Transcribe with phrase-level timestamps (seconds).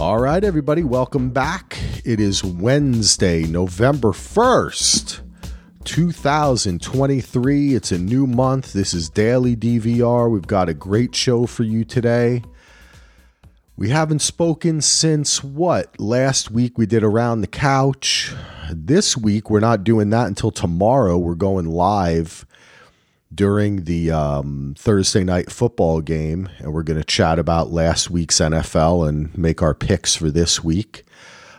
[0.00, 1.76] All right, everybody, welcome back.
[2.04, 5.22] It is Wednesday, November 1st,
[5.82, 7.74] 2023.
[7.74, 8.72] It's a new month.
[8.72, 10.30] This is Daily DVR.
[10.30, 12.44] We've got a great show for you today.
[13.76, 15.98] We haven't spoken since what?
[15.98, 18.32] Last week we did Around the Couch.
[18.72, 21.18] This week we're not doing that until tomorrow.
[21.18, 22.46] We're going live
[23.34, 28.36] during the um, Thursday night football game, and we're going to chat about last week's
[28.36, 31.04] NFL and make our picks for this week.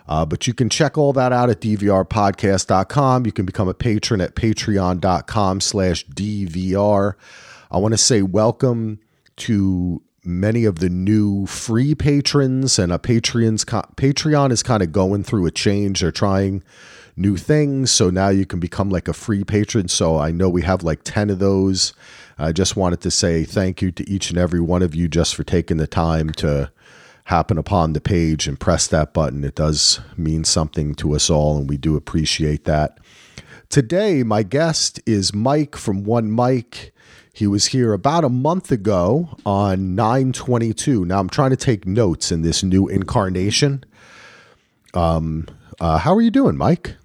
[0.07, 3.25] Uh, but you can check all that out at dvrpodcast.com.
[3.27, 7.13] You can become a patron at patreon.com slash dvr.
[7.69, 8.99] I want to say welcome
[9.37, 15.23] to many of the new free patrons and a Patreon's Patreon is kind of going
[15.23, 16.01] through a change.
[16.01, 16.63] They're trying
[17.19, 17.91] new things.
[17.91, 19.87] So now you can become like a free patron.
[19.89, 21.93] So I know we have like 10 of those.
[22.37, 25.35] I just wanted to say thank you to each and every one of you just
[25.35, 26.71] for taking the time to
[27.25, 29.43] happen upon the page and press that button.
[29.43, 32.97] It does mean something to us all, and we do appreciate that.
[33.67, 36.91] Today, my guest is Mike from One Mike.
[37.31, 41.05] He was here about a month ago on 922.
[41.05, 43.83] Now I'm trying to take notes in this new incarnation.
[44.95, 45.47] Um,
[45.79, 46.95] uh, how are you doing, Mike?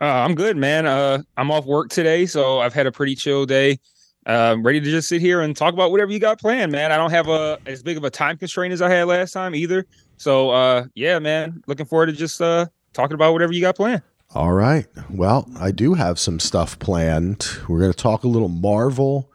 [0.00, 0.86] Uh, I'm good, man.
[0.86, 3.78] Uh, I'm off work today, so I've had a pretty chill day.
[4.24, 6.90] Uh, ready to just sit here and talk about whatever you got planned, man.
[6.92, 9.54] I don't have a as big of a time constraint as I had last time
[9.54, 9.86] either.
[10.16, 14.02] So, uh, yeah, man, looking forward to just uh, talking about whatever you got planned.
[14.34, 14.86] All right.
[15.10, 17.48] Well, I do have some stuff planned.
[17.68, 19.30] We're going to talk a little Marvel.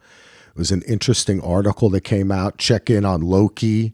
[0.48, 2.58] It was an interesting article that came out.
[2.58, 3.92] Check in on Loki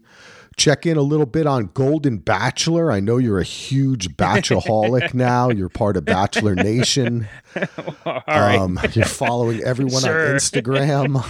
[0.57, 2.91] check in a little bit on Golden Bachelor.
[2.91, 5.49] I know you're a huge bachelorholic now.
[5.49, 7.27] You're part of Bachelor Nation.
[8.05, 8.57] All right.
[8.57, 10.29] Um, you're following everyone sure.
[10.29, 11.23] on Instagram.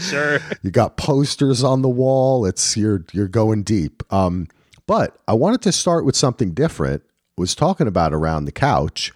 [0.10, 0.40] sure.
[0.62, 2.46] You got posters on the wall.
[2.46, 4.02] It's you're you're going deep.
[4.12, 4.48] Um,
[4.86, 7.02] but I wanted to start with something different.
[7.36, 9.12] Was talking about around the couch.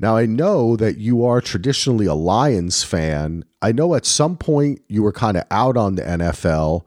[0.00, 3.44] Now I know that you are traditionally a Lions fan.
[3.62, 6.82] I know at some point you were kind of out on the NFL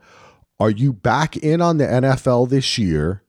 [0.59, 3.21] are you back in on the NFL this year?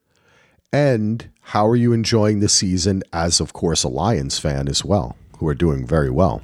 [0.72, 5.16] And how are you enjoying the season as, of course, a Lions fan as well,
[5.38, 6.42] who are doing very well?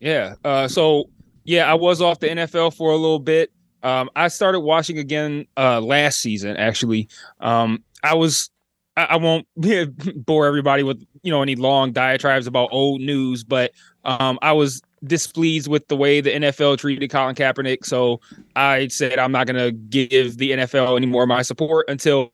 [0.00, 0.34] Yeah.
[0.44, 1.08] Uh, so,
[1.44, 3.50] yeah, I was off the NFL for a little bit.
[3.82, 7.08] Um, I started watching again uh, last season, actually.
[7.40, 8.50] Um, I was,
[8.96, 9.46] I, I won't
[10.26, 13.72] bore everybody with, you know, any long diatribes about old news, but
[14.04, 17.84] um, I was displeased with the way the NFL treated Colin Kaepernick.
[17.84, 18.20] So
[18.54, 22.32] I said I'm not going to give the NFL any more of my support until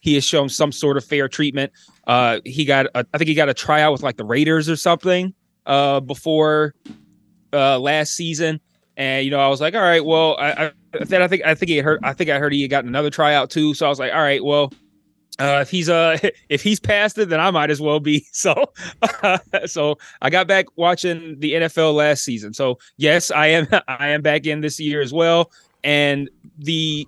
[0.00, 1.72] he has shown some sort of fair treatment.
[2.06, 4.76] Uh, he got, a, I think he got a tryout with like the Raiders or
[4.76, 5.34] something
[5.66, 6.74] uh, before
[7.52, 8.60] uh, last season.
[8.96, 10.72] And you know, I was like, all right, well, I, I
[11.04, 13.08] then I think I think he heard I think I heard he had gotten another
[13.08, 13.72] tryout too.
[13.72, 14.70] So I was like, all right, well,
[15.38, 18.26] uh, if he's uh if he's past it, then I might as well be.
[18.32, 18.72] So,
[19.22, 22.52] uh, so I got back watching the NFL last season.
[22.54, 25.50] So yes, I am I am back in this year as well.
[25.84, 26.28] And
[26.58, 27.06] the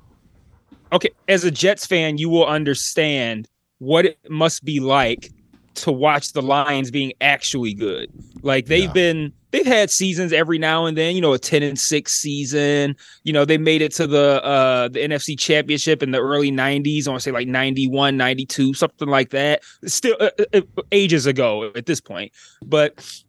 [0.92, 3.48] okay, as a Jets fan, you will understand
[3.78, 5.32] what it must be like
[5.74, 8.10] to watch the Lions being actually good.
[8.42, 8.92] Like they've yeah.
[8.92, 12.96] been they've had seasons every now and then, you know, a 10 and 6 season.
[13.22, 17.06] You know, they made it to the uh the NFC championship in the early 90s,
[17.06, 19.62] I want to say like 91, 92, something like that.
[19.86, 22.32] Still uh, uh, uh, ages ago at this point.
[22.64, 23.22] But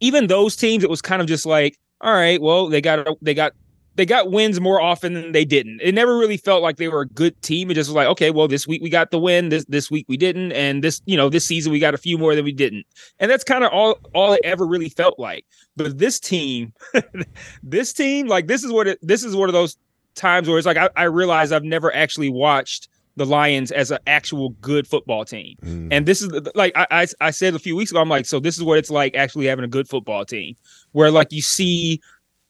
[0.00, 3.32] even those teams it was kind of just like all right, well, they got they
[3.32, 3.54] got
[3.96, 5.80] they got wins more often than they didn't.
[5.80, 7.70] It never really felt like they were a good team.
[7.70, 10.06] It just was like, okay, well, this week we got the win, this this week
[10.08, 12.52] we didn't, and this, you know, this season we got a few more than we
[12.52, 12.86] didn't.
[13.20, 15.44] And that's kind of all all it ever really felt like.
[15.76, 16.72] But this team,
[17.62, 19.76] this team, like this is what it this is one of those
[20.14, 23.98] times where it's like I, I realize I've never actually watched the Lions as an
[24.08, 25.56] actual good football team.
[25.62, 25.88] Mm.
[25.92, 28.40] And this is like I, I I said a few weeks ago, I'm like, so
[28.40, 30.56] this is what it's like actually having a good football team,
[30.92, 32.00] where like you see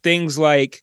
[0.02, 0.82] things like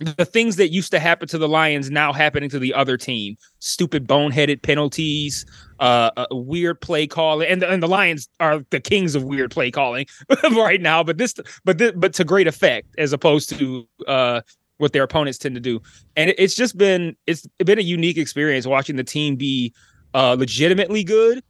[0.00, 3.36] the things that used to happen to the Lions now happening to the other team.
[3.60, 5.46] Stupid boneheaded penalties,
[5.80, 9.50] uh, uh weird play calling, and the, and the Lions are the kings of weird
[9.50, 10.06] play calling
[10.52, 11.02] right now.
[11.02, 11.34] But this,
[11.64, 14.40] but this, but to great effect as opposed to uh
[14.78, 15.80] what their opponents tend to do.
[16.16, 19.72] And it's just been it's been a unique experience watching the team be
[20.12, 21.42] uh legitimately good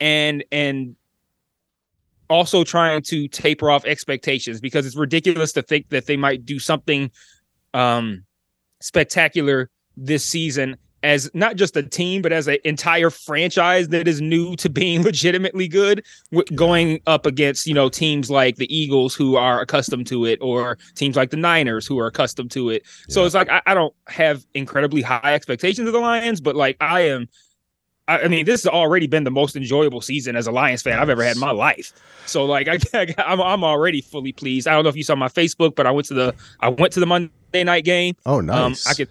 [0.00, 0.96] and and
[2.28, 6.58] also trying to taper off expectations because it's ridiculous to think that they might do
[6.58, 7.10] something
[7.74, 8.24] um,
[8.80, 14.20] spectacular this season as not just a team, but as an entire franchise that is
[14.20, 19.14] new to being legitimately good, w- going up against you know teams like the Eagles
[19.14, 22.82] who are accustomed to it, or teams like the Niners who are accustomed to it.
[22.84, 23.14] Yeah.
[23.14, 26.76] So it's like I, I, don't have incredibly high expectations of the Lions, but like
[26.80, 27.28] I am
[28.08, 30.98] I, I mean, this has already been the most enjoyable season as a Lions fan
[30.98, 31.92] I've ever had in my life.
[32.26, 34.68] So like, I, I'm I'm already fully pleased.
[34.68, 36.92] I don't know if you saw my Facebook, but I went to the I went
[36.94, 38.14] to the Monday night game.
[38.26, 38.86] Oh, nice.
[38.86, 39.08] Um, I could.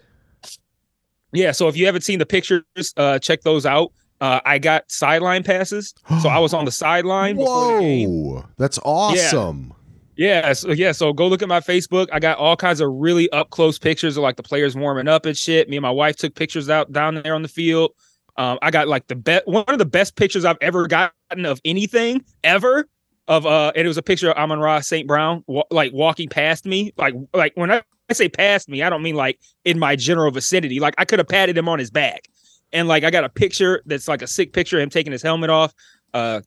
[1.33, 2.63] Yeah, so if you haven't seen the pictures,
[2.97, 3.93] uh, check those out.
[4.19, 7.38] Uh, I got sideline passes, so I was on the sideline.
[7.38, 8.09] before the game.
[8.09, 9.73] Whoa, that's awesome.
[10.17, 10.91] Yeah, so, yeah.
[10.91, 12.07] So go look at my Facebook.
[12.11, 15.25] I got all kinds of really up close pictures of like the players warming up
[15.25, 15.69] and shit.
[15.69, 17.91] Me and my wife took pictures out down there on the field.
[18.38, 21.59] Um, I got like the best one of the best pictures I've ever gotten of
[21.65, 22.88] anything ever.
[23.27, 25.07] Of uh, and it was a picture of Amon Ra St.
[25.07, 26.93] Brown wa- like walking past me.
[26.97, 27.81] Like like when I
[28.13, 30.80] say past me, I don't mean like in my general vicinity.
[30.80, 32.28] Like I could have patted him on his back.
[32.74, 35.22] And like I got a picture that's like a sick picture of him taking his
[35.22, 35.74] helmet off.
[36.13, 36.42] Uh,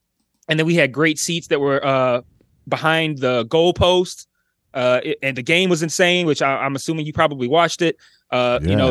[0.49, 2.23] and then we had great seats that were uh
[2.69, 4.27] behind the goalpost.
[4.73, 7.97] Uh, it- and the game was insane, which I, I'm assuming you probably watched it.
[8.31, 8.91] Uh, you know,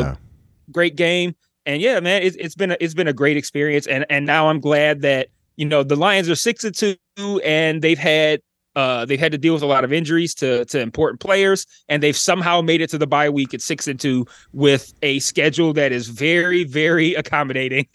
[0.70, 1.34] great game.
[1.66, 3.86] And yeah, man, it's, it's been a, it's been a great experience.
[3.86, 6.96] And and now I'm glad that you know the Lions are six and two,
[7.44, 8.40] and they've had
[8.76, 12.02] uh they've had to deal with a lot of injuries to to important players, and
[12.02, 15.72] they've somehow made it to the bye week at six and two with a schedule
[15.72, 17.86] that is very very accommodating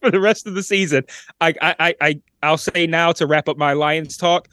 [0.00, 1.04] for the rest of the season.
[1.40, 4.48] I I I- I'll say now to wrap up my Lions talk.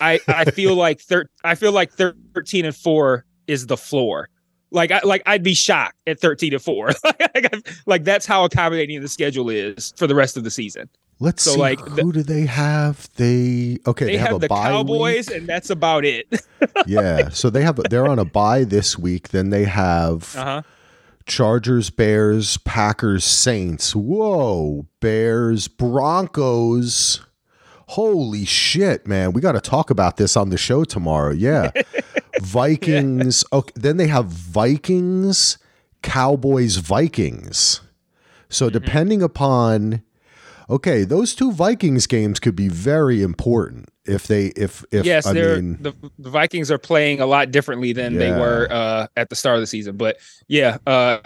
[0.00, 4.28] I I feel like thir- I feel like thirteen and four is the floor.
[4.70, 6.88] Like I like I'd be shocked at thirteen to four.
[7.04, 7.20] like,
[7.52, 10.88] I- like that's how accommodating the schedule is for the rest of the season.
[11.20, 11.60] Let's so, see.
[11.60, 13.08] like, who do they have?
[13.16, 14.04] They okay.
[14.06, 15.36] They, They, have, have, a the Cowboys, week.
[15.38, 16.26] and that's about it.
[16.86, 17.28] yeah.
[17.30, 17.76] So they have.
[17.88, 19.28] They're on a bye this week.
[19.28, 20.62] Then they have uh huh.
[21.26, 23.94] Chargers, Bears, Packers, Saints.
[23.94, 27.20] Whoa, Bears, Broncos.
[27.88, 29.32] Holy shit, man.
[29.32, 31.32] We got to talk about this on the show tomorrow.
[31.32, 31.70] Yeah.
[32.40, 33.44] Vikings.
[33.52, 35.58] Okay, then they have Vikings,
[36.02, 37.80] Cowboys, Vikings.
[38.48, 38.72] So Mm-hmm.
[38.72, 40.02] depending upon
[40.70, 45.32] Okay, those two Vikings games could be very important if they if if yes, I
[45.32, 49.28] they're mean the, the Vikings are playing a lot differently than they were uh, at
[49.28, 49.96] the start of the season.
[49.96, 50.16] But
[50.48, 51.18] yeah, uh,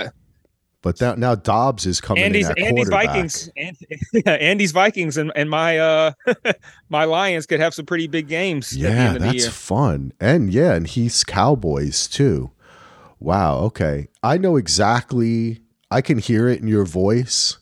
[0.82, 2.88] but now now Dobbs is coming Andy's Andy's.
[2.88, 3.76] Vikings, and,
[4.12, 6.12] yeah, Andy's Vikings, and, and my uh
[6.88, 10.12] my Lions could have some pretty big games Yeah, end of the that's fun.
[10.20, 12.52] And yeah, and he's Cowboys too.
[13.20, 14.08] Wow, okay.
[14.22, 17.58] I know exactly I can hear it in your voice.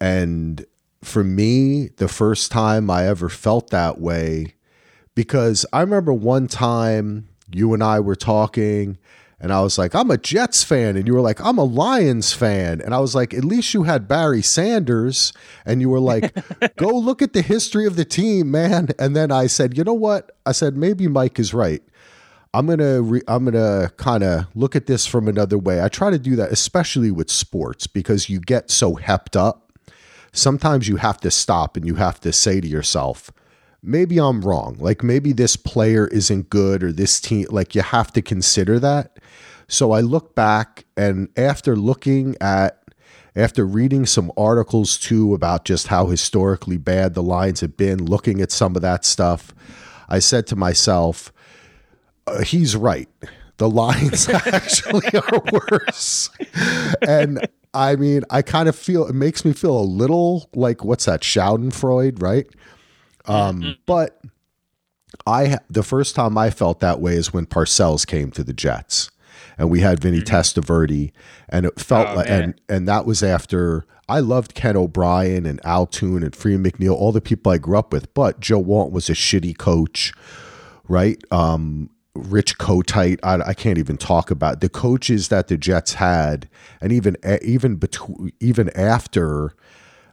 [0.00, 0.64] And
[1.02, 4.54] for me, the first time I ever felt that way
[5.14, 8.98] because I remember one time you and I were talking
[9.40, 10.96] and I was like, I'm a Jets fan.
[10.96, 12.82] And you were like, I'm a Lions fan.
[12.82, 15.32] And I was like, at least you had Barry Sanders.
[15.64, 16.34] And you were like,
[16.76, 18.88] go look at the history of the team, man.
[18.98, 20.36] And then I said, you know what?
[20.44, 21.82] I said, maybe Mike is right.
[22.52, 25.80] I'm gonna re- I'm gonna kind of look at this from another way.
[25.80, 29.69] I try to do that, especially with sports, because you get so hepped up.
[30.32, 33.30] Sometimes you have to stop and you have to say to yourself,
[33.82, 34.76] maybe I'm wrong.
[34.78, 37.46] Like maybe this player isn't good or this team.
[37.50, 39.18] Like you have to consider that.
[39.68, 42.76] So I look back and after looking at
[43.36, 48.40] after reading some articles too about just how historically bad the Lions have been, looking
[48.40, 49.54] at some of that stuff,
[50.08, 51.32] I said to myself,
[52.26, 53.08] uh, he's right.
[53.58, 56.30] The Lions actually are worse.
[57.06, 61.04] and I mean, I kind of feel it makes me feel a little like what's
[61.04, 62.46] that Schadenfreude, right?
[63.26, 64.20] Um, but
[65.26, 69.10] I the first time I felt that way is when Parcells came to the Jets,
[69.58, 71.12] and we had Vinny Testaverde,
[71.48, 72.42] and it felt Oh, like, man.
[72.42, 76.94] and and that was after I loved Ken O'Brien and Al Toon and Freeman McNeil,
[76.94, 80.12] all the people I grew up with, but Joe Walton was a shitty coach,
[80.88, 81.22] right?
[81.30, 86.48] Um, Rich Kotite, I, I can't even talk about the coaches that the Jets had,
[86.80, 89.54] and even even between even after.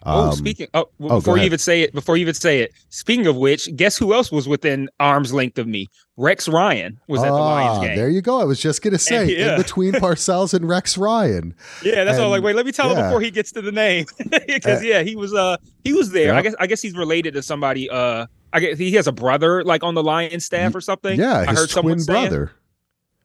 [0.09, 0.67] Oh, speaking.
[0.73, 2.71] Oh, w- Um, go before you even say it, before you even say it.
[2.89, 5.87] Speaking of which, guess who else was within arm's length of me?
[6.15, 7.97] Rex Ryan was at the Lions Ah, game.
[7.97, 8.39] There you go.
[8.39, 9.55] I was just gonna say Yeah.
[9.55, 11.55] in between Parcells and Rex Ryan.
[11.83, 12.29] Yeah, that's all.
[12.29, 14.05] Like, wait, let me tell him before he gets to the name,
[14.47, 16.27] because yeah, he was uh he was there.
[16.27, 16.37] Yeah.
[16.37, 17.89] I guess I guess he's related to somebody.
[17.89, 21.19] Uh, I guess he has a brother like on the Lions staff or something.
[21.19, 22.29] Yeah, I heard someone twin saying.
[22.29, 22.51] brother.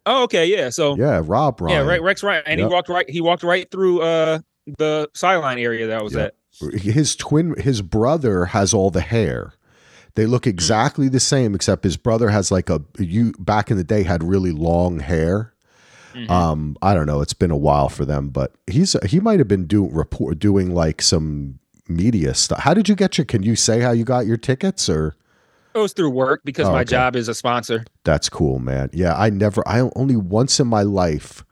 [0.04, 0.70] Oh, okay, yeah.
[0.70, 1.86] So yeah, Yeah, Rob Ryan.
[1.86, 2.68] right, Rex Ryan, and Yep.
[2.68, 3.08] he walked right.
[3.10, 4.38] He walked right through uh
[4.78, 6.34] the sideline area that I was Yep.
[6.72, 6.80] at.
[6.80, 9.54] His twin, his brother has all the hair.
[10.14, 13.84] They look exactly the same, except his brother has like a you back in the
[13.84, 15.54] day had really long hair.
[16.14, 16.28] Mhm.
[16.28, 17.22] Um, I don't know.
[17.22, 20.74] It's been a while for them, but he's he might have been doing report doing
[20.74, 21.58] like some
[21.88, 22.60] media stuff.
[22.60, 23.24] How did you get your?
[23.24, 25.14] Can you say how you got your tickets or?
[25.74, 26.90] It was through work because Oh, my okay.
[26.90, 27.84] job is a sponsor.
[28.04, 28.90] That's cool, man.
[28.92, 31.44] Yeah, I never, I only once in my life,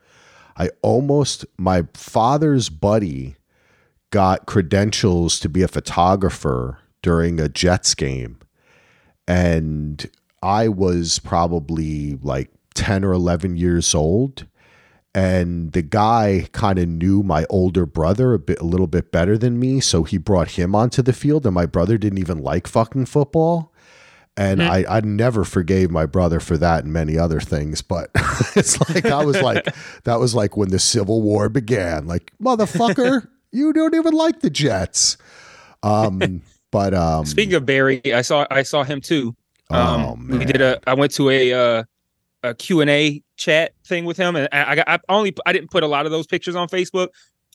[0.57, 3.35] I almost, my father's buddy
[4.11, 8.37] got credentials to be a photographer during a Jets game.
[9.27, 10.07] And
[10.43, 14.45] I was probably like 10 or 11 years old.
[15.13, 19.37] And the guy kind of knew my older brother a bit, a little bit better
[19.37, 19.81] than me.
[19.81, 21.45] So he brought him onto the field.
[21.45, 23.73] And my brother didn't even like fucking football.
[24.37, 24.71] And mm-hmm.
[24.71, 27.81] I, I never forgave my brother for that and many other things.
[27.81, 28.09] But
[28.55, 29.67] it's like, I was like,
[30.05, 32.07] that was like when the Civil War began.
[32.07, 35.17] Like, motherfucker, you don't even like the Jets.
[35.83, 36.41] Um,
[36.71, 39.35] but um, speaking of Barry, I saw I saw him too.
[39.69, 40.39] Um, oh, man.
[40.39, 40.79] we did a.
[40.87, 41.83] I went to a uh,
[42.43, 45.71] a Q and A chat thing with him, and I got I only I didn't
[45.71, 47.09] put a lot of those pictures on Facebook,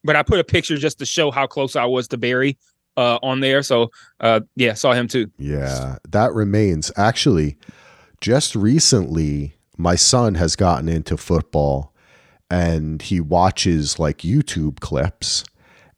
[0.04, 2.58] but I put a picture just to show how close I was to Barry
[2.96, 3.62] uh, on there.
[3.62, 3.90] So
[4.20, 5.30] uh, yeah, saw him too.
[5.38, 7.56] Yeah, that remains actually.
[8.20, 11.92] Just recently, my son has gotten into football,
[12.50, 15.44] and he watches like YouTube clips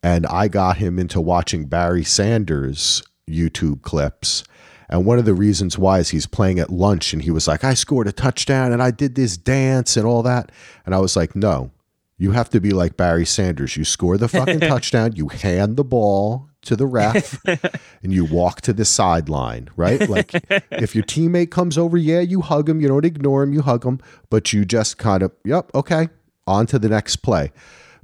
[0.02, 4.44] and I got him into watching Barry Sanders YouTube clips.
[4.88, 7.62] And one of the reasons why is he's playing at lunch and he was like,
[7.64, 10.50] I scored a touchdown and I did this dance and all that.
[10.86, 11.70] And I was like, no,
[12.16, 13.76] you have to be like Barry Sanders.
[13.76, 17.40] You score the fucking touchdown, you hand the ball to the ref,
[18.02, 20.08] and you walk to the sideline, right?
[20.08, 20.32] Like
[20.70, 22.80] if your teammate comes over, yeah, you hug him.
[22.80, 26.08] You don't ignore him, you hug him, but you just kind of, yep, okay,
[26.46, 27.52] on to the next play.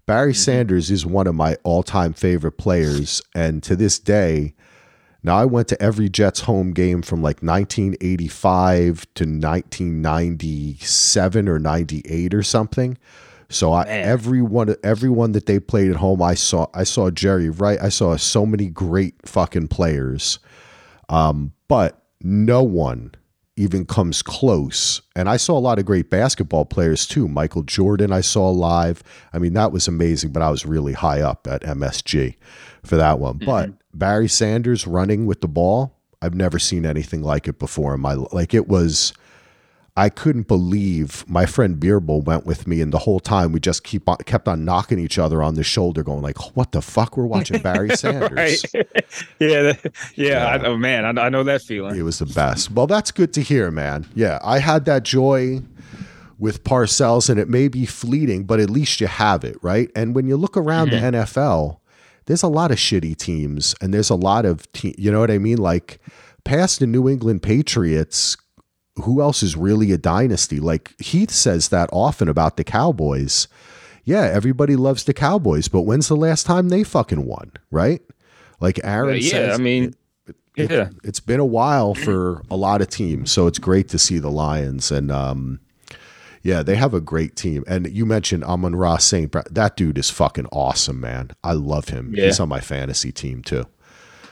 [0.07, 0.39] Barry mm-hmm.
[0.39, 3.23] Sanders is one of my all time favorite players.
[3.35, 4.55] And to this day,
[5.25, 12.35] now I went to every Jets home game from like 1985 to 1997 or 98
[12.35, 12.99] or something.
[13.49, 17.79] So I, everyone everyone that they played at home, I saw I saw Jerry Rice.
[17.81, 20.41] I saw so many great fucking players,
[21.09, 23.15] um, but no one
[23.57, 25.01] even comes close.
[25.15, 27.29] And I saw a lot of great basketball players too.
[27.29, 29.03] Michael Jordan, I saw live.
[29.33, 32.35] I mean, that was amazing, but I was really high up at MSG
[32.85, 33.35] for that one.
[33.35, 33.47] Mm-hmm.
[33.47, 38.01] But Barry Sanders running with the ball, I've never seen anything like it before in
[38.01, 39.13] my like it was
[39.97, 43.85] I couldn't believe my friend Beerball went with me, and the whole time we just
[43.85, 47.17] keep on, kept on knocking each other on the shoulder, going like, "What the fuck?
[47.17, 48.83] We're watching Barry Sanders." yeah,
[49.39, 49.73] yeah,
[50.17, 50.47] yeah.
[50.47, 51.97] I, oh man, I, I know that feeling.
[51.97, 52.73] It was the best.
[52.73, 54.07] Well, that's good to hear, man.
[54.17, 55.63] Yeah, I had that joy
[56.41, 59.91] with Parcells, and it may be fleeting, but at least you have it, right?
[59.95, 61.13] And when you look around mm-hmm.
[61.13, 61.79] the NFL,
[62.27, 65.31] there's a lot of shitty teams, and there's a lot of te- you know what
[65.31, 66.01] I mean, like
[66.45, 68.37] past the New England Patriots
[69.03, 70.61] who else is really a dynasty?
[70.61, 73.49] Like Heath says that often about the Cowboys.
[74.05, 78.03] Yeah, everybody loves the Cowboys, but when's the last time they fucking won, right?
[78.61, 79.95] Like Aaron uh, yeah, says, I mean,
[80.57, 80.91] it, yeah.
[81.03, 84.19] It, has been a while for a lot of teams, so it's great to see
[84.19, 85.61] the Lions and um,
[86.45, 87.65] yeah, they have a great team.
[87.67, 89.31] And you mentioned Amon-Ra St.
[89.31, 89.47] Brown.
[89.51, 91.31] That dude is fucking awesome, man.
[91.43, 92.15] I love him.
[92.15, 92.27] Yeah.
[92.27, 93.67] He's on my fantasy team too.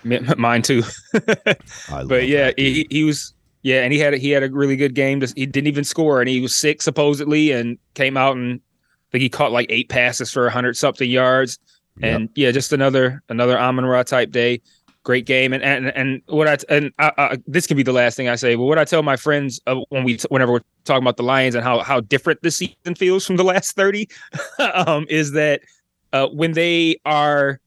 [0.05, 0.83] Mine too.
[1.13, 5.23] but yeah, he, he was yeah, and he had he had a really good game.
[5.35, 9.23] He didn't even score, and he was sick supposedly, and came out and I think
[9.23, 11.59] he caught like eight passes for hundred something yards.
[11.99, 12.15] Yep.
[12.15, 14.61] And yeah, just another another Amon Ra type day.
[15.05, 18.17] Great game, and and and what I and I, I, this can be the last
[18.17, 18.55] thing I say.
[18.55, 21.57] But what I tell my friends uh, when we whenever we're talking about the Lions
[21.57, 24.09] and how how different this season feels from the last thirty,
[24.75, 25.63] um, is that
[26.13, 27.61] uh, when they are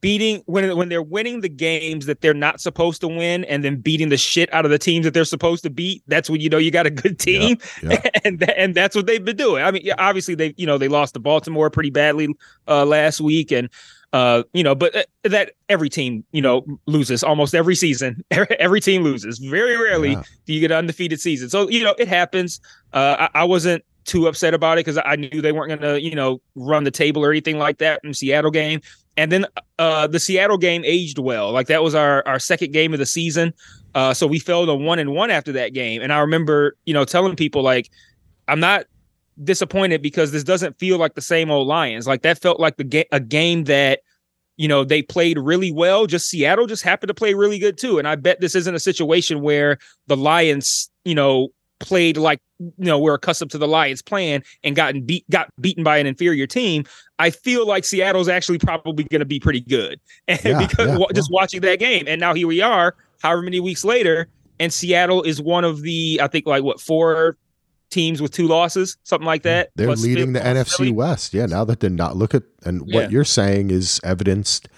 [0.00, 3.76] beating when when they're winning the games that they're not supposed to win and then
[3.76, 6.48] beating the shit out of the teams that they're supposed to beat that's when you
[6.48, 8.10] know you got a good team yeah, yeah.
[8.24, 11.14] and and that's what they've been doing i mean obviously they you know they lost
[11.14, 12.28] to baltimore pretty badly
[12.66, 13.70] uh, last week and
[14.16, 18.24] uh, you know, but uh, that every team, you know, loses almost every season.
[18.30, 19.38] every team loses.
[19.38, 20.22] Very rarely yeah.
[20.46, 21.50] do you get an undefeated season.
[21.50, 22.58] So, you know, it happens.
[22.94, 26.00] Uh, I, I wasn't too upset about it because I knew they weren't going to,
[26.00, 28.80] you know, run the table or anything like that in Seattle game.
[29.18, 29.44] And then
[29.78, 31.52] uh, the Seattle game aged well.
[31.52, 33.52] Like that was our our second game of the season.
[33.94, 36.00] Uh, so we fell to one and one after that game.
[36.00, 37.90] And I remember, you know, telling people like,
[38.48, 38.86] I'm not
[39.44, 42.06] disappointed because this doesn't feel like the same old Lions.
[42.06, 44.00] Like that felt like the ga- a game that
[44.56, 47.98] you know they played really well just seattle just happened to play really good too
[47.98, 51.48] and i bet this isn't a situation where the lions you know
[51.78, 55.84] played like you know we're accustomed to the Lions playing and gotten beat got beaten
[55.84, 56.84] by an inferior team,
[57.18, 60.00] I feel like Seattle's actually probably going to be pretty good.
[60.28, 61.34] And yeah, because yeah, just yeah.
[61.34, 65.40] watching that game, and now here we are, however many weeks later, and Seattle is
[65.40, 67.36] one of the I think like what four
[67.96, 69.70] teams with two losses, something like that.
[69.74, 70.92] They're leading the NFC Philly.
[70.92, 71.32] West.
[71.32, 74.68] Yeah, now that they're not look at and what you're saying is evidenced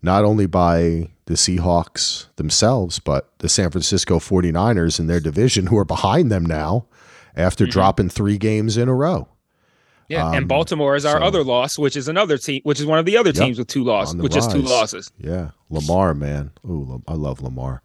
[0.00, 5.76] not only by the Seahawks themselves, but the San Francisco 49ers in their division who
[5.76, 6.86] are behind them now
[7.36, 7.72] after mm-hmm.
[7.72, 9.28] dropping three games in a row.
[10.08, 12.86] Yeah, Um, and Baltimore is our so- other loss, which is another team, which is
[12.86, 15.12] one of the other Yep, teams with two losses, with just two losses.
[15.18, 16.52] Yeah, Lamar, man.
[16.64, 17.82] Ooh, I love Lamar.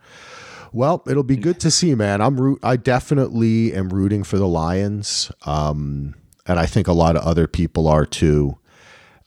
[0.74, 2.20] Well, it'll be good to see, man.
[2.20, 2.60] I'm root.
[2.64, 6.16] I definitely am rooting for the Lions, um,
[6.48, 8.58] and I think a lot of other people are too.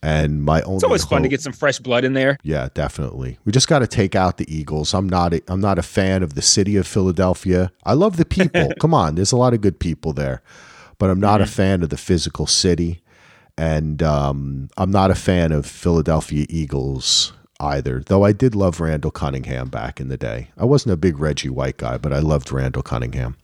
[0.02, 2.36] And my only It's always fun to get some fresh blood in there.
[2.42, 3.38] Yeah, definitely.
[3.44, 4.92] We just got to take out the Eagles.
[4.92, 5.32] I'm not.
[5.34, 7.72] A, I'm not a fan of the city of Philadelphia.
[7.84, 8.72] I love the people.
[8.80, 10.42] Come on, there's a lot of good people there,
[10.98, 13.02] but I'm not a fan of the physical city,
[13.56, 18.02] and um, I'm not a fan of Philadelphia Eagles either.
[18.04, 20.48] Though I did love Randall Cunningham back in the day.
[20.56, 23.36] I wasn't a big Reggie White guy, but I loved Randall Cunningham.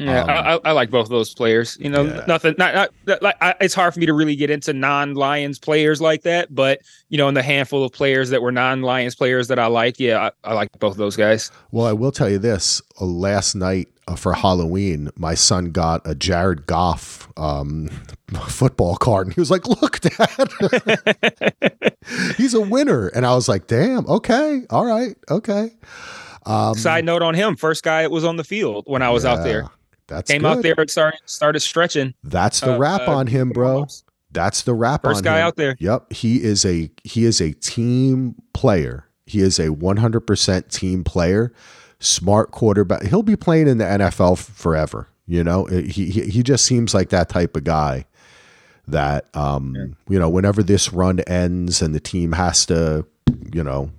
[0.00, 1.76] Yeah, I, I, I like both of those players.
[1.80, 2.24] You know, Um, Yeah.
[2.26, 2.54] nothing.
[2.58, 6.22] Not, not, like I, it's hard for me to really get into non-Lions players like
[6.22, 6.54] that.
[6.54, 9.98] But you know, in the handful of players that were non-Lions players that I like,
[10.00, 11.50] yeah, I, I like both of those guys.
[11.70, 16.00] Well, I will tell you this: uh, last night uh, for Halloween, my son got
[16.04, 17.88] a Jared Goff um,
[18.48, 20.48] football card, and he was like, "Look, Dad,
[22.36, 25.70] he's a winner." And I was like, "Damn, okay, all right, okay."
[26.46, 29.24] Um, Side note on him: first guy that was on the field when I was
[29.24, 29.66] out there.
[30.10, 30.58] That's Came good.
[30.58, 32.14] out there and started started stretching.
[32.24, 33.86] That's the uh, wrap uh, on him, bro.
[34.32, 35.46] That's the wrap First on guy him.
[35.46, 35.76] out there.
[35.78, 39.06] Yep, he is a he is a team player.
[39.26, 41.52] He is a 100% team player.
[42.00, 43.04] Smart quarterback.
[43.04, 45.06] He'll be playing in the NFL forever.
[45.26, 48.06] You know, he he, he just seems like that type of guy
[48.88, 53.06] that um you know, whenever this run ends and the team has to,
[53.52, 53.92] you know,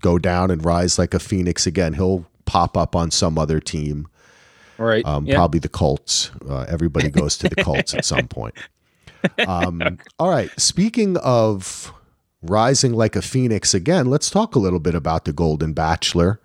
[0.00, 4.06] go down and rise like a phoenix again, he'll pop up on some other team
[4.78, 5.04] Right.
[5.06, 5.34] um, yeah.
[5.36, 6.30] Probably the Colts.
[6.48, 8.54] Uh, everybody goes to the Colts at some point.
[9.48, 10.50] Um, all right.
[10.60, 11.90] Speaking of
[12.42, 16.40] rising like a phoenix again, let's talk a little bit about the Golden Bachelor.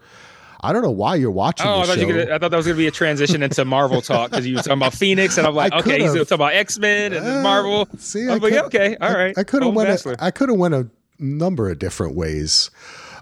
[0.62, 2.02] I don't know why you're watching Oh, I thought, show.
[2.02, 4.30] you were gonna, I thought that was going to be a transition into Marvel talk
[4.32, 6.80] because you were talking about Phoenix, and I'm like, I okay, he's talking about X
[6.80, 7.90] Men and then Uh, Marvel.
[7.98, 9.38] See, I I like, okay, all right.
[9.38, 9.90] I, could have went.
[9.90, 10.88] A, I could have went a
[11.20, 12.72] number of different ways.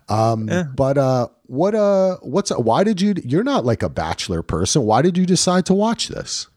[0.08, 3.16] Um, But uh, what uh, what's why did you?
[3.24, 4.84] You're not like a Bachelor person.
[4.84, 6.48] Why did you decide to watch this?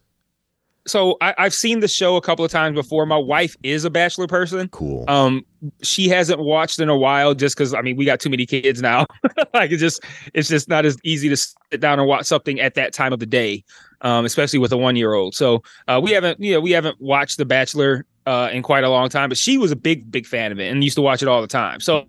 [0.86, 3.06] so I, I've seen the show a couple of times before.
[3.06, 4.68] My wife is a Bachelor person.
[4.68, 5.04] Cool.
[5.08, 5.44] Um,
[5.82, 8.80] she hasn't watched in a while just because I mean we got too many kids
[8.80, 9.06] now.
[9.54, 12.74] like it's just it's just not as easy to sit down and watch something at
[12.74, 13.64] that time of the day,
[14.00, 15.34] um, especially with a one year old.
[15.34, 18.90] So uh, we haven't you know we haven't watched The Bachelor uh, in quite a
[18.90, 21.22] long time, but she was a big big fan of it and used to watch
[21.22, 21.80] it all the time.
[21.80, 22.06] So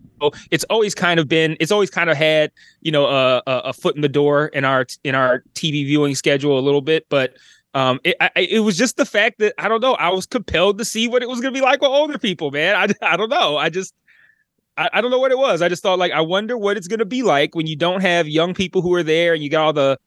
[0.49, 3.73] it's always kind of been it's always kind of had you know a, a, a
[3.73, 7.33] foot in the door in our in our TV viewing schedule a little bit, but.
[7.73, 9.93] Um, it, I, it was just the fact that I don't know.
[9.93, 12.51] I was compelled to see what it was going to be like with older people,
[12.51, 12.75] man.
[12.75, 13.55] I, I don't know.
[13.55, 13.93] I just
[14.77, 15.61] I, I don't know what it was.
[15.61, 18.01] I just thought like I wonder what it's going to be like when you don't
[18.01, 19.97] have young people who are there and you got all the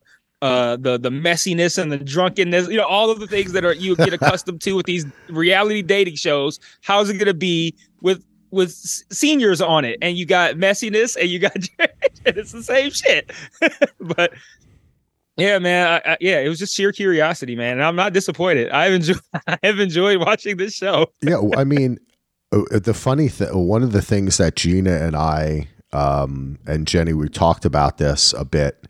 [0.44, 3.72] uh the the messiness and the drunkenness, you know, all of the things that are
[3.72, 6.60] you get accustomed to with these reality dating shows.
[6.82, 8.72] How's it going to be with with
[9.10, 13.32] seniors on it and you got messiness and you got and it's the same shit.
[14.00, 14.34] but
[15.38, 16.02] yeah, man.
[16.04, 17.78] I, I, yeah, it was just sheer curiosity, man.
[17.78, 18.68] And I'm not disappointed.
[18.68, 21.06] I've enjoyed I have enjoyed watching this show.
[21.22, 21.98] yeah, I mean,
[22.52, 27.14] uh, the funny thing, one of the things that Gina and I um, and Jenny
[27.14, 28.86] we talked about this a bit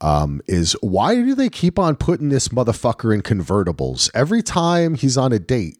[0.00, 5.16] um, is why do they keep on putting this motherfucker in convertibles every time he's
[5.16, 5.76] on a date?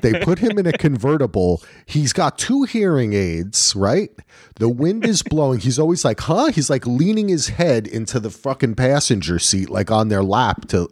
[0.00, 1.62] They put him in a convertible.
[1.84, 4.10] He's got two hearing aids, right?
[4.56, 5.60] The wind is blowing.
[5.60, 6.46] He's always like, huh?
[6.46, 10.68] He's like leaning his head into the fucking passenger seat, like on their lap.
[10.68, 10.88] To,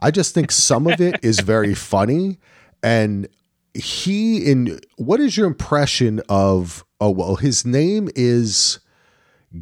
[0.00, 2.38] I just think some of it is very funny,
[2.82, 3.28] and
[3.72, 6.84] he in what is your impression of?
[7.00, 8.80] Oh well, his name is.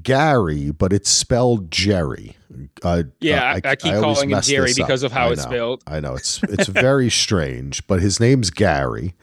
[0.03, 2.37] Gary, but it's spelled Gerry.
[2.83, 4.77] Uh, Yeah, uh, I, I keep always calling him Gerry up.
[4.77, 5.83] because of how I it's spelled.
[5.87, 9.15] I know it's it's very strange, but his name's Gary.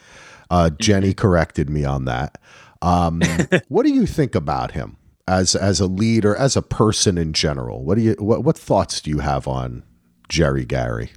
[0.50, 1.20] Uh, Jenny Mm-hmm.
[1.22, 2.40] corrected me on that.
[2.82, 3.22] Um,
[3.68, 4.98] what do you think about him
[5.28, 7.84] as as a leader, as a person in general?
[7.84, 9.84] What do you what what thoughts do you have on
[10.30, 11.12] Gerry Gary?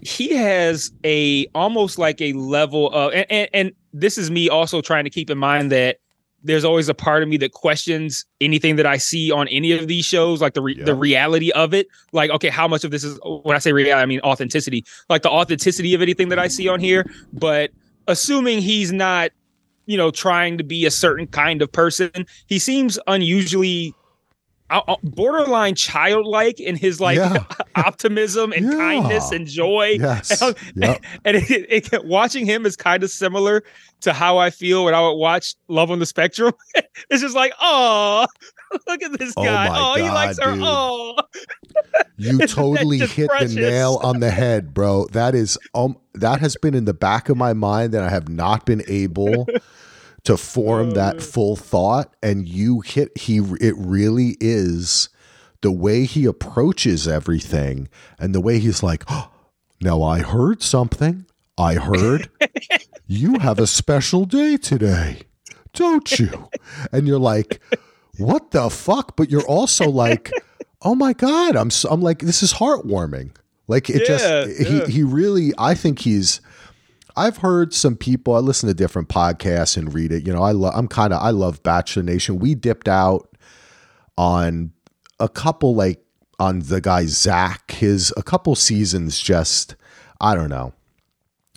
[0.00, 4.80] he has a almost like a level of and, and and this is me also
[4.80, 5.98] trying to keep in mind that
[6.44, 9.88] there's always a part of me that questions anything that I see on any of
[9.88, 10.84] these shows, like the re- Yeah.
[10.84, 11.88] the reality of it.
[12.12, 14.84] Like, okay, how much of this is when I say reality, I mean authenticity.
[15.08, 17.10] Like the authenticity of anything that I see on here.
[17.32, 17.70] But
[18.06, 19.32] assuming he's not,
[19.86, 22.10] you know, trying to be a certain kind of person,
[22.46, 23.94] he seems unusually
[25.02, 27.44] borderline childlike in his like Yeah.
[27.76, 28.72] optimism and Yeah.
[28.78, 29.96] kindness and joy.
[30.00, 30.40] Yes.
[30.42, 31.04] And, Yep.
[31.24, 33.62] and it, it, watching him is kind of similar
[34.00, 36.52] to how I feel when I would watch Love on the Spectrum.
[37.10, 38.26] it's just like, oh,
[38.86, 39.68] look at this Oh guy.
[39.68, 40.52] my Oh, he likes her.
[40.52, 40.62] dude.
[40.64, 41.16] Oh,
[42.16, 43.54] You totally hit precious.
[43.54, 45.06] the nail on the head, bro.
[45.12, 48.28] That is um that has been in the back of my mind that I have
[48.28, 49.46] not been able
[50.24, 51.20] to form that oh.
[51.20, 55.08] full thought and you hit he it really is
[55.60, 59.30] the way he approaches everything and the way he's like, oh,
[59.80, 61.26] "Now I heard something.
[61.56, 62.30] I heard
[63.06, 65.22] you have a special day today."
[65.74, 66.48] Don't you?
[66.92, 67.60] And you're like,
[68.18, 69.16] what the fuck?
[69.16, 70.32] But you're also like,
[70.82, 73.34] oh my god, I'm so, I'm like this is heartwarming.
[73.66, 74.86] Like it yeah, just yeah.
[74.86, 76.40] he he really I think he's
[77.18, 80.24] I've heard some people I listen to different podcasts and read it.
[80.24, 82.38] You know, I love I'm kind of I love Bachelor Nation.
[82.38, 83.36] We dipped out
[84.16, 84.70] on
[85.18, 86.04] a couple like
[86.38, 89.74] on the guy Zach his a couple seasons just
[90.20, 90.74] I don't know.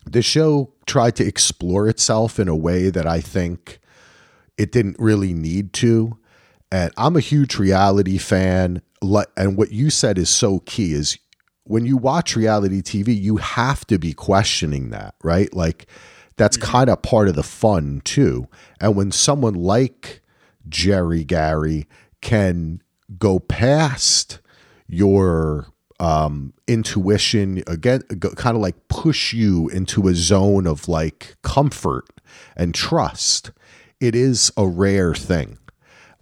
[0.06, 3.80] The show tried to explore itself in a way that I think
[4.58, 6.18] it didn't really need to.
[6.72, 8.82] And I'm a huge reality fan.
[9.38, 11.20] And what you said is so key is
[11.64, 15.54] when you watch reality TV, you have to be questioning that, right?
[15.54, 15.88] Like
[16.38, 16.72] that's mm-hmm.
[16.72, 18.48] kind of part of the fun too.
[18.80, 20.22] And when someone like
[20.68, 21.88] Gerry Gary
[22.22, 22.82] can
[23.18, 24.40] go past
[24.88, 25.68] your
[26.00, 32.06] um, intuition again, kind of like push you into a zone of like comfort
[32.56, 33.52] and trust,
[34.00, 35.60] it is a rare thing.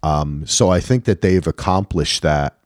[0.02, 2.58] Um, so I think that they've accomplished that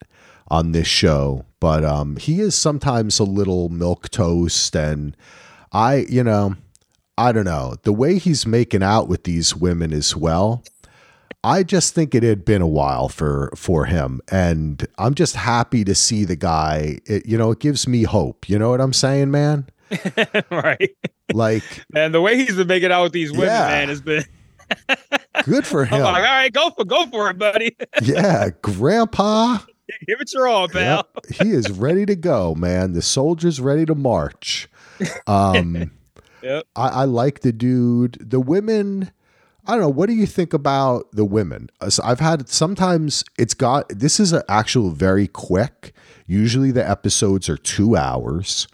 [0.49, 1.45] on this show.
[1.65, 5.17] But um, he is sometimes a little milk toast, and
[5.73, 6.57] I, you know,
[7.17, 10.63] I don't know the way he's making out with these women as well.
[11.43, 15.85] I just think it had been a while for for him, and I'm just happy
[15.85, 16.99] to see the guy.
[17.07, 18.47] It, you know, it gives me hope.
[18.47, 19.67] You know what I'm saying, man?
[20.51, 20.95] right.
[21.33, 23.69] Like, and the way he's been making out with these women, yeah.
[23.69, 24.27] man, has been
[25.45, 26.03] Good for him.
[26.03, 27.77] Like, all right, go for go for it, buddy.
[28.03, 29.59] yeah, Grandpa.
[30.07, 31.09] Give it your all, pal.
[31.15, 32.93] Yep, he is ready to go, man.
[32.93, 34.69] The soldier's ready to march.
[35.27, 35.91] Um,
[36.43, 36.65] yep.
[36.77, 38.19] I, I like the dude.
[38.21, 39.11] The women.
[39.67, 39.89] I don't know.
[39.89, 41.71] What do you think about the women?
[41.89, 45.95] So I've had sometimes it's got this is an actual very quick.
[46.27, 48.69] Usually the episodes are two hours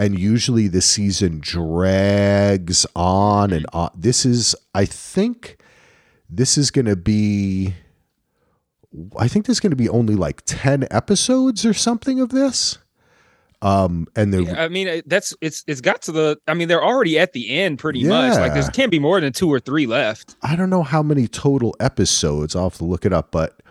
[0.00, 3.90] and usually the season drags on and on.
[3.94, 5.58] This is, I think,
[6.30, 7.74] this is going to be.
[9.18, 12.78] I think there's going to be only like ten episodes or something of this.
[13.62, 16.38] Um, and the yeah, I mean, that's it's it's got to the.
[16.48, 18.08] I mean, they're already at the end pretty yeah.
[18.08, 18.38] much.
[18.38, 20.34] Like there can't be more than two or three left.
[20.42, 22.56] I don't know how many total episodes.
[22.56, 23.62] I'll have to look it up, but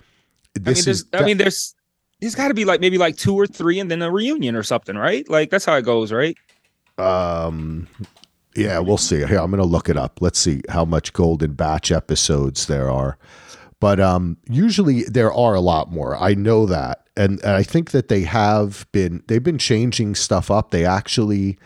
[0.54, 1.76] this I mean, there's, I mean, there's
[2.22, 4.64] there's got to be like maybe like two or three and then a reunion or
[4.64, 5.28] something, right?
[5.30, 6.38] Like that's how it goes, right?
[6.98, 7.88] Um,
[8.56, 9.26] yeah, we'll see.
[9.26, 10.22] Here, I'm going to look it up.
[10.22, 13.18] Let's see how much Golden Batch episodes there are.
[13.80, 16.18] But um, usually there are a lot more.
[16.18, 20.52] I know that, and, and I think that they have been they've been changing stuff
[20.52, 20.72] up.
[20.72, 21.58] They actually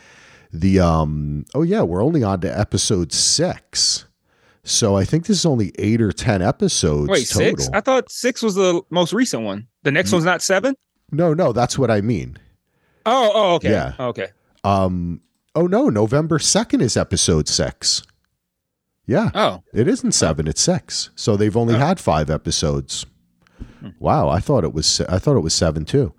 [0.52, 4.06] the um oh yeah, we're only on to episode six.
[4.63, 7.10] So I think this is only eight or ten episodes.
[7.10, 7.58] Wait, total.
[7.58, 7.69] six?
[7.73, 9.67] I thought six was the most recent one.
[9.82, 10.76] The next one's not seven.
[11.12, 12.38] No, no, that's what I mean.
[13.06, 14.28] Oh, oh, okay, yeah, okay.
[14.63, 15.21] Um,
[15.56, 18.04] oh no, November second is episode six.
[19.05, 19.31] Yeah.
[19.33, 21.09] Oh, it isn't seven; it's six.
[21.15, 21.79] So they've only oh.
[21.79, 23.05] had five episodes.
[23.79, 23.89] Hmm.
[23.99, 26.13] Wow, I thought it was I thought it was seven too,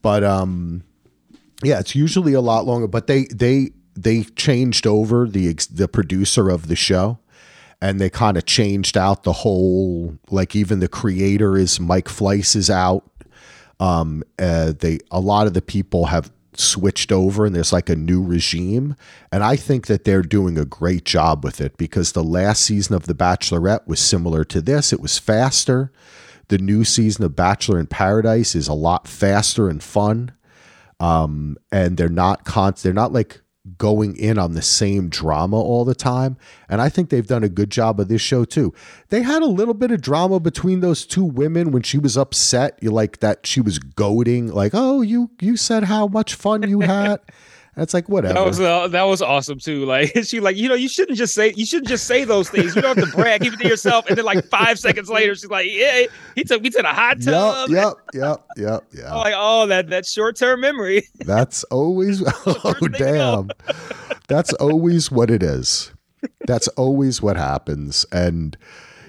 [0.00, 0.82] but um,
[1.62, 2.88] yeah, it's usually a lot longer.
[2.88, 7.18] But they they they changed over the the producer of the show
[7.82, 12.54] and they kind of changed out the whole like even the creator is Mike Fleiss
[12.54, 13.04] is out.
[13.80, 17.96] Um, uh, they a lot of the people have switched over and there's like a
[17.96, 18.94] new regime
[19.30, 22.94] and I think that they're doing a great job with it because the last season
[22.94, 24.92] of The Bachelorette was similar to this.
[24.92, 25.90] It was faster.
[26.48, 30.32] The new season of Bachelor in Paradise is a lot faster and fun.
[31.00, 33.40] Um, and they're not con- they're not like
[33.78, 36.36] going in on the same drama all the time.
[36.68, 38.74] And I think they've done a good job of this show too.
[39.10, 42.78] They had a little bit of drama between those two women when she was upset,
[42.82, 46.80] you like that she was goading, like, oh, you you said how much fun you
[46.80, 47.20] had.
[47.74, 48.34] It's like whatever.
[48.34, 49.86] That was uh, that was awesome too.
[49.86, 52.76] Like she like you know you shouldn't just say you shouldn't just say those things.
[52.76, 53.40] You don't have to brag.
[53.40, 54.06] Keep it to yourself.
[54.08, 56.04] And then like five seconds later, she's like, yeah,
[56.34, 57.70] he took me to the hot tub.
[57.70, 59.06] Yep, yep, yep, yep.
[59.08, 61.08] Oh, like oh that that short term memory.
[61.20, 63.48] That's always oh damn.
[64.28, 65.92] That's always what it is.
[66.46, 68.04] That's always what happens.
[68.12, 68.56] And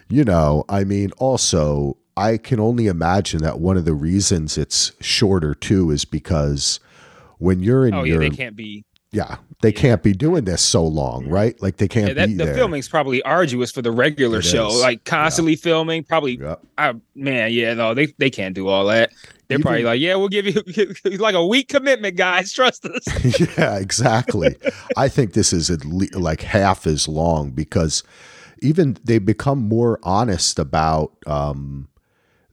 [0.08, 4.94] you know, I mean, also I can only imagine that one of the reasons it's
[5.02, 6.80] shorter too is because
[7.44, 10.60] when you're in oh, your yeah, they can't be yeah, they can't be doing this
[10.64, 11.62] so long, right?
[11.62, 12.56] Like they can't Yeah, that, be the there.
[12.56, 14.82] filming's probably arduous for the regular It show, is.
[14.82, 16.04] like constantly filming.
[16.04, 16.56] Probably, Yeah.
[16.80, 19.14] I, man, yeah, no, they they can't do all that.
[19.50, 22.52] They're probably like, yeah, we'll give you like a week commitment, guys.
[22.52, 23.06] Trust us.
[23.58, 24.56] yeah, exactly.
[24.98, 28.02] I think this is at least like half as long because
[28.64, 31.88] even they become more honest about um,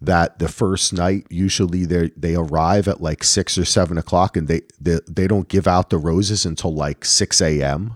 [0.01, 1.27] that the first night.
[1.31, 5.49] Usually they they arrive at like six or seven o'clock, and they they, they don't
[5.49, 7.95] give out the roses until like six a.m.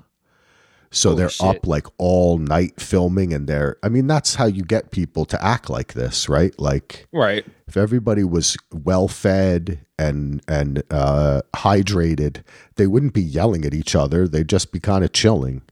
[0.90, 1.46] So Holy they're shit.
[1.46, 3.76] up like all night filming, and they're.
[3.82, 6.58] I mean, that's how you get people to act like this, right?
[6.58, 7.44] Like right.
[7.66, 12.44] if everybody was well fed and and uh, hydrated,
[12.76, 14.28] they wouldn't be yelling at each other.
[14.28, 15.62] They'd just be kind of chilling.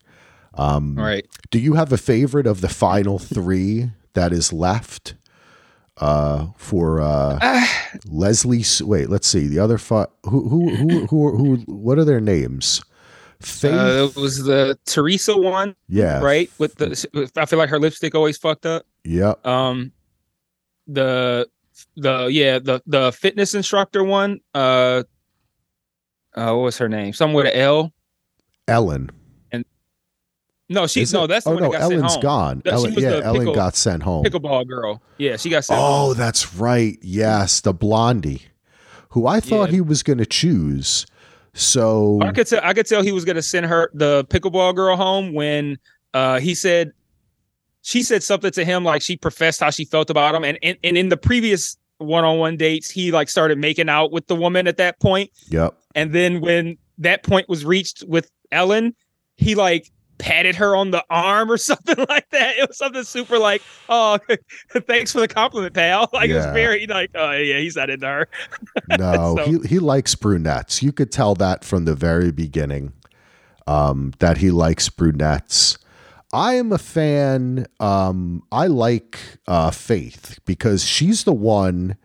[0.57, 0.99] Mm.
[0.99, 1.27] Right.
[1.51, 5.15] Do you have a favorite of the final three that is left?
[5.99, 7.39] Uh, for uh,
[8.07, 8.65] Leslie.
[8.81, 10.09] Wait, let's see the other five.
[10.25, 11.57] Who who who who who?
[11.67, 12.83] What are their names?
[13.41, 13.75] Faith.
[13.75, 16.21] Uh, it was the Teresa one, yeah.
[16.21, 16.51] right?
[16.59, 18.87] With the, I feel like her lipstick always fucked up.
[19.05, 19.35] Yeah.
[19.45, 19.93] Um,
[20.87, 21.49] the
[21.97, 24.41] the yeah the the fitness instructor one.
[24.55, 25.03] Uh,
[26.35, 27.13] uh what was her name?
[27.13, 27.93] Somewhere with an L.
[28.69, 29.11] Ellen.
[30.69, 31.27] No, she Is no.
[31.27, 32.21] That's the oh one no, that got sent home.
[32.23, 32.63] gone.
[32.65, 34.25] No, Ellen, yeah, Ellen pickle- got sent home.
[34.25, 35.03] Pickleball girl.
[35.19, 35.79] Yeah, she got sent.
[35.79, 35.89] home.
[36.11, 36.99] Oh, that's right.
[37.03, 38.43] Yes, the blondie,
[39.11, 39.75] who I thought Yeah.
[39.75, 41.05] he was going to choose.
[41.55, 42.61] So I could tell.
[42.63, 45.79] I could tell he was going to send her the pickleball girl home when
[46.15, 46.93] uh he said
[47.83, 50.79] she said something to him like she professed how she felt about him, and and,
[50.83, 54.77] and in the previous one-on-one dates he like started making out with the woman at
[54.79, 58.95] that point, yep, and then when that point was reached with Ellen,
[59.37, 59.91] he like
[60.23, 62.57] patted her on the arm or something like that.
[62.57, 64.19] It was something super like, oh,
[64.87, 66.09] thanks for the compliment, pal.
[66.13, 68.29] Like it was very like, oh yeah, he's not into her.
[68.99, 70.83] no, So- he he likes brunettes.
[70.83, 72.93] You could tell that from the very beginning.
[73.67, 75.79] Um, that he likes brunettes.
[76.33, 77.67] I am a fan.
[77.79, 81.97] Um, I like uh, Faith because she's the one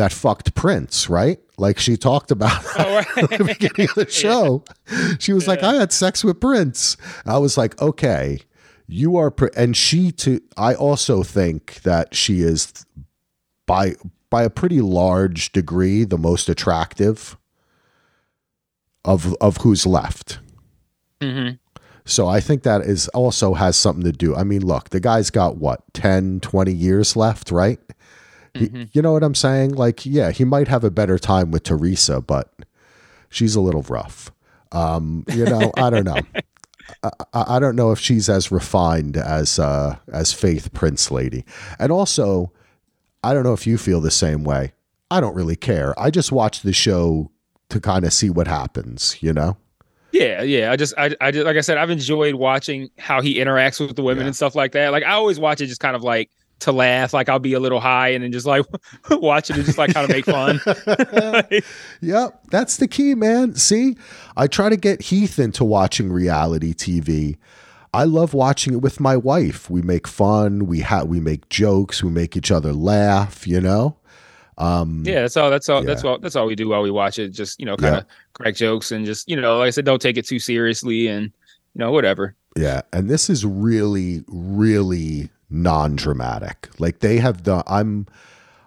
[0.00, 1.38] that fucked Prince, right?
[1.58, 4.64] Like she talked about Oh, at the beginning of the show.
[5.18, 6.96] She was like, I had sex with Prince.
[7.26, 8.40] I was like, okay,
[8.88, 9.48] you are, pr-.
[9.56, 10.40] and she too.
[10.56, 12.86] I also think that she is
[13.66, 13.94] by
[14.30, 17.36] by a pretty large degree the most attractive
[19.04, 20.38] of of who's left.
[21.20, 21.58] Mhm.
[22.06, 24.34] So I think that is also has something to do.
[24.34, 27.78] I mean, look, the guy's got what 10, 20 years left, right?
[28.54, 28.88] He- Mhm.
[28.92, 29.74] you know what I'm saying?
[29.74, 32.52] Like, yeah, he might have a better time with Teresa, but
[33.28, 34.30] she's a little rough.
[34.72, 36.16] Um, you know, I don't know.
[37.04, 41.44] I, I I don't know if she's as refined as uh, as Faith Prince Lady,
[41.78, 42.52] and also,
[43.22, 44.72] I don't know if you feel the same way.
[45.10, 45.98] I don't really care.
[45.98, 47.30] I just watch the show
[47.68, 49.16] to kind of see what happens.
[49.20, 49.56] You know?
[50.12, 50.72] Yeah, yeah.
[50.72, 53.94] I just, I, I just, like I said, I've enjoyed watching how he interacts with
[53.94, 54.28] the women Yeah.
[54.28, 54.90] and stuff like that.
[54.90, 57.12] Like I always watch it just kind of like to laugh.
[57.12, 58.64] Like I'll be a little high and then just like
[59.10, 60.60] watch it and just like kind of make fun.
[62.02, 63.54] Yep, that's the key, man.
[63.56, 63.96] See,
[64.36, 67.36] I try to get Heath into watching reality TV.
[67.92, 69.68] I love watching it with my wife.
[69.68, 73.96] We make fun, we ha- we make jokes, we make each other laugh, you know?
[74.58, 75.50] Um yeah, that's all.
[75.50, 75.82] That's all.
[75.82, 76.18] That's all.
[76.18, 77.30] That's all we do while we watch it.
[77.30, 80.02] Just you know, kind of crack jokes and just you know, like I said, don't
[80.02, 81.24] take it too seriously and
[81.74, 82.34] you know, whatever.
[82.56, 86.68] Yeah, and this is really really non-dramatic.
[86.78, 88.06] Like they have done I'm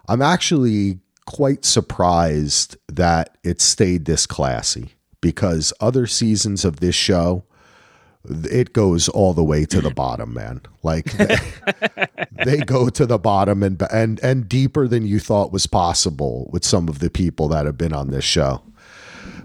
[0.08, 7.44] I'm actually quite surprised that it stayed this classy because other seasons of this show
[8.26, 10.60] it goes all the way to the bottom, man.
[10.82, 11.36] Like they,
[12.44, 16.64] they go to the bottom and and and deeper than you thought was possible with
[16.64, 18.62] some of the people that have been on this show.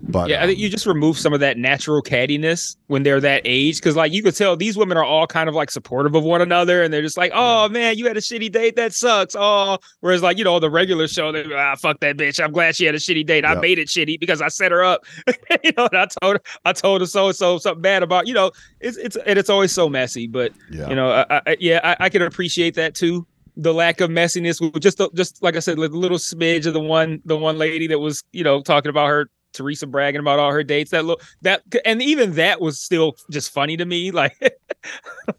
[0.04, 3.22] But Yeah, I think um, you just remove some of that natural cattiness when they're
[3.22, 6.16] that age, because like you could tell these women are all kind of like supportive
[6.16, 8.76] of one another, and they're just like, "Oh man, you had a shitty date.
[8.76, 12.44] That sucks." Oh, whereas like you know the regular show, they ah fuck that bitch.
[12.44, 13.46] I'm glad she had a shitty date.
[13.46, 13.62] I Yep.
[13.62, 15.06] made it shitty because I set her up.
[15.64, 18.28] you know, and I told her, I told her so and so something bad about
[18.28, 18.52] you know.
[18.80, 20.90] It's it's and it's always so messy, but yeah.
[20.90, 23.28] you know, I, I, yeah, I, I can appreciate that too.
[23.58, 26.66] The lack of messiness, with just the, just like I said, like a little smidge
[26.66, 30.20] of the one the one lady that was you know talking about her Teresa bragging
[30.22, 30.92] about all her dates.
[30.92, 34.12] That look that and even that was still just funny to me.
[34.20, 34.38] Like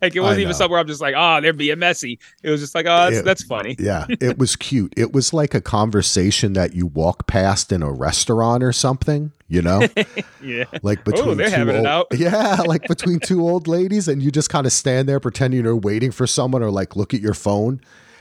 [0.03, 2.19] like it wasn't even somewhere I'm just like, oh, they're being messy.
[2.43, 3.77] It was just like, oh, that's, It- that's funny.
[3.79, 4.93] Yeah, it was cute.
[4.97, 9.63] It was like a conversation that you walk past in a restaurant or something, you
[9.63, 9.87] know?
[10.43, 10.65] Yeah.
[10.83, 12.07] Like oh, between they're two having it out.
[12.13, 15.77] Yeah, like between two old ladies and you just kind of stand there pretending you're
[15.77, 17.81] waiting for someone or like look at your phone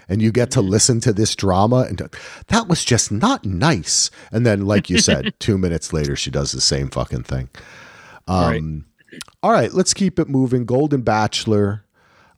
[0.10, 2.02] and you get to listen to this drama and
[2.48, 4.10] that was just not nice.
[4.32, 7.50] And then like you said, 2 minutes later she does the same fucking thing.
[8.28, 8.86] Um,
[9.42, 10.66] All right, let's keep it moving.
[10.66, 11.84] Golden Bachelor.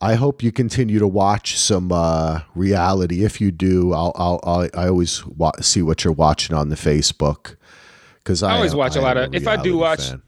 [0.03, 3.23] I hope you continue to watch some uh, reality.
[3.23, 6.75] If you do, I'll, I'll, I'll I always wa- see what you're watching on the
[6.75, 7.55] Facebook
[8.17, 10.23] because I, I always watch a a lot of- if I do watch- fan.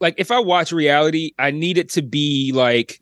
[0.00, 3.01] like if I watch reality, I need it to be like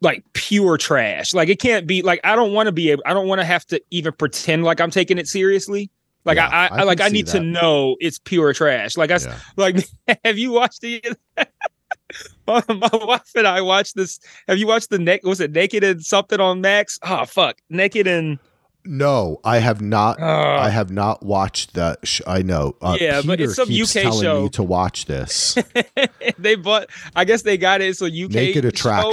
[0.00, 1.34] like pure trash.
[1.34, 3.44] Like it can't be like I don't want to be able I don't want to
[3.44, 5.90] have to even pretend like I'm taking it seriously.
[6.24, 8.96] Like Yeah, I, I, I like I need to know it's pure trash.
[8.96, 9.38] Like I Yeah.
[9.56, 9.88] like
[10.24, 11.02] have you watched the
[12.46, 14.20] my, my wife and I watched this.
[14.46, 16.98] Have you watched the neck was it naked and something on Max?
[17.02, 17.58] Oh fuck.
[17.70, 18.38] Naked and
[18.84, 20.20] No, I have not.
[20.20, 20.24] uh,
[20.60, 22.06] I have not watched that.
[22.06, 22.76] Sh- I know.
[22.80, 24.48] Uh, Yeah, but it's some UK show.
[24.48, 25.58] to watch this.
[26.38, 27.96] they bought I guess they got it.
[27.96, 29.12] So UK Naked show.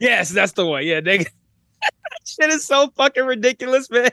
[0.00, 0.86] Yes, that's the one.
[0.86, 1.28] Yeah, naked.
[2.24, 4.10] Shit is so fucking ridiculous, man.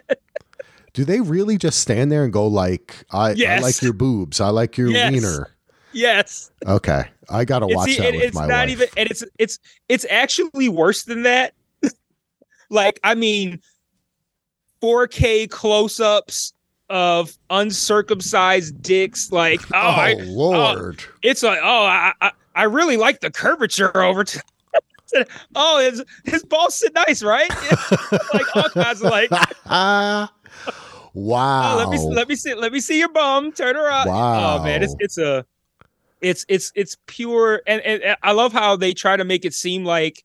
[0.93, 4.39] Do they really just stand there and go like, "I, I like your boobs.
[4.39, 5.11] I like your Yes.
[5.11, 5.49] wiener."
[5.91, 6.51] Yes.
[6.65, 8.69] Okay, I gotta It's, watch e- that it- with it's my not wife.
[8.69, 11.53] even and it's it's it's actually worse than that.
[12.69, 13.61] like, I mean
[14.81, 16.53] 4K close-ups
[16.89, 19.31] of uncircumcised dicks.
[19.31, 21.03] Like, oh, oh I, Lord!
[21.23, 24.23] it's like, oh, I, I I really like the curvature over
[25.07, 27.49] to Oh, his his balls sit nice, right?
[28.33, 29.31] like all kinds of like,
[29.65, 30.29] wow!
[31.13, 33.51] oh, let me let me see let me see your bum.
[33.51, 34.07] Turn her around.
[34.07, 34.57] Oh, wow.
[34.57, 35.45] Oh man, it's it's a
[36.21, 39.53] it's it's it's pure and, and, and I love how they try to make it
[39.53, 40.24] seem like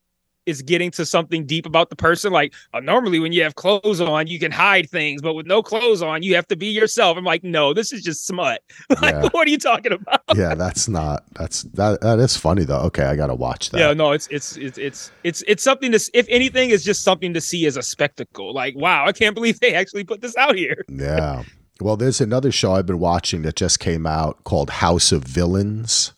[0.50, 2.32] it's getting to something deep about the person.
[2.32, 5.62] Like uh, normally when you have clothes on, you can hide things, but with no
[5.62, 7.16] clothes on, you have to be yourself.
[7.16, 8.62] I'm like, no, this is just smut.
[9.00, 9.28] like, Yeah.
[9.30, 10.20] what are you talking about?
[10.36, 11.24] yeah, that's not.
[11.34, 12.00] That's that.
[12.02, 12.80] That is funny though.
[12.80, 13.78] Okay, I gotta watch that.
[13.78, 17.32] Yeah, no, it's it's it's it's it's it's something to if anything, is just something
[17.34, 18.52] to see as a spectacle.
[18.52, 20.84] Like, wow, I can't believe they actually put this out here.
[20.88, 21.44] Yeah.
[21.80, 26.12] Well, there's another show I've been watching that just came out called House of Villains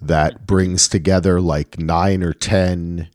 [0.00, 3.08] that brings together like nine or 10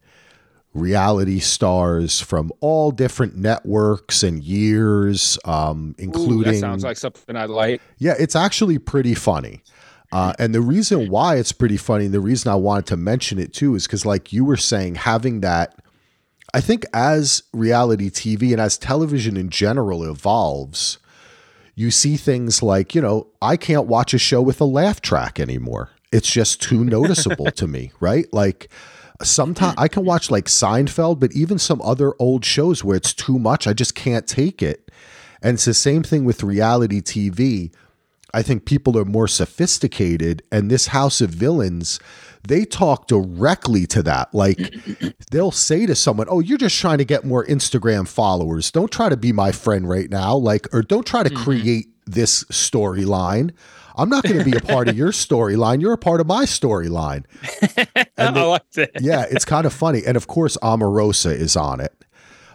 [0.73, 6.53] reality stars from all different networks and years, um, Ooh, including.
[6.53, 7.81] that sounds like something I like.
[7.97, 9.63] Yeah, it's actually pretty funny.
[10.11, 13.39] Uh, and the reason why it's pretty funny, and the reason I wanted to mention
[13.39, 15.75] it too, is because, like you were saying, having that,
[16.53, 20.99] I think as reality TV and as television in general evolves,
[21.75, 25.39] you see things like, you know, I can't watch a show with a laugh track
[25.39, 25.91] anymore.
[26.11, 28.25] It's just too noticeable to me, right?
[28.33, 28.69] Like,
[29.23, 33.39] sometimes I can watch like Seinfeld, but even some other old shows where it's too
[33.39, 34.91] much, I just can't take it.
[35.41, 37.73] And it's the same thing with reality TV.
[38.33, 41.99] I think people are more sophisticated, and this House of Villains,
[42.47, 44.33] they talk directly to that.
[44.33, 44.73] Like
[45.31, 48.71] they'll say to someone, "Oh, you're just trying to get more Instagram followers.
[48.71, 50.35] Don't try to be my friend right now.
[50.35, 51.43] Like, or don't try to mm-hmm.
[51.43, 53.51] create this storyline.
[54.01, 55.81] I'm not going to be a part of your storyline.
[55.81, 57.25] You're a part of my storyline."
[58.17, 59.01] I like that.
[59.01, 61.93] yeah, it's kind of funny, and of course, Omarosa is on it.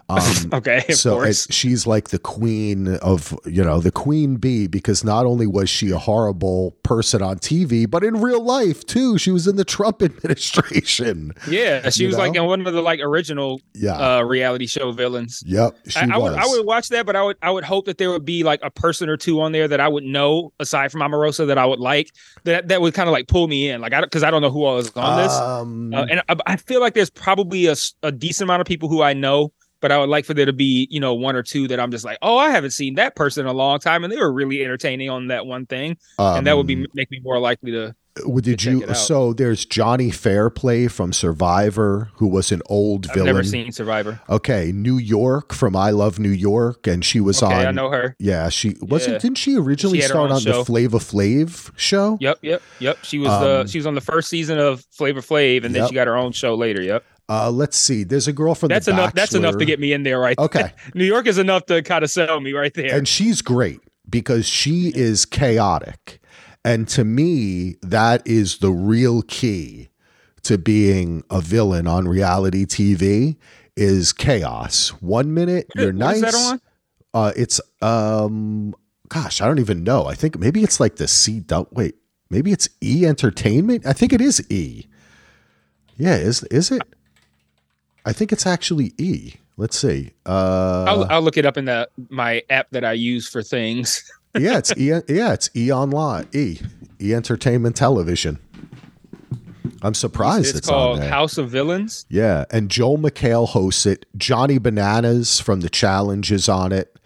[0.09, 0.21] Um,
[0.53, 5.03] Okay, of so it- she's like the queen of you know the queen bee because
[5.03, 9.19] not only was she a horrible person on TV, but in real life too.
[9.19, 10.03] She was in the Trump
[10.51, 11.33] administration.
[11.49, 13.95] Yeah, she was like in one of the like original Yeah.
[14.19, 15.43] uh reality show villains.
[15.47, 15.77] yep.
[15.89, 17.99] She I, I would I would watch that, but I would I would hope that
[17.99, 20.93] there would be like a person or two on there that I would know aside
[20.93, 22.11] from Omarosa that I would like
[22.45, 24.51] that that would kind of like pull me in, like I because I don't know
[24.51, 27.75] who all is on this, Um, uh, and I, I feel like there's probably a,
[28.03, 30.53] a decent amount of people who I know, but I would like for there to
[30.53, 33.17] be you know one or two that I'm just like, oh, I haven't seen that
[33.17, 36.47] person in a long time, and they were really entertaining on that one thing, and
[36.47, 37.95] that would be um, make me more likely to.
[38.25, 38.95] Well, Did check you?
[38.95, 43.27] So there's Johnny Fairplay from Survivor, who was an old I've villain.
[43.27, 44.19] never seen Survivor.
[44.31, 47.67] Okay, New York from I Love New York, and she was on Okay, on.
[47.67, 48.17] I know her.
[48.19, 49.15] Yeah, she wasn't.
[49.15, 49.19] Yeah.
[49.19, 50.59] Didn't she originally She start on show.
[50.61, 52.17] the Flavor Flav show?
[52.21, 52.97] Yep, yep, yep.
[53.03, 55.83] She was Um, the she was on the first season of Flavor Flav, and then
[55.83, 55.89] Yep.
[55.91, 56.81] she got her own show later.
[56.83, 58.05] Yep, Uh, let's see.
[58.05, 59.13] There's a girl from that's enough.
[59.15, 60.39] That's enough to get me in there, right?
[60.39, 62.97] Okay, New York is enough to kind of sell me right there.
[62.97, 66.21] and she's great because she is chaotic,
[66.65, 69.89] and to me, that is the real key
[70.43, 73.37] to being a villain on reality TV
[73.77, 74.91] is chaos.
[75.01, 76.21] One minute you're is nice.
[76.21, 76.61] that on?
[77.13, 78.75] Uh, it's um,
[79.09, 80.07] gosh, I don't even know.
[80.07, 81.43] I think maybe it's like the C.
[81.73, 81.97] Wait,
[82.31, 83.87] maybe it's E Entertainment.
[83.87, 84.87] I think it is E.
[85.97, 86.83] Yeah, is is it?
[88.07, 89.35] I think it's actually E.
[89.59, 90.13] Let's see.
[90.25, 94.11] Uh, I'll, I'll look it up in the my app that I use for things.
[94.39, 94.89] yeah, it's E.
[94.89, 96.29] Yeah, it's E Online.
[96.33, 96.61] E
[97.01, 98.39] E Entertainment Television.
[99.83, 101.01] I'm surprised It's, it's, called.
[101.01, 102.07] House of Villains.
[102.09, 104.07] Yeah, and Joel McHale hosts it.
[104.17, 106.97] Johnny Bananas from The Challenge is on it.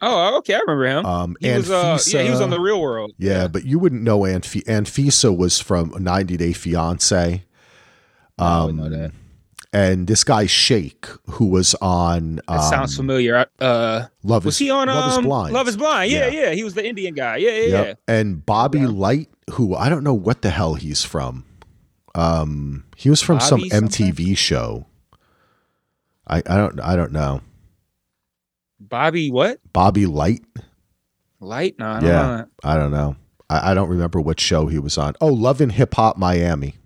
[0.00, 1.06] Oh, okay, I remember him.
[1.06, 3.12] Um, he was, uh, yeah, he was on the Real World.
[3.18, 7.44] Yeah, but you wouldn't know Anf- Anfisa was from 90 Day Fiance.
[8.38, 9.12] Um, know that.
[9.72, 13.44] And this guy Shake, who was on, um, sounds familiar.
[13.60, 15.52] Uh, Love was is, he on Love um, is Blind?
[15.52, 16.10] Love is Blind.
[16.10, 17.36] Yeah, yeah, yeah, He was the Indian guy.
[17.36, 17.86] Yeah, yeah, yep.
[17.86, 18.14] yeah.
[18.14, 18.88] And Bobby yeah.
[18.88, 21.44] Light, who I don't know what the hell he's from.
[22.14, 24.86] Um, he was from Bobby some MTV show.
[26.26, 27.42] I, I don't I don't know.
[28.80, 29.60] Bobby what?
[29.72, 30.42] Bobby Light.
[31.40, 31.78] Light?
[31.78, 33.16] No, I yeah, know I don't know.
[33.50, 35.14] I, I don't remember what show he was on.
[35.20, 36.76] Oh, Love and Hip Hop Miami.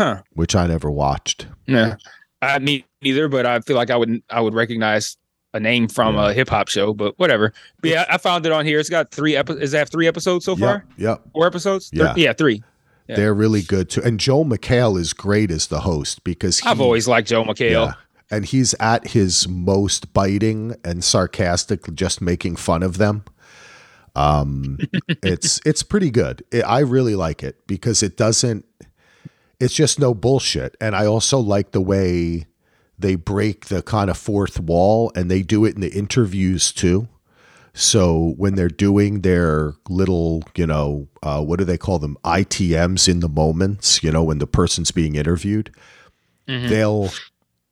[0.00, 0.22] Huh.
[0.32, 1.46] Which I never watched.
[1.66, 1.96] Yeah.
[2.40, 5.18] I mean neither, but I feel like I would I would recognize
[5.52, 6.30] a name from yeah.
[6.30, 7.52] a hip hop show, but whatever.
[7.82, 8.80] But yeah, I found it on here.
[8.80, 9.62] It's got three episodes.
[9.62, 10.86] Is that three episodes so far?
[10.96, 10.98] Yep.
[10.98, 11.22] yep.
[11.34, 11.90] Four episodes?
[11.92, 12.14] Yeah.
[12.16, 12.62] yeah, three.
[13.08, 13.16] Yeah.
[13.16, 14.00] They're really good too.
[14.02, 17.88] And Joel McHale is great as the host because he, I've always liked Joel McHale.
[17.88, 17.92] Yeah.
[18.30, 23.24] And he's at his most biting and sarcastic, just making fun of them.
[24.14, 24.78] Um,
[25.08, 26.42] it's it's pretty good.
[26.52, 28.64] It, I really like it because it doesn't.
[29.60, 32.46] It's just no bullshit, and I also like the way
[32.98, 37.08] they break the kind of fourth wall, and they do it in the interviews too.
[37.72, 42.16] So when they're doing their little, you know, uh, what do they call them?
[42.24, 45.74] ITMs in the moments, you know, when the person's being interviewed,
[46.48, 46.68] mm-hmm.
[46.68, 47.10] they'll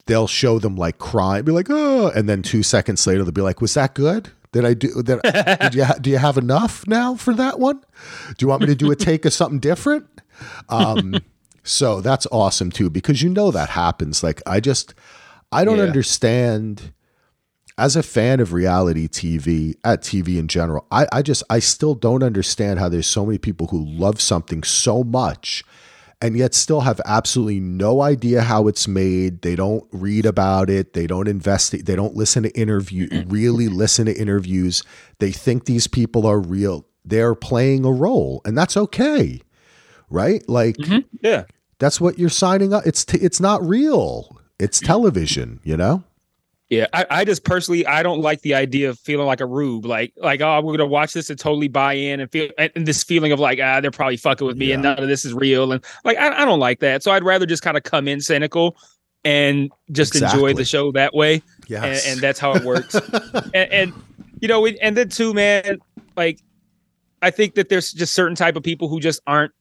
[0.07, 3.43] they'll show them like crying, be like, oh, and then two seconds later they'll be
[3.43, 4.31] like, was that good?
[4.53, 5.59] Did I do that?
[5.61, 7.81] did you ha- do you have enough now for that one?
[8.29, 10.07] Do you want me to do a take of something different?
[10.69, 11.17] Um,
[11.63, 14.23] so that's awesome too because you know that happens.
[14.23, 14.95] Like I just
[15.53, 15.85] I don't yeah.
[15.85, 16.93] understand
[17.79, 21.95] as a fan of reality TV, at TV in general, I, I just, I still
[21.95, 25.63] don't understand how there's so many people who love something so much
[26.21, 29.43] and yet still have absolutely no idea how it's made.
[29.43, 30.93] They don't read about it.
[30.93, 31.71] They don't invest.
[31.71, 34.83] They don't listen to interview, really listen to interviews.
[35.21, 36.85] They think these people are real.
[37.05, 39.41] They're playing a role and that's okay.
[40.11, 40.47] Right.
[40.49, 41.07] Like, mm-hmm.
[41.23, 41.45] yeah,
[41.79, 42.87] that's what you're signing up.
[42.87, 44.41] It's, t- it's not real.
[44.59, 46.05] It's television, you know?
[46.69, 49.87] Yeah, I, I just personally I don't like the idea of feeling like a rube,
[49.87, 53.03] like like oh we're gonna watch this and totally buy in and feel and this
[53.03, 54.75] feeling of like ah they're probably fucking with me yeah.
[54.75, 57.03] and none of this is real and like I, I don't like that.
[57.03, 58.77] So I'd rather just kind of come in cynical
[59.25, 60.41] and just exactly.
[60.41, 61.43] enjoy the show that way.
[61.69, 62.05] Yes.
[62.05, 62.95] and, and that's how it works.
[63.55, 63.93] and, and
[64.41, 65.79] you know, and then too, man,
[66.19, 66.41] like
[67.23, 69.53] I think that there's just certain type of people who just aren't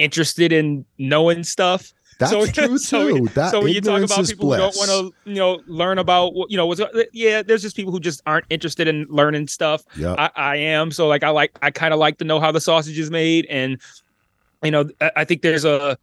[0.00, 3.26] interested in knowing stuff that's so, true so, too.
[3.28, 6.32] That so when you talk about people who don't want to, you know, learn about,
[6.50, 6.80] you know, what's
[7.12, 9.82] yeah, there's just people who just aren't interested in learning stuff.
[9.96, 10.90] Yeah, I, I, am.
[10.90, 13.46] So like, I like, I kind of like to know how the sausage is made,
[13.46, 13.80] and
[14.62, 15.96] you know, I, I, think there's a,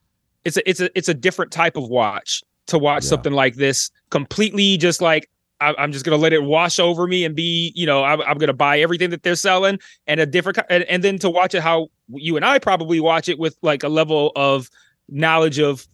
[0.43, 3.10] it's a, it's a, it's a different type of watch to watch yeah.
[3.10, 5.30] something like this completely just like
[5.60, 8.38] I, am just gonna let it wash over me and be, you know, I'm, I'm,
[8.38, 11.62] gonna buy everything that they're selling and a different, and, and then to watch it
[11.62, 14.70] how you and I probably watch it with like a level of
[15.10, 15.88] knowledge of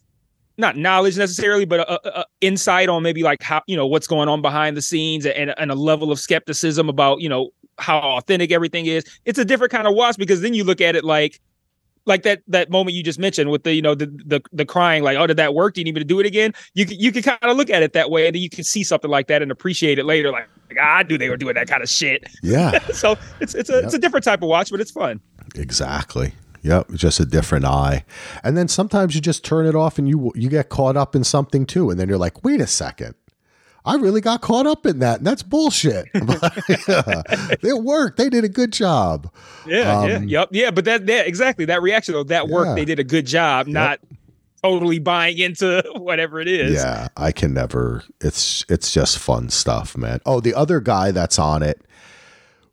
[0.56, 4.28] not knowledge necessarily, but a, a, insight on maybe like how you know what's going
[4.28, 8.52] on behind the scenes and, and a level of skepticism about you know how authentic
[8.52, 9.04] everything is.
[9.24, 11.40] It's a different kind of watch because then you look at it like
[12.06, 15.02] like that that moment you just mentioned with the you know the the, the crying
[15.02, 17.12] like oh did that work do you need me to do it again you you
[17.12, 19.26] can kind of look at it that way and then you can see something like
[19.26, 21.82] that and appreciate it later like, like ah, I knew they were doing that kind
[21.82, 23.84] of shit yeah so it's it's a yep.
[23.84, 25.20] it's a different type of watch but it's fun
[25.54, 26.34] exactly
[26.64, 28.06] Yep, just a different eye.
[28.42, 31.22] And then sometimes you just turn it off and you you get caught up in
[31.22, 33.14] something too and then you're like, "Wait a second.
[33.86, 36.06] I really got caught up in that, and that's bullshit.
[36.14, 36.22] yeah,
[37.62, 38.16] it worked.
[38.16, 39.30] They did a good job.
[39.66, 40.70] Yeah, um, yeah, yep, yeah.
[40.70, 42.74] But that, that exactly that reaction of that work, yeah.
[42.74, 43.66] they did a good job.
[43.66, 43.74] Yep.
[43.74, 44.00] Not
[44.62, 46.74] totally buying into whatever it is.
[46.74, 48.02] Yeah, I can never.
[48.20, 50.20] It's it's just fun stuff, man.
[50.24, 51.82] Oh, the other guy that's on it,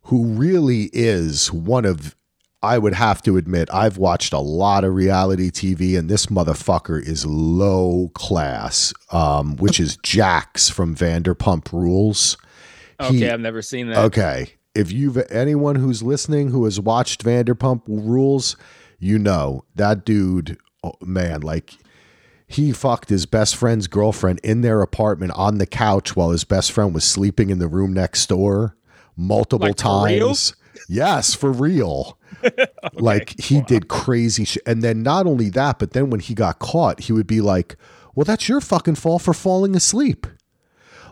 [0.04, 2.16] who really is one of
[2.62, 7.04] I would have to admit, I've watched a lot of reality TV, and this motherfucker
[7.04, 12.36] is low class, um, which is Jax from Vanderpump Rules.
[13.00, 13.98] Okay, he, I've never seen that.
[13.98, 18.56] Okay, if you've anyone who's listening who has watched Vanderpump Rules,
[18.98, 21.74] you know that dude, oh, man, like
[22.46, 26.70] he fucked his best friend's girlfriend in their apartment on the couch while his best
[26.70, 28.76] friend was sleeping in the room next door
[29.16, 30.54] multiple like times.
[30.88, 32.18] Yes, for real.
[32.44, 32.66] okay.
[32.94, 33.64] Like he wow.
[33.64, 34.62] did crazy shit.
[34.66, 37.76] And then not only that, but then when he got caught, he would be like,
[38.14, 40.26] "Well, that's your fucking fault for falling asleep."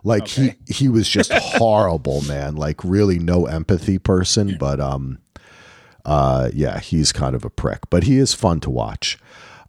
[0.03, 0.57] Like okay.
[0.67, 2.57] he he was just horrible, man.
[2.57, 5.19] Like really no empathy person, but um
[6.05, 9.19] uh yeah, he's kind of a prick, but he is fun to watch.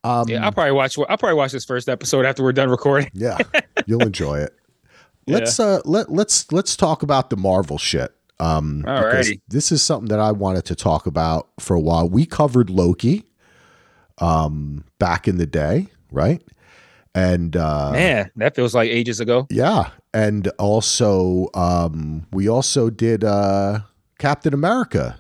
[0.04, 0.98] Um, yeah, I'll probably watch.
[0.98, 3.12] I'll probably watch this first episode after we're done recording.
[3.14, 3.38] yeah,
[3.86, 4.56] you'll enjoy it.
[5.28, 5.66] let's yeah.
[5.66, 8.12] uh let let's let's talk about the Marvel shit.
[8.42, 8.84] Um.
[9.48, 12.10] This is something that I wanted to talk about for a while.
[12.10, 13.26] We covered Loki
[14.18, 16.42] um, back in the day, right?
[17.14, 19.48] And uh, man, that feels like ages ago.
[19.50, 23.80] Yeah, and also um, we also did uh,
[24.18, 25.20] Captain America.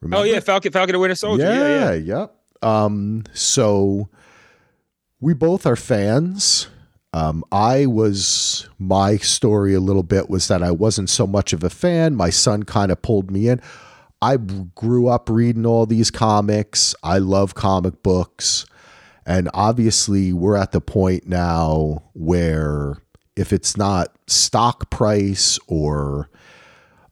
[0.00, 0.22] Remember?
[0.22, 1.44] Oh yeah, Falcon, Falcon, the Winter Soldier.
[1.44, 2.18] Yeah, yeah, yeah.
[2.20, 2.34] yep.
[2.62, 4.08] Um, so
[5.20, 6.68] we both are fans.
[7.14, 11.62] Um, I was my story a little bit was that I wasn't so much of
[11.62, 12.14] a fan.
[12.14, 13.60] My son kind of pulled me in.
[14.22, 16.94] I grew up reading all these comics.
[17.02, 18.64] I love comic books.
[19.26, 22.96] And obviously, we're at the point now where
[23.36, 26.30] if it's not stock price or,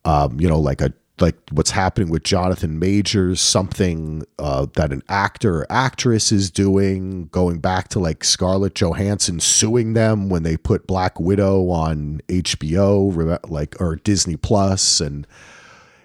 [0.05, 5.03] um, you know, like a like what's happening with Jonathan Majors, something uh, that an
[5.09, 10.57] actor or actress is doing, going back to like Scarlett Johansson suing them when they
[10.57, 15.27] put Black Widow on HBO, like or Disney Plus, and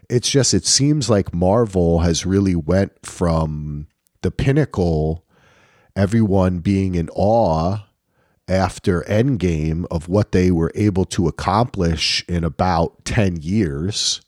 [0.09, 3.88] it's just it seems like Marvel has really went from
[4.22, 5.24] the pinnacle,
[5.95, 7.80] everyone being in awe
[8.47, 14.22] after Endgame of what they were able to accomplish in about 10 years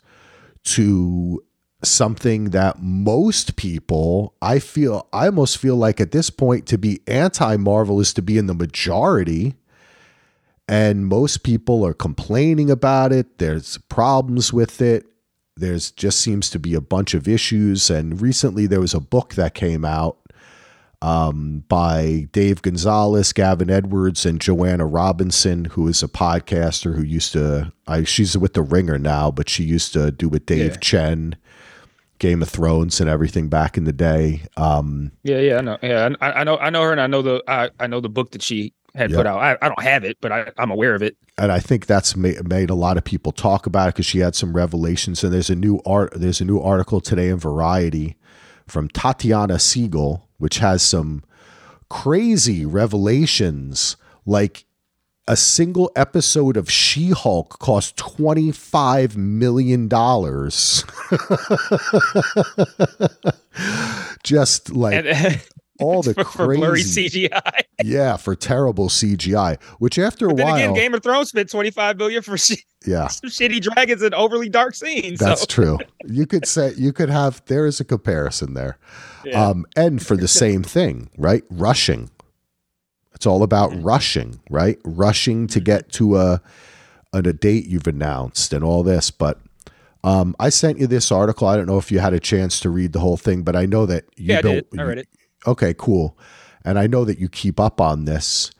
[0.74, 1.42] to
[1.82, 7.00] something that most people I feel I almost feel like at this point to be
[7.06, 9.54] anti Marvel is to be in the majority
[10.68, 15.06] and most people are complaining about it there's problems with it
[15.56, 19.34] there's just seems to be a bunch of issues and recently there was a book
[19.34, 20.18] that came out
[21.00, 27.32] um, by Dave Gonzales, Gavin Edwards, and Joanna Robinson, who is a podcaster who used
[27.32, 30.78] to, I, she's with The Ringer now, but she used to do with Dave yeah.
[30.80, 31.36] Chen,
[32.18, 34.42] Game of Thrones, and everything back in the day.
[34.56, 35.78] Um, yeah, yeah, I know.
[35.82, 36.58] Yeah, I, I, know.
[36.58, 39.10] I know her, and I know the I, I know the book that she had
[39.10, 39.18] yep.
[39.18, 39.38] put out.
[39.38, 41.16] I, I don't have it, but I, I'm aware of it.
[41.36, 44.18] And I think that's made, made a lot of people talk about it because she
[44.18, 45.22] had some revelations.
[45.22, 46.12] And there's a new art.
[46.16, 48.16] There's a new article today in Variety
[48.66, 51.22] from Tatiana Siegel which has some
[51.88, 54.64] crazy revelations like
[55.26, 59.88] a single episode of She Hulk cost $25 million.
[64.22, 65.30] Just like and, uh,
[65.80, 67.62] all the for, crazy for blurry CGI.
[67.84, 69.60] yeah, for terrible CGI.
[69.78, 73.08] Which after a while, again, Game of Thrones spent twenty five billion for sh- yeah
[73.08, 75.18] some shitty dragons and overly dark scenes.
[75.18, 75.46] That's so.
[75.46, 75.78] true.
[76.06, 78.78] You could say you could have there is a comparison there,
[79.24, 79.48] yeah.
[79.48, 81.44] um, and for the same thing, right?
[81.50, 82.10] Rushing.
[83.14, 83.82] It's all about mm-hmm.
[83.82, 84.78] rushing, right?
[84.84, 86.42] Rushing to get to a
[87.12, 89.40] a date you've announced and all this, but
[90.04, 91.48] um, I sent you this article.
[91.48, 93.66] I don't know if you had a chance to read the whole thing, but I
[93.66, 94.52] know that you yeah, don't.
[94.52, 94.80] I, did.
[94.80, 95.08] I read it.
[95.46, 96.16] Okay, cool.
[96.64, 98.50] And I know that you keep up on this.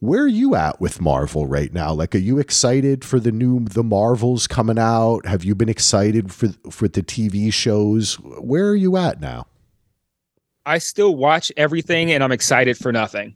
[0.00, 1.92] Where are you at with Marvel right now?
[1.92, 5.26] Like, are you excited for the new the Marvels coming out?
[5.26, 8.14] Have you been excited for for the TV shows?
[8.14, 9.46] Where are you at now?
[10.68, 13.34] I still watch everything, and I'm excited for nothing.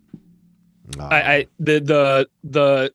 [0.98, 2.92] Uh, I, I the the the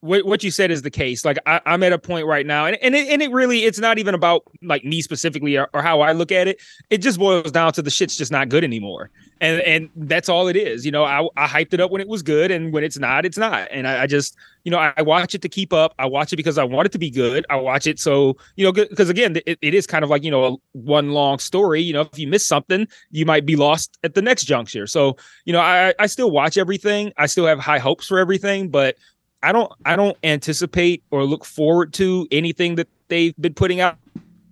[0.00, 1.24] what, what you said is the case.
[1.24, 3.78] Like I, am at a point right now, and and it, and it really it's
[3.78, 6.60] not even about like me specifically or, or, how I look at it.
[6.90, 10.46] It just boils down to the shit's just not good anymore, and and that's all
[10.46, 10.86] it is.
[10.86, 13.24] You know, I, I hyped it up when it was good, and when it's not,
[13.24, 13.68] it's not.
[13.72, 15.94] And I, I just you know I, I, watch it to keep up.
[15.98, 17.44] I watch it because I want it to be good.
[17.50, 20.30] I watch it so you know because again it, it is kind of like you
[20.30, 21.82] know a one long story.
[21.82, 24.86] You know, if you miss something, you might be lost at the next juncture.
[24.86, 27.12] So you know I I still watch everything.
[27.16, 28.94] I still have high hopes for everything, but
[29.42, 33.96] I don't I don't anticipate or look forward to anything that they've been putting out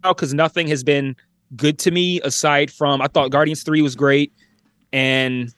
[0.02, 1.16] because nothing has been
[1.56, 4.32] good to me aside from I thought Guardians 3 was great
[4.92, 5.52] and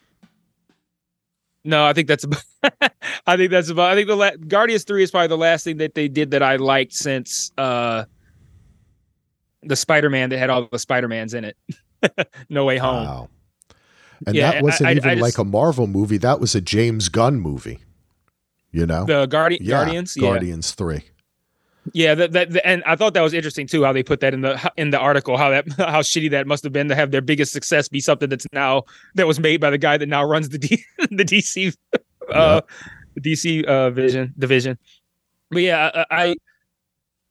[1.64, 2.42] no, I think that's about,
[3.26, 5.76] I think that's about I think the la- Guardians 3 is probably the last thing
[5.78, 8.04] that they did that I liked since uh
[9.62, 11.56] the Spider-Man that had all the Spider-Mans in it.
[12.48, 13.04] no way home.
[13.04, 13.28] Wow.
[14.26, 16.54] And yeah, that wasn't I, even I, I just, like a Marvel movie, that was
[16.54, 17.80] a James Gunn movie.
[18.72, 20.84] You know, the Guardian yeah, Guardians, Guardians yeah.
[20.84, 21.04] three.
[21.94, 24.42] Yeah, that, that and I thought that was interesting too how they put that in
[24.42, 27.20] the in the article how that how shitty that must have been to have their
[27.20, 28.82] biggest success be something that's now
[29.14, 31.74] that was made by the guy that now runs the D, the DC
[32.32, 32.60] uh
[33.14, 34.78] the DC uh vision division.
[35.50, 36.34] But yeah, I I,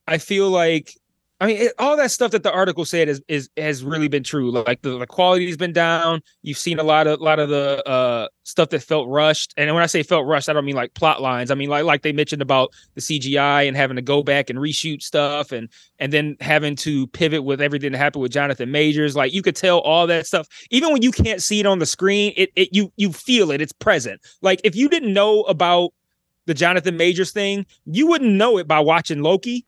[0.07, 0.96] I feel like
[1.39, 4.23] I mean, it, all that stuff that the article said is is has really been
[4.23, 4.49] true.
[4.49, 6.21] Like the, the quality's been down.
[6.41, 9.53] You've seen a lot of lot of the uh, stuff that felt rushed.
[9.55, 11.51] And when I say felt rushed, I don't mean like plot lines.
[11.51, 14.57] I mean like like they mentioned about the CGI and having to go back and
[14.57, 15.69] reshoot stuff, and
[15.99, 19.15] and then having to pivot with everything that happened with Jonathan Majors.
[19.15, 21.85] Like you could tell all that stuff, even when you can't see it on the
[21.85, 22.33] screen.
[22.35, 23.61] It it you you feel it.
[23.61, 24.21] It's present.
[24.41, 25.91] Like if you didn't know about
[26.47, 29.67] the Jonathan Majors thing, you wouldn't know it by watching Loki.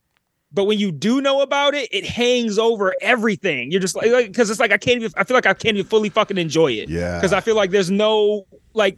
[0.52, 3.72] But when you do know about it, it hangs over everything.
[3.72, 5.12] You're just like, because it's like I can't even.
[5.16, 6.90] I feel like I can't even fully fucking enjoy it.
[6.90, 7.18] Yeah.
[7.18, 8.98] Because I feel like there's no like,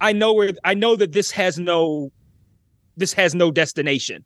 [0.00, 2.10] I know where I know that this has no,
[2.96, 4.24] this has no destination.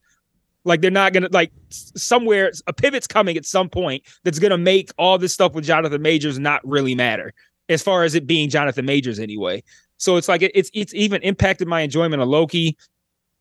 [0.65, 4.91] Like they're not gonna like somewhere a pivot's coming at some point that's gonna make
[4.99, 7.35] all this stuff with Jonathan Majors not really matter
[7.69, 9.63] as far as it being Jonathan Majors anyway.
[9.99, 12.77] So it's like it, it's it's even impacted my enjoyment of Loki.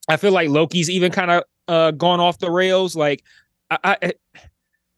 [0.07, 2.95] I feel like Loki's even kind of uh gone off the rails.
[2.95, 3.23] Like
[3.69, 4.13] I, I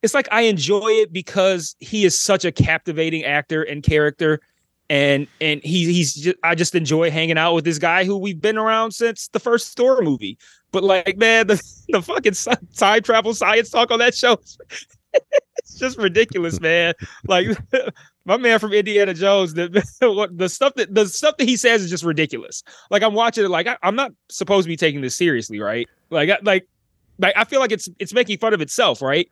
[0.03, 4.39] it's like I enjoy it because he is such a captivating actor and character.
[4.89, 8.39] And and he he's just I just enjoy hanging out with this guy who we've
[8.39, 10.38] been around since the first Thor movie.
[10.72, 12.34] But like, man, the, the fucking
[12.76, 14.38] time travel science talk on that show,
[15.57, 16.93] it's just ridiculous, man.
[17.28, 17.47] Like
[18.26, 19.68] my man from Indiana Jones, the
[20.32, 22.63] the stuff that the stuff that he says is just ridiculous.
[22.89, 25.88] Like I'm watching it, like I, am not supposed to be taking this seriously, right?
[26.10, 26.68] Like, I, like,
[27.20, 29.30] like I feel like it's it's making fun of itself, right?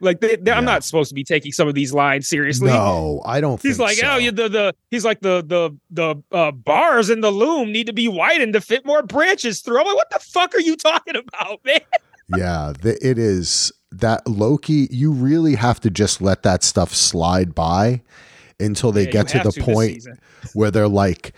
[0.00, 0.56] Like they, yeah.
[0.56, 2.68] I'm not supposed to be taking some of these lines seriously.
[2.68, 3.60] No, I don't.
[3.60, 4.16] He's like, so.
[4.16, 7.92] oh, the the he's like the the the uh, bars in the loom need to
[7.92, 9.78] be widened to fit more branches through.
[9.78, 11.80] I'm like, what the fuck are you talking about, man?
[12.36, 14.88] yeah, the, it is that Loki.
[14.90, 18.00] You really have to just let that stuff slide by
[18.58, 20.06] until they yeah, get to the point
[20.54, 21.34] where they're like,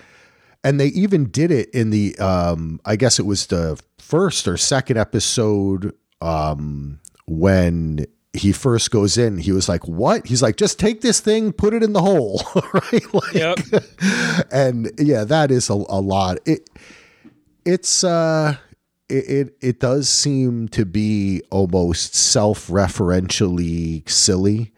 [0.65, 4.57] and they even did it in the um, I guess it was the first or
[4.57, 10.79] second episode um when he first goes in, he was like, "What?" He's like, "Just
[10.79, 12.43] take this thing, put it in the hole."
[12.73, 13.15] right?
[13.15, 13.59] Like, yep.
[14.51, 16.39] And yeah, that is a, a lot.
[16.47, 16.69] It
[17.65, 18.57] it's uh
[19.09, 24.73] it, it it does seem to be almost self-referentially silly.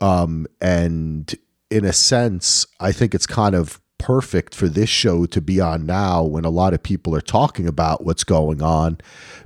[0.00, 1.34] Um and
[1.70, 5.86] in a sense, I think it's kind of perfect for this show to be on
[5.86, 8.98] now when a lot of people are talking about what's going on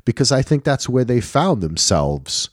[0.04, 2.50] because I think that's where they found themselves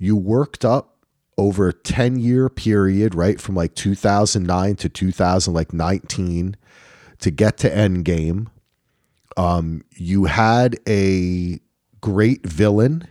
[0.00, 0.96] you worked up
[1.36, 3.40] over a 10 year period, right?
[3.40, 6.56] From like 2009 to 2019
[7.20, 8.46] to get to Endgame.
[9.36, 11.60] Um, you had a
[12.00, 13.06] great villain,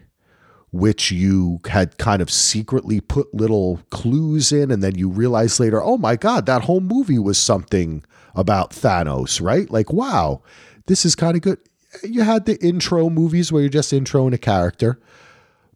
[0.71, 5.81] which you had kind of secretly put little clues in, and then you realize later,
[5.81, 8.03] oh my God, that whole movie was something
[8.35, 9.69] about Thanos, right?
[9.69, 10.41] Like, wow,
[10.85, 11.57] this is kind of good.
[12.03, 14.99] You had the intro movies where you're just introing a character,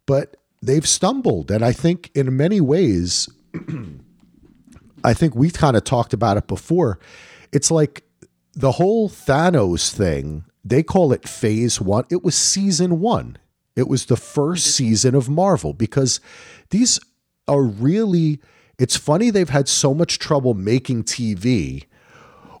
[0.06, 1.50] but they've stumbled.
[1.50, 3.28] And I think in many ways,
[5.04, 6.98] I think we've kind of talked about it before.
[7.52, 8.04] It's like
[8.54, 12.04] the whole Thanos thing, they call it phase one.
[12.10, 13.38] It was season one.
[13.76, 16.20] It was the first season of Marvel because
[16.70, 17.00] these
[17.48, 18.40] are really,
[18.78, 21.84] it's funny they've had so much trouble making TV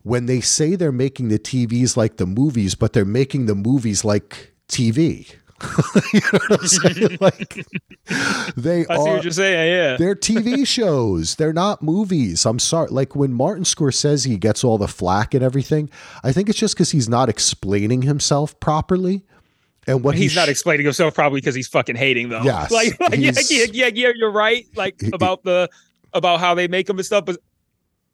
[0.02, 4.04] when they say they're making the TVs like the movies, but they're making the movies
[4.04, 5.34] like TV.
[6.12, 7.18] you know what I'm saying?
[7.20, 7.66] Like
[8.56, 8.98] they I are.
[8.98, 9.72] What you're saying?
[9.72, 11.36] Yeah, they're TV shows.
[11.36, 12.44] They're not movies.
[12.44, 12.88] I'm sorry.
[12.90, 15.88] Like when Martin Scorsese gets all the flack and everything,
[16.22, 19.24] I think it's just because he's not explaining himself properly.
[19.86, 22.44] And what he's, he's not explaining himself probably because he's fucking hating them.
[22.44, 24.66] Yes, like, like yeah, yeah, yeah, yeah, you're right.
[24.76, 25.68] Like about the
[26.12, 27.36] about how they make him and stuff, but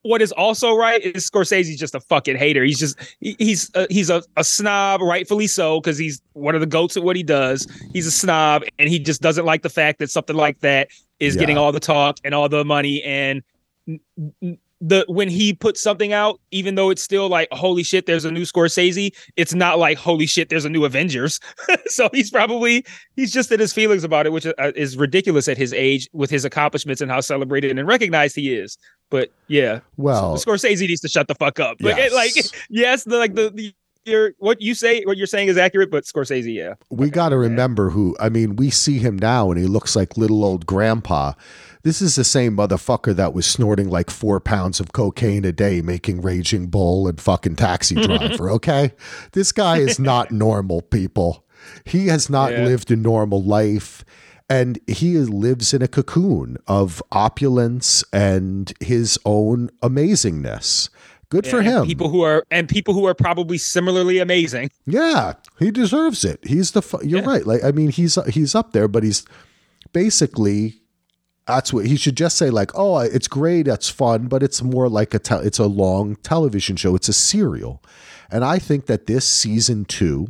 [0.03, 2.65] what is also right is Scorsese's just a fucking hater.
[2.65, 6.67] He's just he's uh, he's a, a snob, rightfully so, because he's one of the
[6.67, 7.67] goats at what he does.
[7.93, 11.35] He's a snob, and he just doesn't like the fact that something like that is
[11.35, 11.41] yeah.
[11.41, 13.03] getting all the talk and all the money.
[13.03, 13.43] And
[14.81, 18.31] the when he puts something out, even though it's still like holy shit, there's a
[18.31, 19.15] new Scorsese.
[19.37, 21.39] It's not like holy shit, there's a new Avengers.
[21.87, 22.85] so he's probably
[23.17, 26.31] he's just in his feelings about it, which uh, is ridiculous at his age with
[26.31, 28.79] his accomplishments and how celebrated and recognized he is.
[29.11, 31.77] But yeah, well, Scorsese needs to shut the fuck up.
[31.81, 32.13] Yes.
[32.13, 33.75] Like, like yes, the, like the, the
[34.05, 36.75] you're, what you say, what you're saying is accurate, but Scorsese, yeah.
[36.91, 38.17] We got to remember who.
[38.19, 41.35] I mean, we see him now, and he looks like little old grandpa.
[41.83, 45.81] This is the same motherfucker that was snorting like four pounds of cocaine a day,
[45.81, 48.51] making Raging Bull and fucking Taxi Driver.
[48.51, 48.93] okay,
[49.33, 51.47] this guy is not normal, people.
[51.85, 52.65] He has not yeah.
[52.65, 54.05] lived a normal life
[54.51, 60.91] and he lives in a cocoon of opulence and his own amazingness.
[61.29, 61.87] Good yeah, for him.
[61.87, 64.71] People who are and people who are probably similarly amazing.
[64.85, 66.41] Yeah, he deserves it.
[66.45, 67.27] He's the you're yeah.
[67.27, 67.47] right.
[67.47, 69.25] Like I mean, he's he's up there, but he's
[69.93, 70.80] basically
[71.51, 74.89] that's what he should just say like, "Oh, it's great, that's fun, but it's more
[74.89, 76.95] like a te- it's a long television show.
[76.95, 77.83] It's a serial."
[78.31, 80.29] And I think that this season 2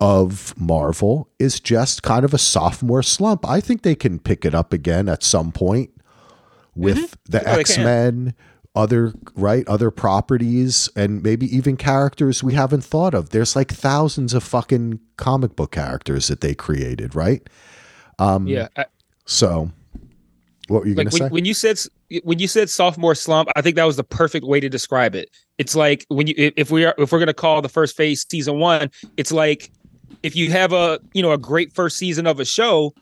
[0.00, 3.48] of Marvel is just kind of a sophomore slump.
[3.48, 5.90] I think they can pick it up again at some point
[6.74, 7.32] with mm-hmm.
[7.32, 8.34] the X Men,
[8.76, 14.34] other right other properties and maybe even characters we haven't thought of there's like thousands
[14.34, 17.48] of fucking comic book characters that they created right
[18.18, 18.84] um yeah I,
[19.24, 19.72] so
[20.68, 21.32] what were you like gonna when, say?
[21.32, 21.78] when you said
[22.24, 25.30] when you said sophomore slump i think that was the perfect way to describe it.
[25.58, 28.26] It's like when you if we are if we're going to call the first phase
[28.28, 29.70] season one it's like
[30.22, 32.94] if you have a you know a great first season of a show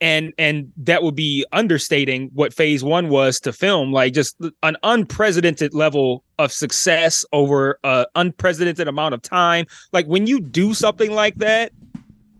[0.00, 4.76] and and that would be understating what phase one was to film like just an
[4.82, 9.66] unprecedented level of success over an unprecedented amount of time.
[9.92, 11.72] Like when you do something like that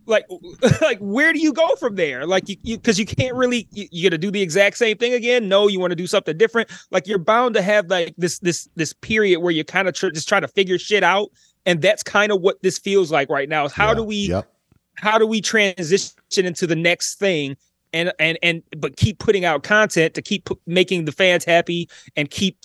[0.09, 0.27] like
[0.81, 2.27] like where do you go from there?
[2.27, 4.97] Like you because you, you, can't really you, you got to do the exact same
[4.97, 5.49] thing again?
[5.49, 6.71] No you want to do something different?
[6.91, 10.11] Like you're bound to have like this this this period where you're kind of tr-
[10.11, 11.29] just trying to figure shit out
[11.67, 14.17] and that's kind of what this feels like right now is how Yeah, do we
[14.29, 14.51] yep.
[14.97, 17.57] how do we transition into the next thing
[17.93, 21.89] and and and but keep putting out content to keep pu- making the fans happy
[22.17, 22.59] and keep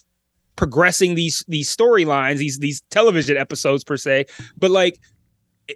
[0.56, 4.26] progressing these these storylines these these television episodes per se.
[4.58, 5.00] But like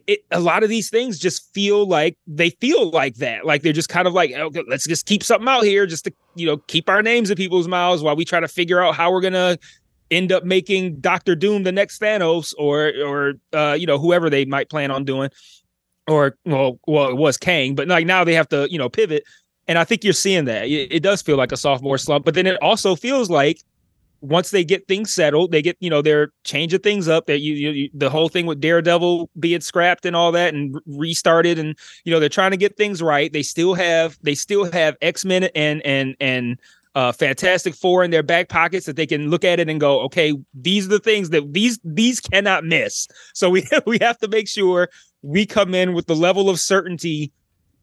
[0.07, 3.45] it, a lot of these things just feel like they feel like that.
[3.45, 6.13] Like they're just kind of like okay, let's just keep something out here just to
[6.35, 9.11] you know keep our names in people's mouths while we try to figure out how
[9.11, 9.57] we're gonna
[10.11, 14.45] end up making Doctor Doom the next Thanos or or uh, you know whoever they
[14.45, 15.29] might plan on doing.
[16.07, 19.23] Or well well it was Kang but like now they have to you know pivot.
[19.69, 20.67] And I think you're seeing that.
[20.67, 23.61] It, it does feel like a sophomore slump but then it also feels like
[24.21, 27.53] once they get things settled they get you know they're changing things up that you,
[27.53, 32.11] you, the whole thing with Daredevil being scrapped and all that and restarted and you
[32.11, 35.85] know they're trying to get things right they still have they still have X-Men and
[35.85, 36.57] and and
[36.97, 40.01] uh, Fantastic Four in their back pockets that they can look at it and go,
[40.01, 43.07] okay, these are the things that these these cannot miss.
[43.35, 44.89] So we we have to make sure
[45.21, 47.31] we come in with the level of certainty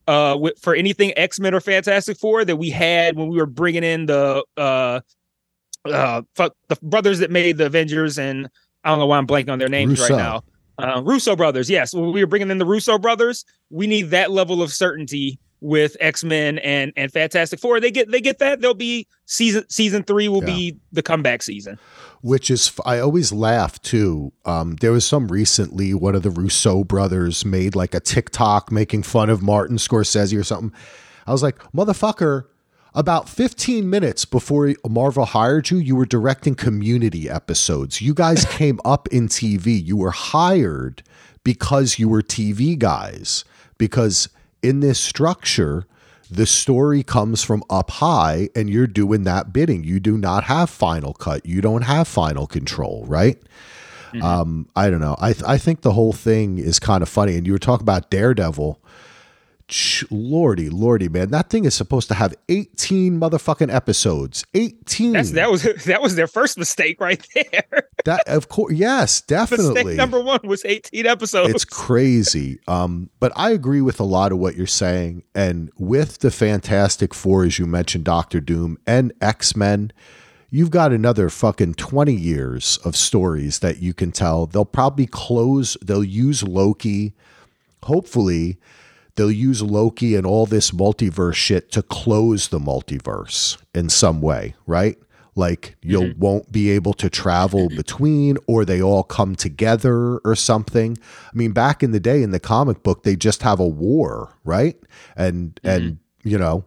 [0.09, 3.85] uh with, for anything X-Men or Fantastic Four that we had when we were bringing
[3.85, 4.99] in the uh
[5.85, 8.49] uh fuck the brothers that made the Avengers and
[8.85, 10.15] I don't know why I'm blanking on their names Russo.
[10.15, 10.45] right now.
[10.77, 11.95] Uh, Russo brothers, yes.
[11.95, 15.97] When we were bringing in the Russo brothers, we need that level of certainty with
[16.01, 17.81] X-Men and and Fantastic Four.
[17.81, 18.61] They get they get that.
[18.61, 20.55] They'll be season season three will Yeah.
[20.55, 21.79] be the comeback season.
[22.23, 24.33] which is I always laugh too.
[24.45, 29.05] Um, there was some recently one of the Russo brothers made like a TikTok making
[29.05, 30.73] fun of Martin Scorsese or something.
[31.27, 32.45] I was like, motherfucker.
[32.97, 38.01] About 15 minutes before Marvel hired you, you were directing community episodes.
[38.01, 39.85] You guys came up in TV.
[39.85, 41.03] You were hired
[41.43, 43.45] because you were TV guys.
[43.79, 44.29] Because
[44.63, 45.87] in this structure,
[46.31, 49.83] the story comes from up high and you're doing that bidding.
[49.83, 51.45] You do not have final cut.
[51.45, 53.39] You don't have final control, right?
[54.23, 55.17] Um, I don't know.
[55.19, 57.37] I th- I think the whole thing is kind of funny.
[57.37, 58.79] And you were talking about Daredevil.
[60.11, 64.45] Lordy, lordy, man, that thing is supposed to have 18 motherfucking episodes.
[64.55, 65.13] 18.
[65.13, 67.89] That's that was that was their first mistake right there.
[68.05, 69.75] that of course, yes, definitely.
[69.75, 71.55] mistake number one was 18 episodes.
[71.55, 72.59] it's crazy.
[72.69, 75.23] Um, but I agree with a lot of what you're saying.
[75.35, 79.93] And with the Fantastic Four, as you mentioned, Doctor Doom and X Men,
[80.51, 84.47] you've got another fucking 20 years of stories that you can tell.
[84.47, 87.15] They'll probably close, they'll use Loki.
[87.85, 88.59] Hopefully,
[89.17, 94.55] they'll use Loki and all this multiverse shit to close the multiverse in some way,
[94.67, 94.99] right?
[95.37, 96.21] Like you mm-hmm.
[96.21, 100.97] won't be able to travel between, or they all come together, or something.
[101.33, 104.37] I mean, back in the day in the comic book, they just have a war,
[104.45, 104.77] right?
[105.17, 105.69] And mm-hmm.
[105.69, 106.65] and you know,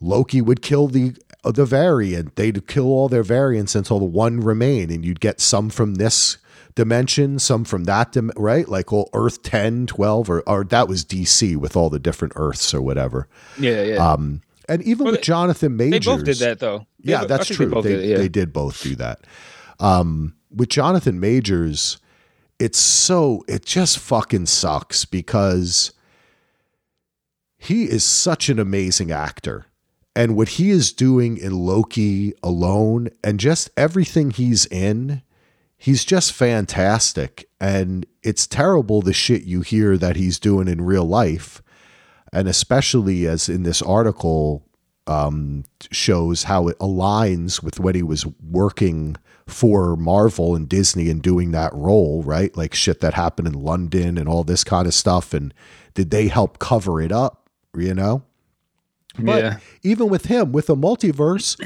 [0.00, 1.14] Loki would kill the
[1.44, 2.36] the variant.
[2.36, 6.38] They'd kill all their variants until the one remain, and you'd get some from this
[6.78, 8.68] dimension, some from that, dim- right?
[8.68, 12.72] Like all Earth 10, 12, or, or that was DC with all the different Earths
[12.72, 13.28] or whatever.
[13.58, 13.96] yeah, yeah.
[14.12, 16.04] Um, and even Well, with Jonathan Majors.
[16.04, 16.86] they both did that though.
[17.02, 17.66] They Yeah, that's true.
[17.68, 18.16] They, They, did yeah.
[18.18, 19.20] they did both do that.
[19.80, 21.98] Um, with Jonathan Majors,
[22.58, 25.92] it's so it just fucking sucks because
[27.56, 29.66] he is such an amazing actor.
[30.14, 35.22] And what he is doing in Loki alone and just everything he's in,
[35.78, 37.48] he's just fantastic.
[37.60, 41.62] And it's terrible the shit you hear that he's doing in real life.
[42.32, 44.64] And especially as in this article
[45.06, 49.16] um, shows how it aligns with what he was working
[49.46, 52.54] for Marvel and Disney and doing that role, right?
[52.54, 55.32] Like shit that happened in London and all this kind of stuff.
[55.32, 55.54] And
[55.94, 58.24] did they help cover it up, you know?
[59.18, 59.58] But Yeah.
[59.82, 61.56] even with him, with a multiverse,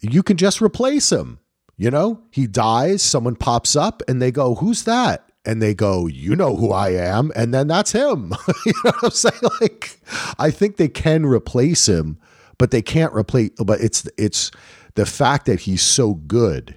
[0.00, 1.38] you can just replace him.
[1.80, 5.32] You know, he dies, someone pops up, and they go, Who's that?
[5.46, 7.32] And they go, You know who I am.
[7.34, 8.34] And then that's him.
[8.66, 9.40] you know what I'm saying?
[9.62, 9.98] Like,
[10.38, 12.18] I think they can replace him,
[12.58, 13.48] but they can't replace.
[13.56, 14.50] But it's it's
[14.94, 16.76] the fact that he's so good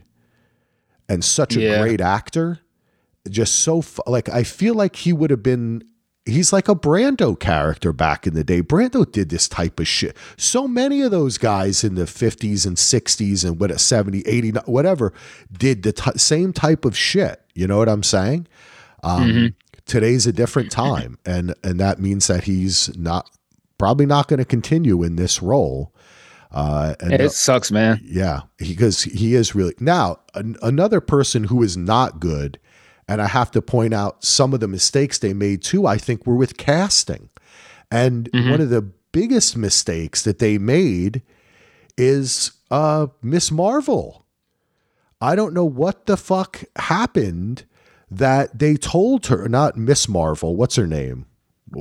[1.10, 1.82] and such a Yeah.
[1.82, 2.60] great actor,
[3.30, 5.84] just so like I feel like he would have been.
[6.26, 8.62] He's like a Brando character back in the day.
[8.62, 10.16] Brando did this type of shit.
[10.38, 15.12] So many of those guys in the 50s and 60s and what 70, 80, whatever
[15.52, 17.42] did the t- same type of shit.
[17.56, 18.48] You know what I'm saying?
[19.04, 19.56] Um,
[19.86, 23.30] Today's a different time, and and that means that he's not
[23.78, 25.94] probably not going to continue in this role.
[26.54, 28.00] Uh, and It sucks, man.
[28.02, 32.60] yeah, because he is really now an, another person who is not good,
[33.08, 35.86] and I have to point out some of the mistakes they made too.
[35.86, 37.30] I think were with casting,
[37.92, 41.22] and one of the biggest mistakes that they made
[41.98, 44.26] is uh, Miss Marvel.
[45.22, 47.64] I don't know what the fuck happened
[48.12, 50.56] that they told her not Miss Marvel.
[50.56, 51.26] What's her name?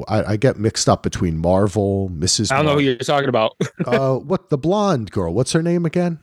[0.08, 2.52] I, I get mixed up between Marvel, Mrs.
[2.52, 3.56] I don't know who you're talking about.
[3.86, 5.34] uh, what the blonde girl?
[5.34, 6.18] What's her name again?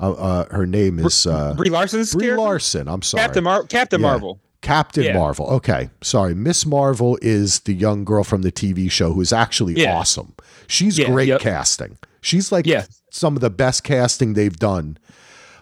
[0.00, 2.40] Uh, uh, her name is uh, Brie Larson's Brie character?
[2.42, 2.88] Larson.
[2.88, 4.06] I'm sorry, Captain Mar- Captain Yeah.
[4.08, 4.40] Marvel.
[4.60, 5.12] Captain Yeah.
[5.18, 5.46] Marvel.
[5.50, 6.34] Okay, sorry.
[6.34, 9.96] Miss Marvel is the young girl from the TV show who's actually Yeah.
[9.96, 10.34] awesome.
[10.66, 11.40] She's great yep.
[11.40, 11.98] casting.
[12.22, 12.66] She's like
[13.10, 14.96] some of the best casting they've done.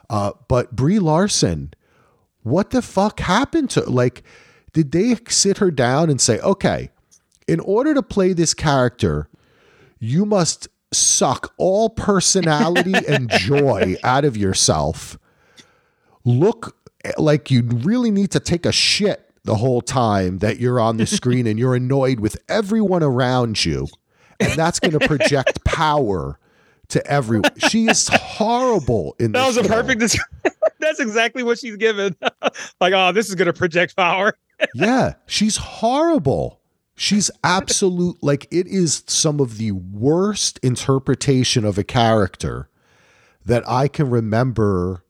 [0.08, 1.74] Uh, but Brie Larson,
[2.42, 4.22] what the fuck happened to like?
[4.72, 6.90] Did they sit her down and say, okay,
[7.48, 9.28] in order to play this character,
[9.98, 15.18] you must suck all personality and joy out of yourself.
[16.24, 16.76] Look
[17.18, 21.06] like you really need to take a shit the whole time that you're on the
[21.06, 23.88] screen and you're annoyed with everyone around you.
[24.38, 26.38] And that's going to project power
[26.88, 27.50] to everyone.
[27.68, 30.00] She is horrible in That this was a perfect.
[30.00, 32.14] Des- That's exactly what she's given.
[32.80, 34.36] like, oh, this is gonna project power.
[34.74, 36.60] yeah, she's horrible.
[36.94, 42.68] She's absolute like it is some of the worst interpretation of a character
[43.44, 45.04] that I can remember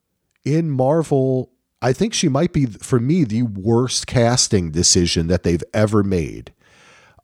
[0.45, 1.51] in Marvel.
[1.83, 6.53] I think she might be for me the worst casting decision that they've ever made.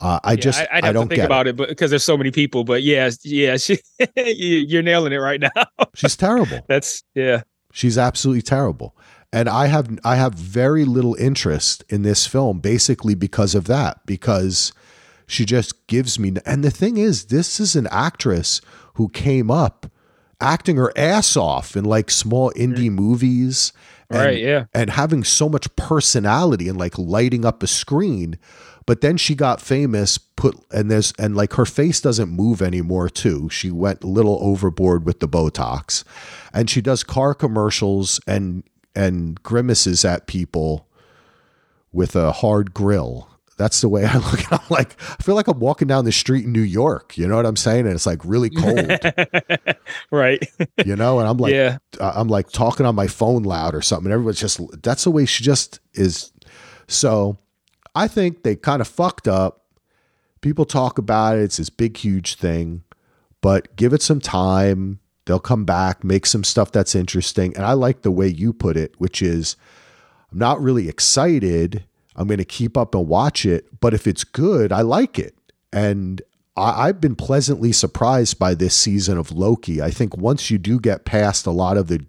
[0.00, 1.90] Uh, I just I, I'd I have don't to think get about it, but because
[1.90, 2.64] there's so many people.
[2.64, 3.78] But yeah, yeah, she,
[4.16, 4.24] you-
[4.66, 5.50] you're nailing it right now.
[5.94, 6.60] She's terrible.
[6.68, 7.42] That's yeah.
[7.72, 8.96] She's absolutely terrible.
[9.32, 14.04] And I have I have very little interest in this film basically because of that
[14.06, 14.72] because
[15.26, 18.62] she just gives me and the thing is this is an actress
[18.94, 19.90] who came up
[20.40, 23.72] acting her ass off in like small indie movies
[24.10, 24.64] and, Right, yeah.
[24.72, 28.38] and having so much personality and like lighting up a screen.
[28.86, 33.10] But then she got famous put and there's and like her face doesn't move anymore
[33.10, 33.50] too.
[33.50, 36.04] She went a little overboard with the botox.
[36.54, 38.62] And she does car commercials and
[38.98, 40.86] and grimaces at people
[41.92, 44.60] with a hard grill that's the way i look at it.
[44.60, 47.36] i'm like i feel like i'm walking down the street in new york you know
[47.36, 48.98] what i'm saying and it's like really cold
[50.10, 50.46] right.
[50.84, 51.78] you know and i'm like yeah.
[52.00, 54.06] uh, I'm like talking on my phone loud or something.
[54.06, 56.32] And Everyone's just that's the way she just is.
[56.88, 57.38] So
[57.94, 59.66] I think they kind of fucked up.
[60.40, 61.42] People talk about it.
[61.42, 62.82] It's this big, huge thing,
[63.40, 65.00] but give it some time.
[65.28, 67.54] They'll come back, make some stuff that's interesting.
[67.54, 69.56] And I like the way you put it, which is
[70.32, 71.84] I'm not really excited.
[72.16, 75.34] I'm going to keep up and watch it, but if it's good, I like it.
[75.70, 76.22] And
[76.56, 79.82] I, I've been pleasantly surprised by this season of Loki.
[79.82, 82.04] I think once you do get past a lot of the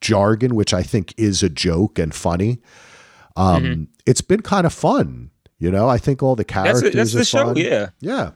[0.00, 2.58] jargon, which I think is a joke and funny,
[3.36, 5.30] um, it's been kind of fun.
[5.58, 6.64] You know, I think all the Mm-hmm.
[6.64, 7.12] That's characters.
[7.12, 7.44] That's are the show.
[7.54, 7.56] fun.
[7.56, 7.90] Yeah.
[8.00, 8.30] Yeah.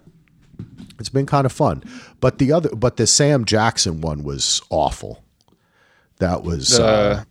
[0.99, 1.83] It's been kind of fun.
[2.21, 5.25] But the other but the Sam Jackson one was awful.
[6.19, 7.25] That was uh,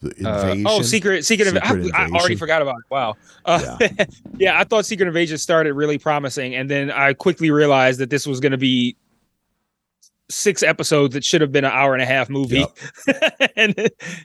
[0.00, 2.84] The- the Uh, oh, Secret Secret, Secret I, I already forgot about it.
[2.90, 3.14] Wow.
[3.44, 3.78] Uh,
[4.38, 4.58] yeah.
[4.58, 8.38] I thought Secret Invasion started really promising, and then I quickly realized that this was
[8.40, 8.96] going to be
[10.30, 12.64] six episodes that should have been an hour and a half movie,
[13.56, 13.74] and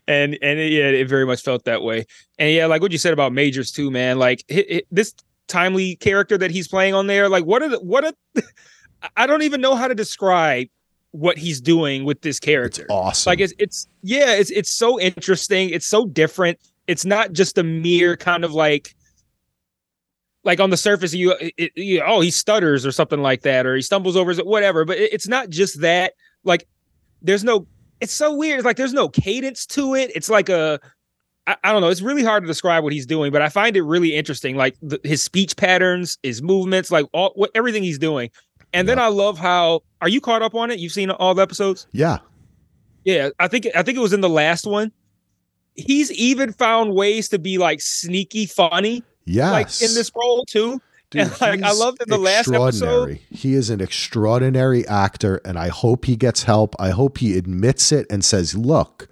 [0.08, 2.06] and and it, yeah, it very much felt that way.
[2.38, 4.20] And yeah, like what you said about Majors too, man.
[4.20, 5.14] Like hi- hi- this
[5.50, 7.28] timely character that he's playing on there.
[7.28, 8.16] Like what are the what a
[9.18, 10.68] I don't even know how to describe
[11.12, 12.86] what he's doing with this It's character.
[12.90, 13.32] awesome.
[13.32, 15.70] Like it's it's yeah, it's it's so interesting.
[15.72, 16.60] It's so different.
[16.88, 18.96] It's not just a mere kind of like
[20.44, 23.76] like on the surface you, it, you oh he stutters or something like that or
[23.76, 24.86] he stumbles over whatever.
[24.86, 26.14] But it, it's not just that.
[26.44, 26.68] Like
[27.22, 27.68] there's no.
[28.02, 28.60] It's so weird.
[28.60, 30.12] It's like there's no cadence to it.
[30.16, 30.80] It's like a.
[31.50, 31.90] I, I don't know.
[31.90, 34.56] It's really hard to describe what he's doing, but I find it really interesting.
[34.56, 38.30] Like the, his speech patterns, his movements, like all what everything he's doing.
[38.74, 39.82] And then I love how.
[40.02, 40.80] Are you caught up on it?
[40.80, 41.88] You've seen all the episodes.
[41.92, 42.20] yeah.
[43.06, 44.92] Yeah, I think I think it was in the last one.
[45.76, 49.82] He's even found ways to be like sneaky funny, Yes.
[49.82, 50.82] like in this role too.
[51.10, 53.20] Dude, and like I loved in the last episode.
[53.32, 56.76] He is an extraordinary actor, and I hope he gets help.
[56.78, 59.08] I hope he admits it and says, "Look,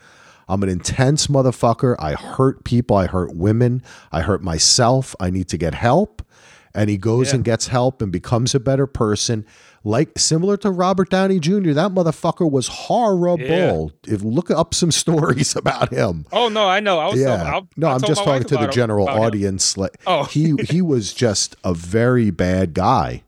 [0.49, 1.95] I'm an intense motherfucker.
[1.99, 2.95] I hurt people.
[2.95, 3.81] I hurt women.
[4.11, 5.15] I hurt myself.
[5.19, 6.21] I need to get help."
[6.75, 7.35] And he goes Yeah.
[7.35, 9.45] and gets help and becomes a better person.
[9.83, 13.91] Like similar to Robert Downey Jr., that motherfucker was horrible.
[14.05, 16.25] If look up some stories about him.
[16.31, 16.99] Oh no, I know.
[16.99, 17.35] I was Yeah.
[17.57, 19.19] I, no, I'm just talking to the general him.
[19.19, 19.77] audience.
[19.77, 20.23] Like, Oh.
[20.25, 23.23] he he was just a very bad guy,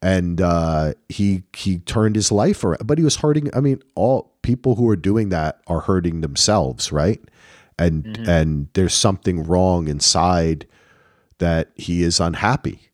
[0.00, 2.86] and uh, he he turned his life around.
[2.86, 3.50] But he was hurting.
[3.54, 7.20] I mean, all people who are doing that are hurting themselves, right?
[7.78, 8.28] And Mm-hmm.
[8.28, 10.66] and there's something wrong inside
[11.38, 12.90] that he is unhappy,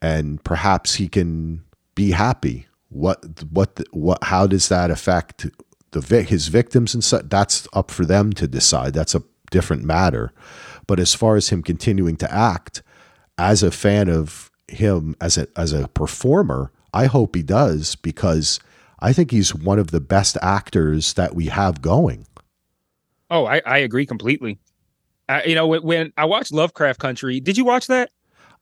[0.00, 1.62] and perhaps he can
[1.94, 2.66] be happy.
[2.88, 4.24] What what what?
[4.24, 5.46] How does that affect
[5.90, 7.28] the vic- his victims and such?
[7.28, 8.94] That's up for them to decide.
[8.94, 10.32] That's a different matter.
[10.86, 12.82] But as far as him continuing to act,
[13.36, 18.60] as a fan of him as a as a performer, I hope he does because
[19.00, 22.26] I think he's one of the best actors that we have going.
[23.30, 24.58] Oh, I, I agree completely.
[25.28, 28.10] I, you know, when, when I watched Lovecraft Country, did you watch that?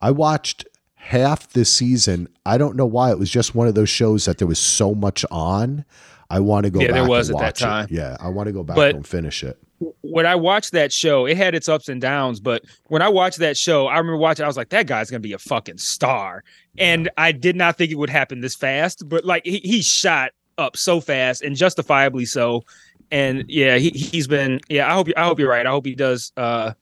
[0.01, 2.27] I watched half the season.
[2.45, 3.11] I don't know why.
[3.11, 5.85] It was just one of those shows that there was so much on.
[6.29, 7.85] I want to go Yeah, back there was and at that time.
[7.85, 7.91] it.
[7.91, 9.57] Yeah, I want to go back But- and finish it.
[10.01, 12.39] When I watched that show, it had its ups and downs.
[12.39, 14.43] But when I watched that show, I remember watching.
[14.43, 16.43] I was like, "That guy's gonna be a fucking star,"
[16.79, 19.07] and I did not think it would happen this fast.
[19.07, 22.63] But like, he, he shot up so fast and justifiably so.
[23.11, 24.59] And yeah, he he's been.
[24.67, 25.13] Yeah, I hope you.
[25.15, 25.65] I hope you're right.
[25.65, 26.31] I hope he does.
[26.35, 26.73] Uh,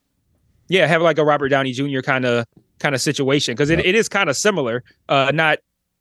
[0.69, 1.99] yeah, have like a Robert Downey Jr.
[1.99, 2.45] kind of
[2.79, 4.83] kind of situation because it, it is kind of similar.
[5.09, 5.59] Uh, not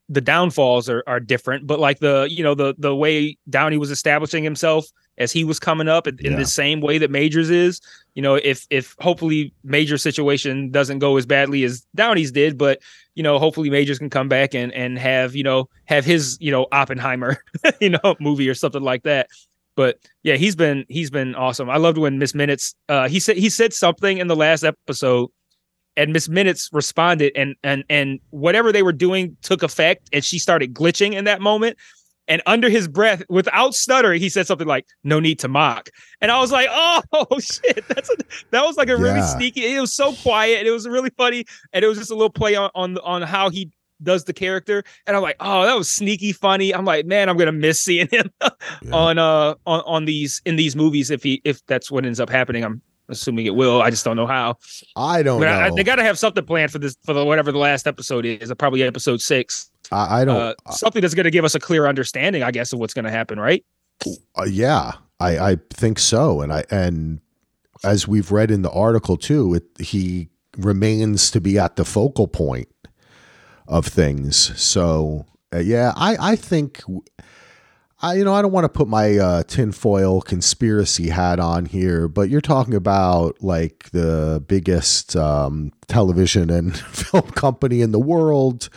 [0.09, 3.91] the downfalls are are different, but like the you know the the way Downey was
[3.91, 4.87] establishing himself
[5.17, 6.39] as he was coming up in, in Yeah.
[6.39, 7.81] the same way that Majors is.
[8.15, 12.81] You know, if if hopefully Major's situation doesn't go as badly as Downey's did, but
[13.15, 16.51] you know, hopefully Majors can come back and and have you know have his you
[16.51, 17.39] know Oppenheimer
[17.81, 19.29] you know movie or something like that.
[19.77, 21.69] But yeah, he's been he's been awesome.
[21.71, 25.31] I loved when Miss Minutes uh he said he said something in the last episode
[25.97, 30.39] and Miss Minutes responded and and and whatever they were doing took effect and she
[30.39, 31.77] started glitching in that moment.
[32.27, 35.91] And under his breath, without stuttering, he said something like, "No need to mock."
[36.23, 38.17] And I was like, "Oh shit, that's a,
[38.51, 39.27] that was like a really Yeah.
[39.27, 42.15] sneaky." It was so quiet, and it was really funny, and it was just a
[42.15, 43.71] little play on on on how he
[44.03, 44.83] does the character.
[45.07, 48.09] And I'm like, "Oh, that was sneaky funny." I'm like, "Man, I'm gonna miss seeing
[48.09, 48.31] him
[48.91, 52.31] on uh on on these in these movies if he if that's what ends up
[52.31, 53.83] happening." I'm assuming it will.
[53.83, 54.59] I just don't know how.
[54.97, 55.53] I don't But know.
[55.53, 57.87] I, I, they got to have something planned for this for the whatever the last
[57.87, 58.53] episode is.
[58.59, 59.71] Probably episode six.
[59.93, 60.37] I, don't.
[60.37, 63.05] Uh, something that's going to give us a clear understanding, I guess, of what's going
[63.05, 63.65] to happen, right?
[64.37, 67.21] Uh, yeah, I, I think so, and I and
[67.85, 72.27] as we've read in the article too, it, he remains to be at the focal
[72.27, 72.69] point
[73.69, 74.59] of things.
[74.61, 76.83] So uh, yeah, I I think
[78.05, 82.07] I you know I don't want to put my uh, tinfoil conspiracy hat on here,
[82.07, 88.69] but you're talking about like the biggest um, television and film company in the world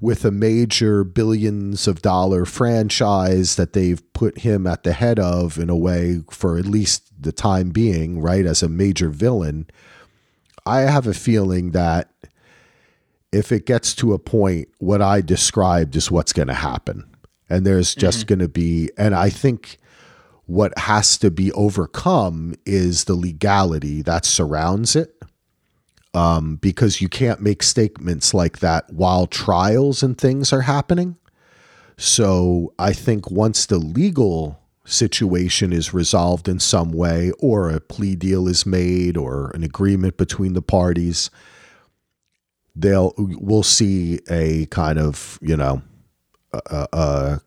[0.00, 5.58] with a major billions of dollar franchise that they've put him at the head of
[5.58, 9.66] in a way for at least the time being, right, as a major villain.
[10.64, 12.12] I have a feeling that
[13.32, 17.07] if it gets to a point, what I described is what's going to happen.
[17.50, 19.78] And there's just going to be, and I think
[20.46, 25.14] what has to be overcome is the legality that surrounds it
[26.14, 31.16] um, because you can't make statements like that while trials and things are happening.
[31.96, 38.16] So I think once the legal situation is resolved in some way, or a plea
[38.16, 41.30] deal is made, or an agreement between the parties,
[42.74, 45.82] they'll we'll see a kind of you know
[46.52, 47.40] a, a,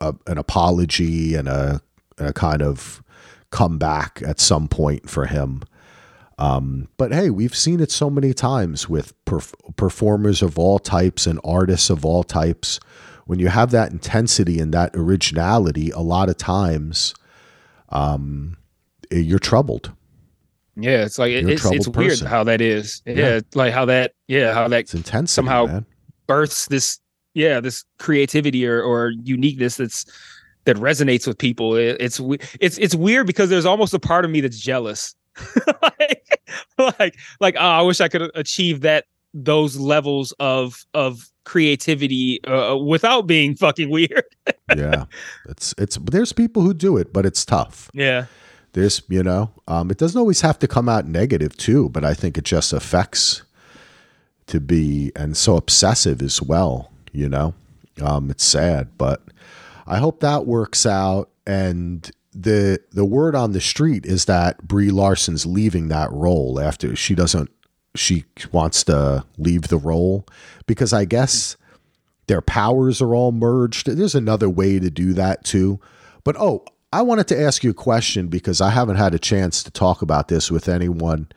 [0.00, 1.80] a an apology and a,
[2.18, 3.02] a kind of
[3.50, 5.62] comeback at some point for him.
[6.38, 11.26] Um, but hey, we've seen it so many times with perf- performers of all types
[11.26, 12.78] and artists of all types.
[13.26, 17.14] When you have that intensity and that originality, a lot of times
[17.90, 18.56] um,
[19.10, 19.92] eh, you're troubled.
[20.76, 23.02] Yeah, it's like it, it's it's weird how that is.
[23.04, 23.40] Yeah, Yeah.
[23.54, 25.86] like how that yeah how that It's intensity, Somehow- man.
[26.28, 27.00] births this
[27.38, 30.04] yeah this creativity or or uniqueness that's
[30.68, 31.76] that resonates with people.
[31.76, 32.20] It, it's
[32.60, 35.14] it's it's weird because there's almost a part of me that's jealous.
[35.82, 36.40] like,
[36.78, 42.76] like like oh, I wish I could achieve that those levels of of creativity uh,
[42.76, 44.24] without being fucking weird.
[44.76, 45.06] yeah,
[45.48, 45.96] it's it's.
[45.96, 47.90] There's people who do it, but it's tough.
[47.94, 48.26] Yeah.
[48.74, 52.12] There's you know, um, it doesn't always have to come out negative too, but I
[52.12, 53.42] think it just affects
[54.48, 56.92] to be and so obsessive as well.
[57.12, 57.54] You know,
[58.02, 59.22] um, it's sad, but
[59.86, 61.30] I hope that works out.
[61.46, 66.94] And the the word on the street is that Brie Larson's leaving that role after
[66.94, 67.50] she doesn't
[67.94, 70.26] she wants to leave the role
[70.66, 71.56] because I guess
[72.26, 73.86] their powers are all merged.
[73.86, 75.80] There's another way to do that too.
[76.22, 79.62] But oh, I wanted to ask you a question because I haven't had a chance
[79.62, 81.28] to talk about this with anyone.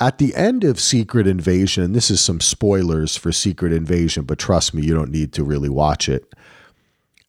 [0.00, 4.72] At the end of Secret Invasion, this is some spoilers for Secret Invasion, but trust
[4.72, 6.32] me, you don't need to really watch it.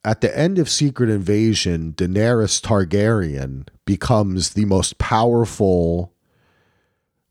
[0.06, 6.14] At the end of Secret Invasion, Daenerys Targaryen becomes the most powerful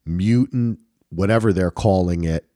[0.05, 0.79] mutant,
[1.09, 2.47] whatever they're calling it,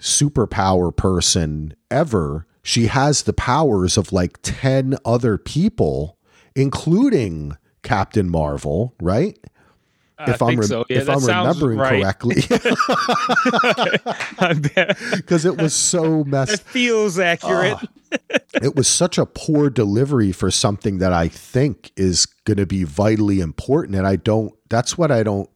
[0.00, 2.46] superpower person ever.
[2.62, 6.18] She has the powers of like 10 other people,
[6.54, 9.36] including Captain Marvel, right?
[10.18, 10.84] Uh, I if I'm rem- so.
[10.88, 12.00] Yeah, if I'm remembering right.
[12.02, 12.36] correctly,
[15.16, 16.62] because it was so That messed.
[16.62, 17.78] feels accurate.
[18.62, 22.84] It was such a poor delivery for something that I think is going to be
[22.84, 24.54] vitally important, and I don't.
[24.68, 25.48] That's what I don't.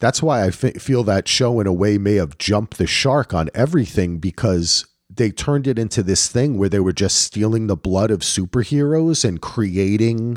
[0.00, 3.48] That's why I feel that show in a way may have jumped the shark on
[3.54, 8.10] everything because they turned it into this thing where they were just stealing the blood
[8.10, 10.36] of superheroes and creating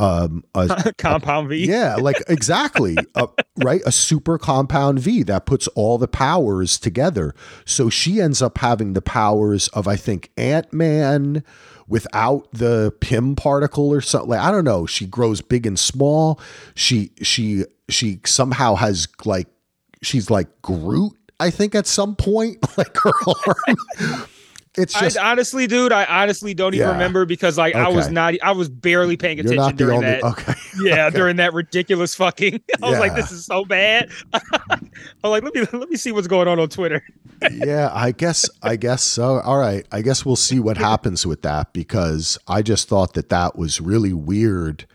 [0.00, 1.66] um a, Compound V.
[1.66, 2.96] yeah, like exactly.
[3.14, 3.26] uh,
[3.58, 3.82] right?
[3.84, 7.34] A super compound V that puts all the powers together.
[7.64, 11.44] So she ends up having the powers of, I think, Ant Man
[11.86, 14.30] without the Pym particle or something.
[14.30, 14.86] Like, I don't know.
[14.86, 16.40] She grows big and small.
[16.74, 19.48] She, she, she somehow has like,
[20.02, 24.26] she's like Groot, I think, at some point, like her arm.
[24.80, 26.92] It's just, I honestly, dude, I honestly don't even Yeah.
[26.92, 30.24] remember because like I was not, I was barely paying you're attention during only, that.
[30.24, 30.54] okay.
[30.82, 31.16] Yeah, okay.
[31.16, 32.60] during that ridiculous fucking.
[32.82, 34.08] I was like, this is so bad.
[34.32, 37.02] I'm like, let me let me see what's going on on Twitter.
[37.52, 39.40] yeah, I guess I guess so.
[39.40, 43.28] All right, I guess we'll see what happens with that because I just thought that
[43.28, 44.86] that was really weird,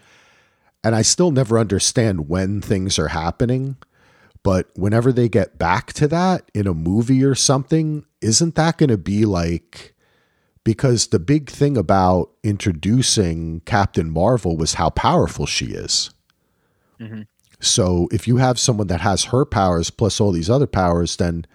[0.84, 3.78] and I still never understand when things are happening.
[4.46, 8.92] But whenever they get back to that in a movie or something, isn't that going
[8.92, 9.96] to be like?
[10.64, 16.12] Because the big thing about introducing Captain Marvel was how powerful she is.
[17.02, 17.26] Mhm.
[17.60, 21.46] So if you have someone that has her powers plus all these other powers, then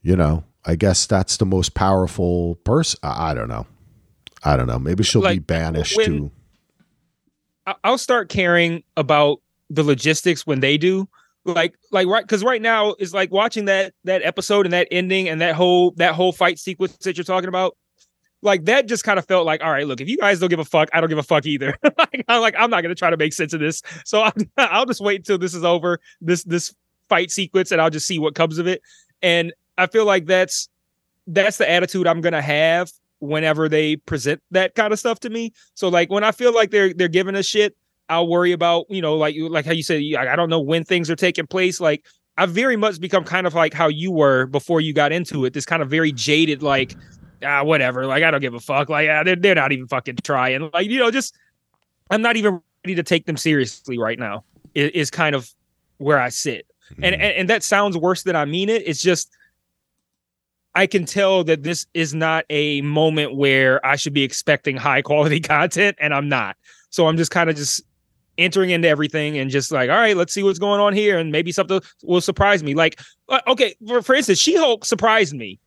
[0.00, 2.98] you know, I guess that's the most powerful person.
[3.02, 3.66] I don't know.
[4.42, 4.78] I don't know.
[4.78, 6.30] Maybe she'll be banished when- to.
[7.84, 11.08] I'll start caring about the logistics when they do.
[11.44, 15.28] Like, like right, because right now is like watching that that episode and that ending
[15.28, 17.76] and that whole that whole fight sequence that you're talking about.
[18.40, 20.58] Like that just kind of felt like, all right, look, if you guys don't give
[20.58, 21.76] a fuck, I don't give a fuck either.
[21.98, 23.82] like, I'm like, I'm not gonna try to make sense of this.
[24.04, 26.74] So I'm, I'll just wait until this is over, this this
[27.08, 28.80] fight sequence, and I'll just see what comes of it.
[29.22, 30.68] And I feel like that's
[31.26, 35.52] that's the attitude I'm gonna have whenever they present that kind of stuff to me.
[35.74, 37.76] So like when I feel like they're they're giving a shit,
[38.08, 40.60] I'll worry about you know like you like how you said I I don't know
[40.60, 41.80] when things are taking place.
[41.80, 42.04] Like
[42.36, 45.52] I've very much become kind of like how you were before you got into it.
[45.52, 46.94] This kind of very jaded like
[47.44, 48.06] ah whatever.
[48.06, 48.88] Like I don't give a fuck.
[48.88, 50.70] Like ah, they're they're not even fucking trying.
[50.72, 51.36] Like you know just
[52.10, 54.44] I'm not even ready to take them seriously right now.
[54.74, 55.50] Is, is kind of
[55.98, 56.66] where I sit.
[56.96, 58.82] And, and and that sounds worse than I mean it.
[58.86, 59.30] It's just
[60.74, 65.02] I can tell that this is not a moment where I should be expecting high
[65.02, 66.56] quality content, and I'm not.
[66.90, 67.82] So I'm just kind of just
[68.38, 71.32] entering into everything and just like, all right, let's see what's going on here, and
[71.32, 72.74] maybe something will surprise me.
[72.74, 75.58] Like, uh, okay, for, for instance, She Hulk surprised me.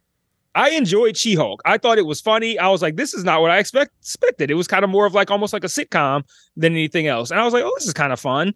[0.55, 1.61] I enjoyed She Hulk.
[1.65, 2.57] I thought it was funny.
[2.57, 4.49] I was like, this is not what I expect expected.
[4.49, 6.23] It was kind of more of like almost like a sitcom
[6.55, 7.29] than anything else.
[7.29, 8.55] And I was like, oh, this is kind of fun.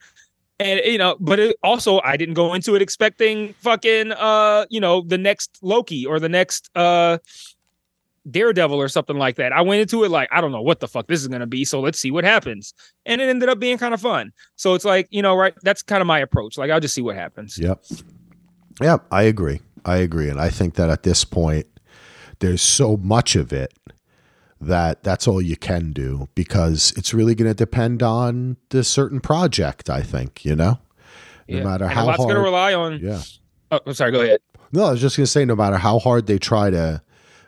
[0.60, 4.80] And you know, but it also I didn't go into it expecting fucking uh, you
[4.80, 7.20] know, the next Loki or the next uh
[8.30, 9.52] Daredevil or something like that.
[9.52, 11.66] I went into it like, I don't know what the fuck this is gonna be,
[11.66, 12.74] so let's see what happens.
[13.06, 14.32] And it ended up being kind of fun.
[14.56, 16.58] So it's like, you know, right, that's kind of my approach.
[16.58, 17.58] Like I'll just see what happens.
[17.58, 17.84] Yep.
[18.82, 19.06] Yep.
[19.12, 19.62] I agree.
[19.86, 20.30] I agree.
[20.30, 21.66] And I think that at this point,
[22.40, 23.74] there's so much of it
[24.60, 29.20] that that's all you can do because it's really going to depend on the certain
[29.20, 30.80] project, I think, you know?
[31.48, 31.64] No Yeah.
[31.64, 32.30] matter And how a lot's hard.
[32.30, 33.22] gonna rely on yeah.
[33.72, 34.40] oh, I'm sorry, go ahead.
[34.72, 37.02] No, I was just going to say, no matter how hard they try to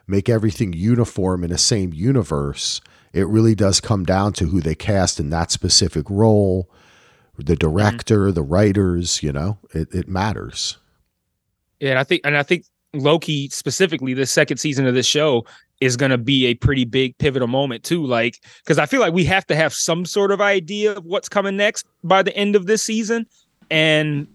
[0.08, 2.82] make everything uniform in the same universe,
[3.14, 6.70] it really does come down to who they cast in that specific role,
[7.38, 8.34] the director, mm-hmm.
[8.34, 10.78] the writers, you know, it, it matters.
[11.80, 15.46] Yeah, and I think and I think Loki specifically the second season of this show
[15.82, 19.14] is going to be a pretty big pivotal moment too like cuz I feel like
[19.14, 22.56] we have to have some sort of idea of what's coming next by the end
[22.56, 23.26] of this season.
[23.70, 24.28] And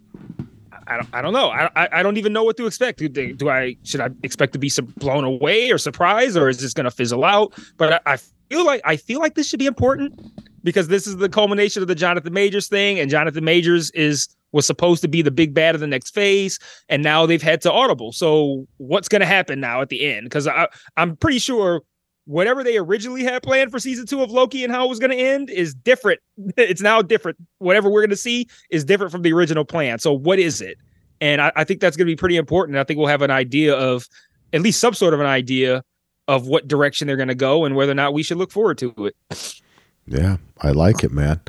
[0.88, 1.50] I don't, I don't know.
[1.50, 2.98] I, I don't even know what to expect.
[2.98, 6.72] Do, do I should I expect to be blown away or surprised, or is this
[6.72, 7.52] going to fizzle out?
[7.76, 8.16] But I, I
[8.48, 10.18] feel like I feel like this should be important
[10.64, 14.66] because this is the culmination of the Jonathan Majors thing, and Jonathan Majors is was
[14.66, 16.58] supposed to be the big bad of the next phase,
[16.88, 18.12] and now they've had to audible.
[18.12, 20.24] So what's going to happen now at the end?
[20.24, 21.82] Because I I'm pretty sure
[22.28, 25.10] whatever they originally had planned for season two of Loki and how it was going
[25.10, 26.20] to end is different.
[26.58, 27.38] It's now different.
[27.58, 29.98] Whatever we're going to see is different from the original plan.
[29.98, 30.76] So what is it?
[31.20, 32.76] And I, I think that's going to be pretty important.
[32.76, 34.06] I think we'll have an idea of
[34.52, 35.82] at least some sort of an idea
[36.28, 38.78] of what direction they're going to go and whether or not we should look forward
[38.78, 38.94] to
[39.30, 39.62] it.
[40.10, 41.42] Yeah, I like it, man.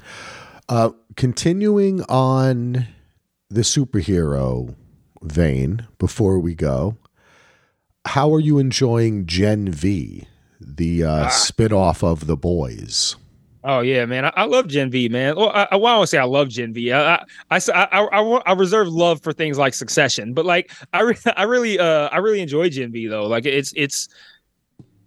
[0.68, 2.88] Uh, continuing on
[3.50, 4.76] the superhero
[5.22, 6.98] vein before we go,
[8.04, 10.28] how are you enjoying Gen V?
[10.60, 11.28] The uh, ah.
[11.28, 13.16] spinoff of The Boys.
[13.64, 15.36] Oh yeah, man, I, I love Gen V, man.
[15.36, 16.94] Well, I, I want to say I love Gen V.
[16.94, 17.22] I, I,
[17.52, 21.44] I, I, I, I reserve love for things like Succession, but like I, re- I
[21.44, 23.28] really, uh, I really enjoy Gen V though.
[23.28, 24.08] Like it's, it's,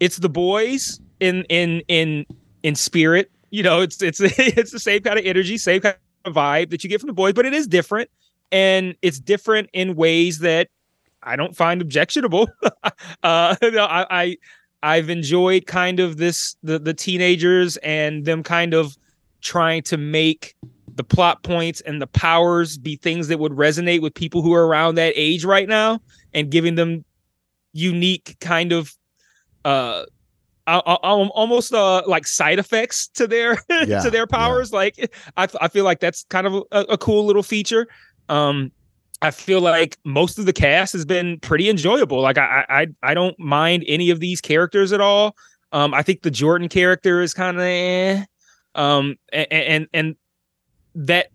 [0.01, 2.27] it's The Boys in, in, in,
[2.62, 3.31] in spirit.
[3.51, 5.97] You know, it's, it's, it's the same kind of energy, same kind
[6.27, 8.11] of vibe that you get from The Boys, but it is different,
[8.51, 10.69] and it's different in ways that
[11.23, 12.49] I don't find objectionable.
[13.23, 14.37] uh, know, I, I
[14.83, 18.97] I've enjoyed kind of this the the teenagers and them kind of
[19.41, 20.55] trying to make
[20.95, 24.67] the plot points and the powers be things that would resonate with people who are
[24.67, 26.01] around that age right now
[26.35, 27.05] and giving them
[27.73, 28.93] unique kind of
[29.65, 30.05] uh
[30.67, 33.57] almost uh like side effects to their
[33.87, 34.77] yeah, to their powers yeah.
[34.77, 37.89] like I, I feel like that's kind of a, a cool little feature
[38.29, 38.71] um
[39.23, 42.20] I feel like most of the cast has been pretty enjoyable.
[42.20, 45.36] Like I I I don't mind any of these characters at all.
[45.70, 48.24] Um, I think the Jordan character is kind of eh.
[48.74, 50.16] um, and, and and
[50.97, 51.28] that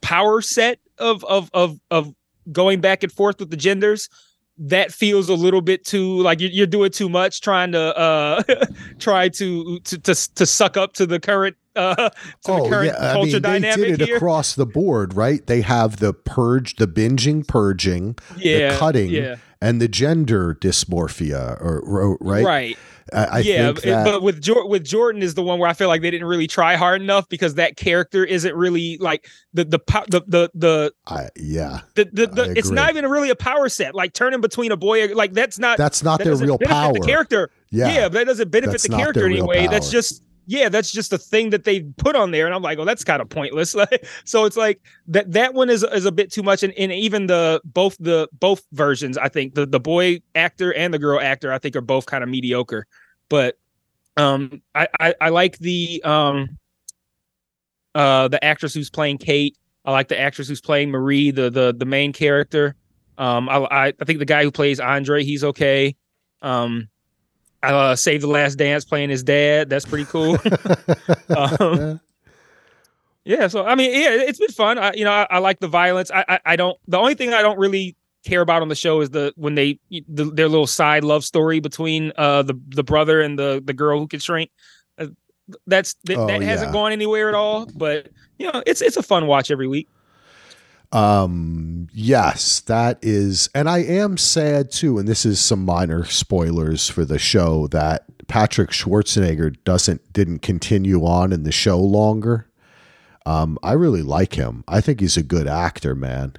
[0.00, 2.12] power set of of of of
[2.50, 4.08] going back and forth with the genders
[4.56, 8.42] that feels a little bit too like you're, you're doing too much trying to uh
[8.98, 12.12] try to, to to to suck up to the current uh to
[12.48, 13.12] oh, the current yeah.
[13.12, 14.16] culture I mean, dynamic they did it here.
[14.16, 19.36] across the board right they have the purge the binging purging yeah, the cutting yeah.
[19.64, 22.44] And the gender dysmorphia or, or right?
[22.44, 22.78] Right.
[23.12, 24.04] I, I yeah, that...
[24.04, 26.46] but with jo- with Jordan is the one where I feel like they didn't really
[26.46, 29.78] try hard enough because that character isn't really like the the
[30.08, 31.80] the the the I, yeah.
[31.94, 35.08] The, the, the it's not even really a power set like turning between a boy
[35.14, 37.50] like that's not that's not that their real power the character.
[37.70, 37.88] Yeah.
[37.88, 39.66] Yeah but that doesn't benefit that's the character anyway.
[39.66, 42.78] That's just yeah, that's just a thing that they put on there, and I'm like,
[42.78, 43.74] oh, that's kind of pointless.
[44.24, 47.26] so it's like that that one is is a bit too much, and, and even
[47.26, 51.52] the both the both versions, I think the the boy actor and the girl actor,
[51.52, 52.86] I think are both kind of mediocre.
[53.28, 53.56] But
[54.16, 56.58] um, I, I I like the um
[57.94, 59.56] uh the actress who's playing Kate.
[59.84, 62.74] I like the actress who's playing Marie, the the the main character.
[63.16, 65.96] Um, I I, I think the guy who plays Andre, he's okay.
[66.42, 66.88] Um,
[67.72, 69.68] uh, Save the last dance playing his dad.
[69.68, 70.38] That's pretty cool.
[71.36, 72.00] um,
[73.24, 74.78] yeah, so I mean, yeah, it's been fun.
[74.78, 76.10] I, you know, I, I like the violence.
[76.10, 76.78] I, I, I, don't.
[76.88, 79.78] The only thing I don't really care about on the show is the when they
[79.90, 83.98] the, their little side love story between uh the the brother and the the girl
[83.98, 84.50] who can shrink.
[84.98, 85.08] Uh,
[85.66, 87.66] that's th- oh, that hasn't gone anywhere at all.
[87.74, 88.08] But
[88.38, 89.88] you know, it's it's a fun watch every week.
[90.94, 94.98] Um, yes, that is, and I am sad too.
[94.98, 101.04] And this is some minor spoilers for the show that Patrick Schwarzenegger doesn't didn't continue
[101.04, 102.48] on in the show longer.
[103.26, 104.62] Um, I really like him.
[104.68, 106.34] I think he's a good actor, man.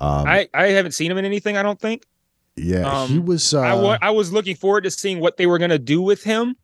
[0.00, 1.58] Um, I I haven't seen him in anything.
[1.58, 2.06] I don't think.
[2.56, 3.52] Yeah, um, he was.
[3.52, 6.00] Uh, I, w- I was looking forward to seeing what they were going to do
[6.00, 6.56] with him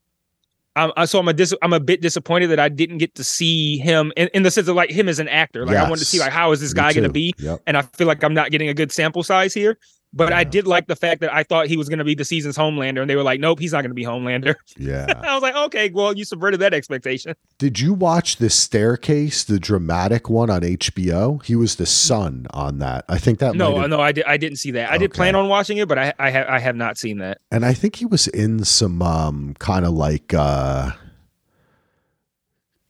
[0.79, 3.79] I'm, so I'm a dis- I'm a bit disappointed that I didn't get to see
[3.79, 5.65] him in, in the sense of like him as an actor.
[5.67, 5.87] Like yes.
[5.87, 7.61] I wanted to see like how is this guy going to be, yep.
[7.67, 9.79] and I feel like I'm not getting a good sample size here.
[10.13, 10.39] But yeah.
[10.39, 12.57] I did like the fact that I thought he was going to be the season's
[12.57, 15.43] Homelander, and they were like, "Nope, he's not going to be Homelander." Yeah, I was
[15.43, 20.49] like, "Okay, well, you subverted that expectation." Did you watch the Staircase, the dramatic one
[20.49, 21.45] on HBO?
[21.45, 23.05] He was the son on that.
[23.09, 23.55] I think that.
[23.55, 24.25] No, no, I did.
[24.25, 24.87] I didn't see that.
[24.87, 24.95] Okay.
[24.95, 27.39] I did plan on watching it, but I, I have, I have not seen that.
[27.51, 30.33] And I think he was in some um, kind of like.
[30.35, 30.93] uh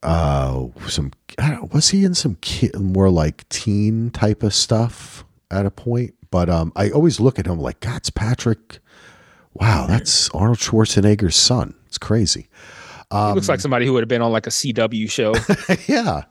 [0.00, 1.10] uh some
[1.72, 6.48] was he in some kid, more like teen type of stuff at a point but
[6.48, 8.78] um i always look at him like god's patrick.
[9.54, 11.74] Wow that's arnold schwarzenegger's son.
[11.86, 12.48] It's crazy.
[13.10, 15.34] Um, he looks like somebody who would have been on like a cw show.
[15.88, 16.24] Yeah.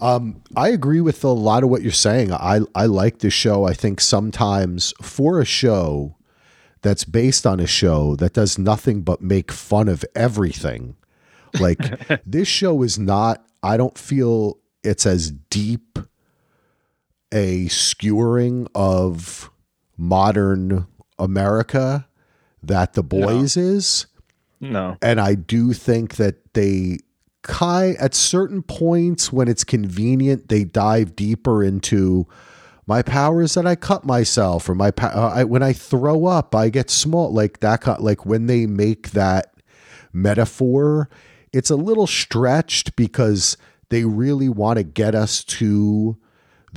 [0.00, 2.32] Um, I agree with a lot of what you're saying.
[2.32, 3.64] I, I like this show.
[3.64, 6.16] I think sometimes for a show
[6.82, 10.94] that's based on a show that does nothing but make fun of everything,
[11.58, 11.78] like
[12.26, 15.98] this show is not, I don't feel it's as deep
[17.32, 19.50] a skewering of
[19.96, 20.86] modern
[21.18, 22.06] America
[22.62, 24.06] that the boys is.
[24.60, 24.96] No.
[25.02, 26.98] And I do think that they
[27.42, 32.26] kind at certain points when it's convenient, they dive deeper into
[32.86, 36.54] my power is that I cut myself or my uh, I, when I throw up,
[36.54, 38.02] I get small like that.
[38.02, 39.52] Like when they make that
[40.12, 41.10] metaphor,
[41.52, 43.58] it's a little stretched because
[43.90, 46.16] they really want to get us to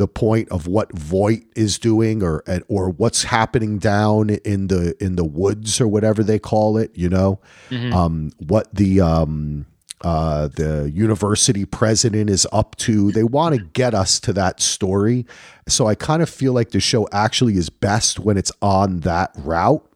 [0.01, 5.15] the point of what Vought is doing or or what's happening down in the in
[5.15, 7.39] the woods or whatever they call it, you know.
[7.69, 7.93] Mm-hmm.
[7.93, 9.67] Um, what the um,
[10.03, 13.11] uh, the university president is up to.
[13.11, 15.27] They want to get us to that story.
[15.67, 19.31] So I kind of feel like the show actually is best when it's on that
[19.37, 19.87] route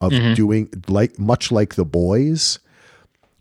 [0.00, 0.34] of mm-hmm.
[0.34, 2.60] doing like much like the boys.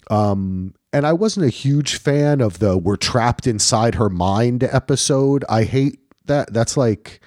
[0.09, 5.43] Um, and I wasn't a huge fan of the "we're trapped inside her mind" episode.
[5.49, 6.53] I hate that.
[6.53, 7.19] That's like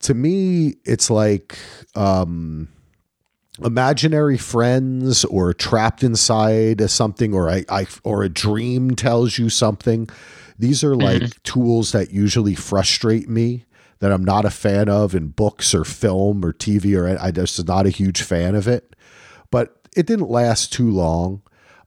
[0.00, 1.58] to me, it's like
[1.94, 2.68] um,
[3.64, 9.48] imaginary friends or trapped inside a something, or I, I or a dream tells you
[9.48, 10.08] something.
[10.58, 11.38] These are like mm-hmm.
[11.44, 13.64] tools that usually frustrate me.
[14.00, 17.64] That I'm not a fan of in books or film or TV, or I just
[17.66, 18.96] not a huge fan of it.
[19.52, 21.42] But it didn't last too long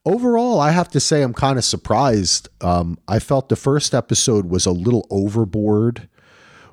[0.06, 2.48] overall, I have to say I'm kind of surprised.
[2.62, 6.08] Um, I felt the first episode was a little overboard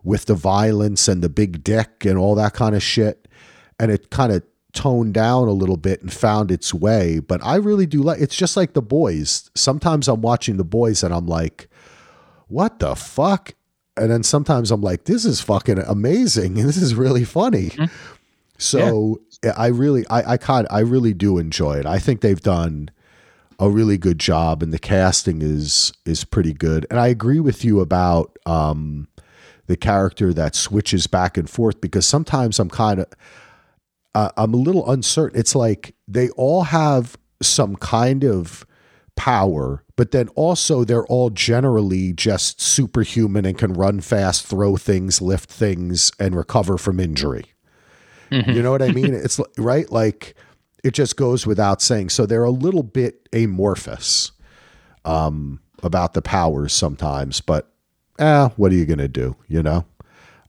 [0.04, 3.28] with the violence and the big dick and all that kind of shit,
[3.80, 4.44] and it kind of
[4.74, 7.20] toned down a little bit and found its way.
[7.20, 8.22] But I really do like.
[8.22, 9.50] It's just like the boys.
[9.56, 11.68] Sometimes I'm watching the boys and I'm like,
[12.48, 13.56] "What the fuck."
[13.96, 16.58] And then sometimes I'm like, this is fucking amazing.
[16.58, 17.70] And this is really funny.
[17.70, 17.94] Mm-hmm.
[18.58, 19.54] So yeah.
[19.56, 21.86] I really, I, I kind I really do enjoy it.
[21.86, 22.90] I think they've done
[23.64, 26.86] a really good job, and the casting is is pretty good.
[26.90, 29.08] And I agree with you about um,
[29.68, 33.08] the character that switches back and forth because sometimes I'm kind of
[34.14, 35.40] uh, I'm a little uncertain.
[35.40, 38.66] It's like they all have some kind of
[39.16, 45.22] power, but then also they're all generally just superhuman and can run fast, throw things,
[45.22, 47.46] lift things, and recover from injury.
[48.30, 48.52] Mm-hmm.
[48.52, 49.14] You know what I mean?
[49.14, 50.36] it's right like
[50.84, 52.10] it just goes without saying.
[52.10, 54.32] So they're a little bit amorphous
[55.06, 57.72] um, about the powers sometimes, but
[58.20, 59.36] eh, what are you going to do?
[59.48, 59.86] You know,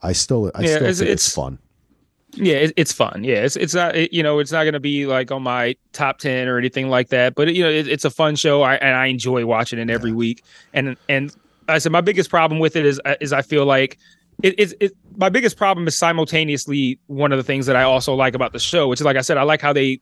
[0.02, 1.58] I still, I yeah, still it's, think it's, it's fun.
[2.36, 3.22] Yeah, it's fun.
[3.22, 6.18] Yeah, it's it's not you know it's not going to be like on my top
[6.18, 8.62] ten or anything like that, but you know it, it's a fun show.
[8.62, 10.16] I and I enjoy watching it every yeah.
[10.16, 10.44] week.
[10.72, 11.32] And and
[11.68, 13.98] I said my biggest problem with it is is I feel like
[14.42, 18.14] it, it, it, my biggest problem is simultaneously one of the things that I also
[18.14, 20.00] like about the show, which is like I said, I like how they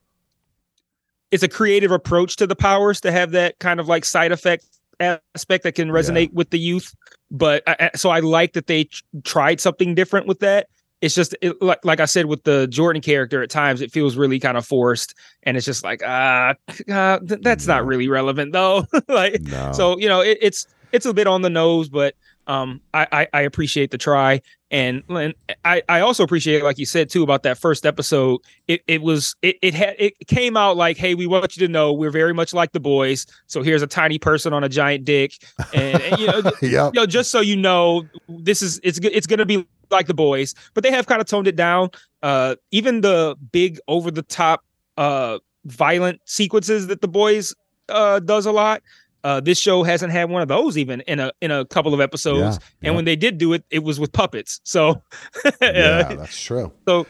[1.33, 4.65] it's a creative approach to the powers to have that kind of like side effect
[4.99, 6.33] aspect that can resonate yeah.
[6.33, 6.93] with the youth.
[7.31, 8.87] But I, so I like that they
[9.23, 10.67] tried something different with that.
[11.01, 14.15] It's just it, like like I said with the Jordan character at times it feels
[14.15, 17.73] really kind of forced and it's just like ah uh, uh, th- that's no.
[17.73, 19.73] not really relevant though like no.
[19.73, 22.15] so you know it, it's it's a bit on the nose but
[22.47, 25.33] um, I, I, I appreciate the try, and, and
[25.63, 28.41] I I also appreciate, like you said too, about that first episode.
[28.67, 31.71] It it was it it had it came out like, hey, we want you to
[31.71, 33.25] know we're very much like the boys.
[33.47, 35.33] So here's a tiny person on a giant dick,
[35.73, 36.93] and, and you know, yep.
[36.93, 40.53] you know, just so you know, this is it's it's gonna be like the boys,
[40.73, 41.89] but they have kind of toned it down.
[42.21, 44.63] Uh, even the big over the top
[44.97, 47.55] uh violent sequences that the boys
[47.89, 48.81] uh does a lot
[49.23, 52.01] uh, this show hasn't had one of those even in a in a couple of
[52.01, 52.39] episodes.
[52.39, 52.91] Yeah, and yeah.
[52.91, 54.59] when they did do it, it was with puppets.
[54.63, 55.01] So
[55.61, 56.71] yeah, that's true.
[56.87, 57.07] So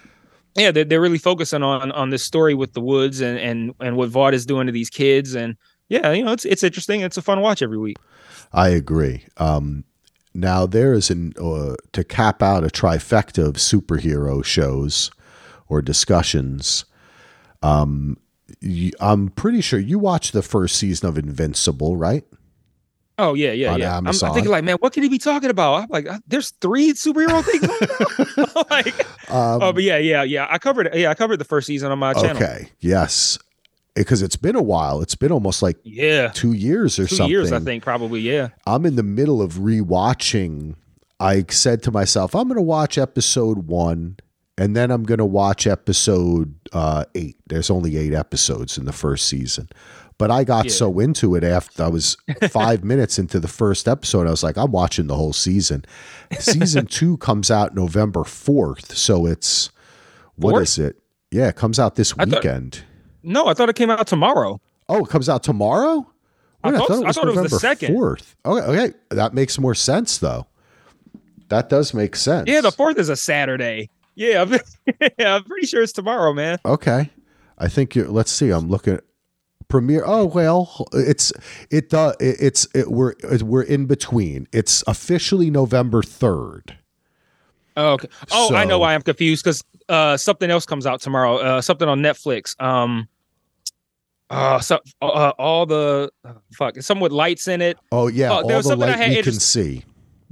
[0.56, 3.98] yeah, they're, they're really focusing on on this story with the woods and and and
[3.98, 5.34] what Vought is doing to these kids.
[5.34, 5.58] And
[5.90, 7.02] yeah, you know, it's it's interesting.
[7.02, 7.98] It's a fun watch every week.
[8.52, 9.26] I agree.
[9.38, 9.84] Um,
[10.36, 15.12] now there is an uh, to cap out a trifecta of superhero shows
[15.68, 16.86] or discussions.
[17.64, 18.18] Um,
[19.00, 22.24] I'm pretty sure you watched the first season of Invincible, right?
[23.20, 23.98] Oh yeah, yeah, yeah.
[23.98, 25.84] I'm, I'm, thinking like, man, what could he be talking about?
[25.84, 27.64] I'm like, uh, there's three superhero things.
[28.72, 29.00] like,
[29.30, 30.48] um, oh, but yeah, yeah, yeah.
[30.50, 32.42] I covered, yeah, I covered the first season on my channel.
[32.42, 33.38] Okay, yes,
[33.94, 35.02] because it's been a while.
[35.02, 37.32] It's been almost like yeah, two years or two something.
[37.32, 38.22] Years, I think, probably.
[38.22, 38.50] Yeah.
[38.66, 40.76] I'm in the middle of rewatching.
[41.20, 44.18] I said to myself, I'm going to watch episode one
[44.58, 47.38] and then I'm going to watch episode uh, eight.
[47.48, 49.70] There's only eight episodes in the first season,
[50.18, 50.72] but I got yeah.
[50.72, 52.18] so into it after I was
[52.50, 54.28] five minutes into the first episode.
[54.28, 55.86] I was like, I'm watching the whole season.
[56.40, 59.72] Season two comes out November fourth, so it's
[60.36, 60.64] what fourth?
[60.64, 61.00] is it?
[61.32, 62.76] Yeah, it comes out this weekend.
[62.76, 62.84] Thought,
[63.24, 64.62] no, I thought it came out tomorrow.
[64.88, 66.08] Oh, it comes out tomorrow.
[66.64, 67.94] I, thought, I thought, it was, I thought it was the second.
[67.94, 68.36] Fourth.
[68.46, 70.46] Okay, okay, that makes more sense though.
[71.50, 72.48] That does make sense.
[72.48, 73.90] Yeah, the fourth is a Saturday.
[74.16, 74.52] Yeah, I'm,
[75.18, 76.60] yeah, I'm pretty sure it's tomorrow, man.
[76.66, 77.10] Okay.
[77.58, 78.50] I think you let's see.
[78.50, 79.04] I'm looking at
[79.68, 80.04] premiere.
[80.06, 81.32] Oh well, it's
[81.72, 84.48] it uh it's it, we're it, we're in between.
[84.52, 86.76] It's officially November 3rd.
[87.76, 88.08] Oh, okay.
[88.32, 91.38] Oh, I know why I'm confused because uh, something else comes out tomorrow.
[91.38, 92.60] Uh, something on Netflix.
[92.62, 93.08] Um,
[94.30, 97.78] uh, so uh, all the uh, fuck, some with lights in it.
[97.92, 99.84] Oh yeah, Oh, there all was the something I light had we can see.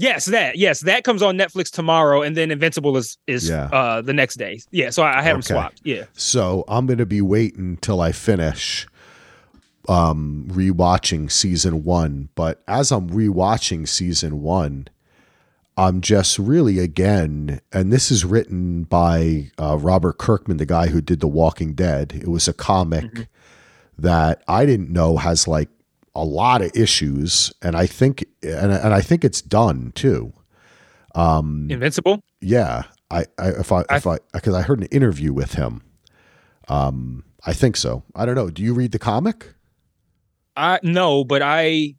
[0.02, 0.58] Yes, that.
[0.58, 3.66] Yes, that comes on Netflix tomorrow, and then Invincible is is Yeah.
[3.72, 4.60] uh the next day.
[4.72, 5.82] Yeah, so I, I had them swapped.
[5.84, 6.06] Yeah.
[6.14, 8.88] So I'm going to be waiting till I finish
[9.90, 14.88] um rewatching season 1, but as I'm rewatching season 1,
[15.78, 21.02] I'm just really again and this is written by uh, Robert Kirkman, the guy who
[21.02, 22.14] did The Walking Dead.
[22.14, 23.28] It was a comic Mhm.
[23.98, 25.70] that I didn't know has like
[26.16, 30.34] a lot of issues and I think and, and I think it's done too.
[31.16, 32.22] Um Invincible.
[32.42, 35.82] yeah, I, I if I I- if I because I heard an interview with him.
[36.68, 38.04] Um, I think so.
[38.16, 38.50] I don't know.
[38.50, 39.56] Do you read the comic?
[40.56, 41.96] I no, but I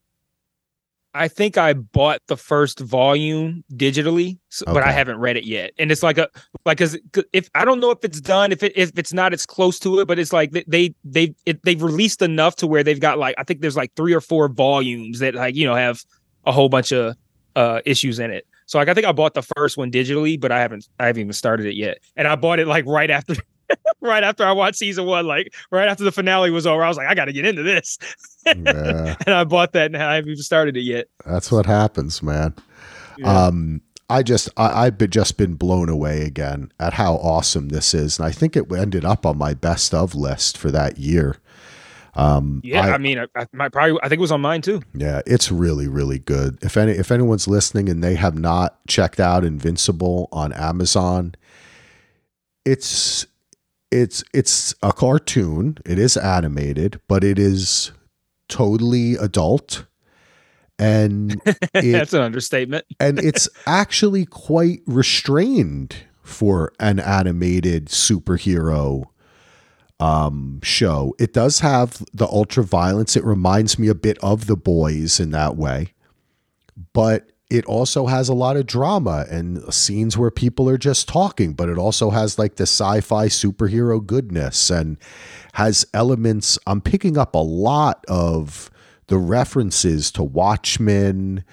[1.14, 5.72] I think I bought the first volume digitally, s- but I haven't read it yet.
[5.78, 6.28] And it's like a
[6.64, 6.98] like cuz
[7.32, 10.00] if I don't know if it's done, if it if it's not it's close to
[10.00, 13.34] it, but it's like they they it, they've released enough to where they've got like
[13.38, 16.02] I think there's like 3 or 4 volumes that like, you know, have
[16.46, 17.14] a whole bunch of
[17.56, 18.46] uh issues in it.
[18.66, 21.20] So like I think I bought the first one digitally, but I haven't I haven't
[21.20, 21.98] even started it yet.
[22.16, 23.34] And I bought it like right after
[24.00, 26.82] right after I watched season 1 like right after the finale was over.
[26.82, 27.98] I was like I got to get into this.
[28.46, 31.08] yeah, and I bought that and I haven't even started it yet.
[31.24, 32.54] that's what happens, man.
[33.24, 33.80] Um,
[34.10, 38.18] I just I, I've been, just been blown away again at how awesome this is,
[38.18, 41.36] and I think it ended up on my best of list for that year.
[42.14, 44.60] Um, yeah, I, I- mean, I, I might probably I think it was on mine
[44.60, 44.82] too.
[44.94, 46.58] Yeah, it's really really good.
[46.62, 51.34] If any if anyone's listening and they have not checked out Invincible on Amazon,
[52.64, 53.26] it's
[53.92, 55.78] it's it's a cartoon.
[55.84, 57.92] It is animated, but it is
[58.48, 59.84] totally adult.
[60.78, 61.40] And
[61.74, 62.86] it, That's an understatement.
[63.00, 69.04] and it's actually quite restrained for an animated superhero
[70.00, 71.14] um show.
[71.20, 73.14] It does have the ultra violence.
[73.14, 75.92] It reminds me a bit of the boys in that way.
[76.94, 81.52] But it also has a lot of drama and scenes where people are just talking,
[81.52, 84.96] but it also has like the sci-fi superhero goodness and
[85.52, 88.70] has elements I'm picking up a lot of
[89.08, 91.44] the references to Watchmen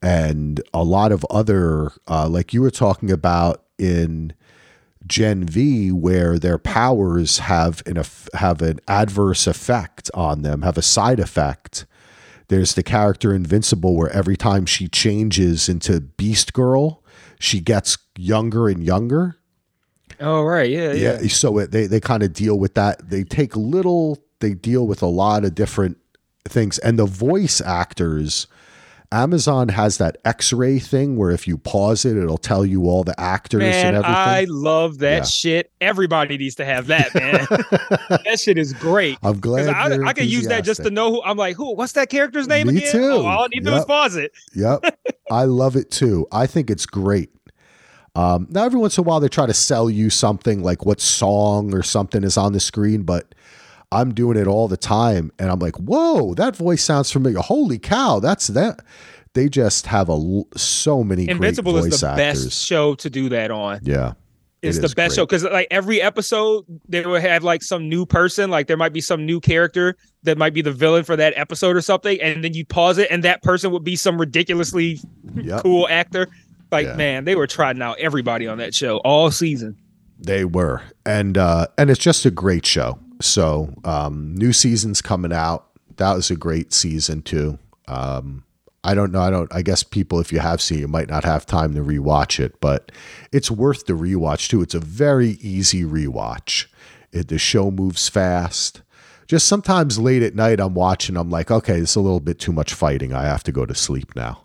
[0.00, 4.32] and a lot of other uh, like you were talking about in
[5.06, 8.02] Gen V, where their powers have an
[8.32, 11.84] have an adverse effect on them, have a side effect.
[12.52, 17.02] There's the character Invincible, where every time she changes into Beast Girl,
[17.38, 19.38] she gets younger and younger.
[20.20, 21.18] Oh right, yeah, yeah.
[21.22, 23.08] Yeah, so it, they they kind of deal with that.
[23.08, 24.22] They take little.
[24.40, 25.96] They deal with a lot of different
[26.46, 28.46] things, and the voice actors.
[29.12, 33.18] Amazon has that X-ray thing where if you pause it, it'll tell you all the
[33.20, 34.14] actors Man, and everything.
[34.16, 35.22] I love that Yeah.
[35.24, 35.72] shit.
[35.80, 37.46] Everybody needs to have that, man.
[38.24, 39.18] that shit is great.
[39.22, 39.68] I'm glad.
[39.68, 42.48] I, I could use that just to know who I'm like, who what's that character's
[42.48, 42.90] name Me again?
[42.92, 43.10] too.
[43.12, 44.32] Oh, all I need to do is pause it.
[44.54, 44.98] Yep.
[45.30, 46.26] I love it too.
[46.32, 47.30] I think it's great.
[48.14, 51.00] Um, now, every once in a while, they try to sell you something like what
[51.00, 53.34] song or something is on the screen, but
[53.92, 55.30] I'm doing it all the time.
[55.38, 57.38] And I'm like, whoa, that voice sounds familiar.
[57.40, 58.80] Holy cow, that's that.
[59.34, 62.44] They just have a l- so many Invincible is the actors.
[62.46, 63.80] best show to do that on.
[63.82, 64.14] Yeah.
[64.62, 65.12] It's It the best great.
[65.14, 68.92] show because like every episode they would have like some new person like there might
[68.92, 72.44] be some new character that might be the villain for that episode or something and
[72.44, 75.00] then you pause it and that person would be some ridiculously
[75.34, 75.62] Yep.
[75.64, 76.28] cool actor
[76.70, 76.94] like Yeah.
[76.94, 79.76] man they were trotting out everybody on that show all season
[80.20, 83.00] They were, and uh, and it's just a great show.
[83.22, 85.66] So um, new season's coming out.
[85.96, 87.58] That was a great season too.
[87.88, 88.44] Um,
[88.84, 89.20] I don't know.
[89.20, 89.52] I don't.
[89.54, 92.60] I guess people, if you have seen, you might not have time to rewatch it,
[92.60, 92.90] but
[93.30, 94.60] it's worth the rewatch too.
[94.60, 96.66] It's a very easy rewatch.
[97.12, 98.82] It, the show moves fast.
[99.28, 101.16] Just sometimes late at night, I'm watching.
[101.16, 103.12] I'm like, okay, it's a little bit too much fighting.
[103.12, 104.44] I have to go to sleep now.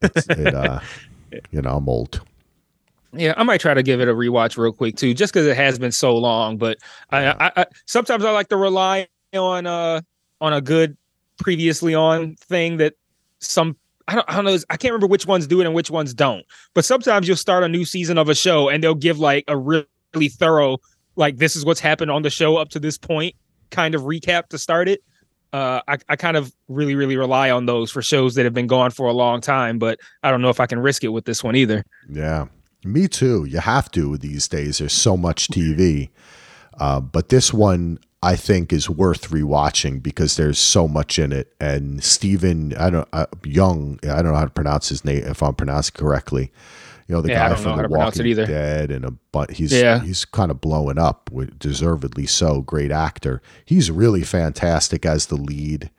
[0.00, 0.80] It's, it, uh,
[1.50, 2.22] you know, I'm old.
[3.16, 5.56] Yeah i might try to give it a rewatch real quick too just because it
[5.56, 6.78] has been so long but
[7.10, 10.00] I, I, I sometimes i like to rely on uh
[10.40, 10.96] on a good
[11.38, 12.94] previously on thing that
[13.40, 13.76] some
[14.08, 14.56] I don't, I don't know.
[14.70, 16.46] I can't remember which ones do it and which ones don't.
[16.74, 19.56] But sometimes you'll start a new season of a show and they'll give like a
[19.56, 20.78] really thorough,
[21.16, 23.34] like this is what's happened on the show up to this point,
[23.70, 25.02] kind of recap to start it.
[25.52, 28.66] uh, I, I kind of really, really rely on those for shows that have been
[28.66, 31.24] gone for a long time, but I don't know if I can risk it with
[31.24, 31.84] this one either.
[32.08, 32.46] Yeah,
[32.86, 33.44] me too.
[33.44, 34.78] You have to these days.
[34.78, 36.10] There's so much TV.
[36.78, 41.54] Uh, but this one, I think, is worth rewatching because there's so much in it.
[41.60, 45.42] And Steven, I don't, uh, Yeun, I don't know how to pronounce his name, if
[45.42, 46.52] I'm pronouncing correctly.
[47.08, 48.34] You know, the Yeah, guy from The Walking.
[48.34, 50.00] Dead and a but he's Yeah.
[50.00, 52.62] he's kind of blowing up, deservedly so.
[52.62, 53.40] Great actor.
[53.64, 55.90] He's really fantastic as the lead.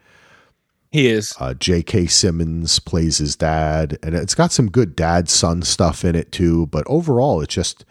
[0.92, 1.34] He is.
[1.40, 2.08] Uh, J.K.
[2.08, 6.68] Simmons plays his dad, and it's got some good dad son stuff in it too.
[6.68, 7.84] But overall, it just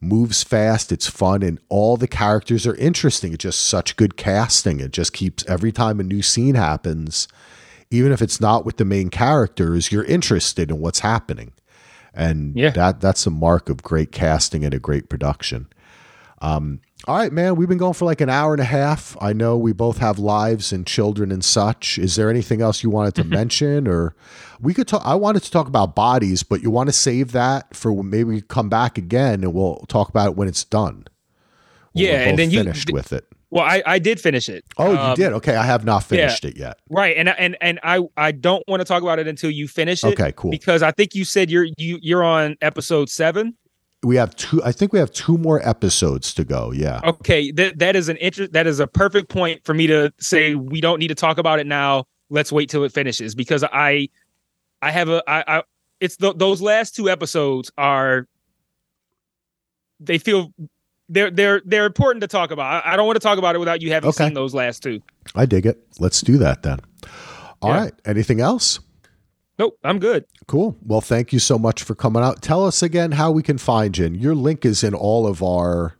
[0.00, 0.92] moves fast.
[0.92, 3.32] It's fun, and all the characters are interesting.
[3.32, 4.78] It's just such good casting.
[4.80, 7.26] It just keeps every time a new scene happens,
[7.90, 11.52] even if it's not with the main characters, you're interested in what's happening,
[12.14, 12.70] and Yeah.
[12.70, 15.66] that that's a mark of great casting and a great production.
[16.40, 19.16] Um, all right, man, we've been going for like an hour and a half.
[19.20, 21.98] I know we both have lives and children and such.
[21.98, 24.14] Is there anything else you wanted to mention, or
[24.60, 25.02] we could talk?
[25.04, 28.40] I wanted to talk about bodies, but you want to save that for maybe we
[28.40, 31.04] come back again and we'll talk about it when it's done.
[31.92, 33.26] When Yeah, and then you- finished with it.
[33.50, 34.64] Well, I, I did finish it.
[34.78, 35.32] Oh, you Um, did?
[35.34, 36.78] Okay, I have not finished it yet.
[36.90, 40.02] Right, and and and I I don't want to talk about it until you finish
[40.02, 40.08] it.
[40.18, 40.50] Okay, cool.
[40.50, 43.54] Because I think you said you're you you're on episode seven.
[44.04, 44.62] We have two.
[44.62, 46.72] I think we have two more episodes to go.
[46.72, 47.00] Yeah.
[47.04, 48.52] Okay, that that is an interest.
[48.52, 51.58] That is a perfect point for me to say we don't need to talk about
[51.58, 52.04] it now.
[52.30, 54.08] Let's wait till it finishes because I
[54.82, 55.62] I have a I, I
[56.00, 58.26] it's th- those last two episodes are
[60.00, 60.52] they feel
[61.08, 62.84] they're they're they're important to talk about.
[62.84, 64.24] I, I don't want to talk about it without you having Okay.
[64.26, 65.00] seen those last two.
[65.34, 65.78] I dig it.
[65.98, 66.80] Let's do that then.
[67.62, 67.80] All Yeah.
[67.84, 67.94] right.
[68.04, 68.80] Anything else?
[69.58, 70.24] Nope, I'm good.
[70.48, 70.76] Cool.
[70.84, 72.42] Well, thank you so much for coming out.
[72.42, 74.06] Tell us again how we can find you.
[74.06, 75.96] And your link is in all of our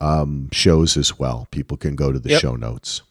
[0.00, 1.48] um, shows as well.
[1.50, 2.40] People can go to the Yep.
[2.40, 3.02] show notes.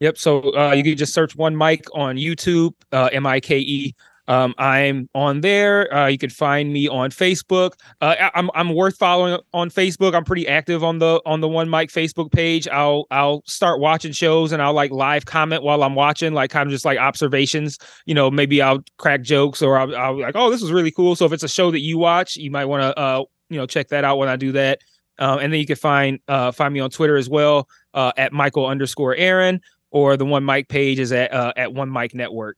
[0.00, 0.18] Yep.
[0.18, 3.94] So uh, you can just search One Mike on YouTube, uh, M I K E.
[4.28, 5.92] Um, I'm on there.
[5.92, 7.72] Uh, you can find me on Facebook.
[8.00, 10.14] Uh, I- I'm I'm worth following on Facebook.
[10.14, 12.68] I'm pretty active on the on the One Mike Facebook page.
[12.68, 16.66] I'll I'll start watching shows and I'll like live comment while I'm watching, like kind
[16.66, 17.78] of just like observations.
[18.06, 21.16] You know, maybe I'll crack jokes or I'll, I'll like, oh, this was really cool.
[21.16, 23.66] So if it's a show that you watch, you might want to uh you know
[23.66, 24.78] check that out when I do that.
[25.18, 28.32] Um, and then you can find uh find me on Twitter as well uh, at
[28.32, 32.56] Michael underscore Aaron or the One Mike page is at uh, at One Mike network.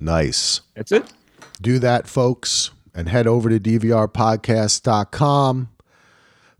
[0.00, 0.62] Nice.
[0.74, 1.12] That's it.
[1.60, 5.68] Do that, folks, and head over to dvrpodcast.com.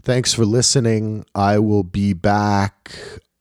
[0.03, 1.25] Thanks for listening.
[1.35, 2.93] I will be back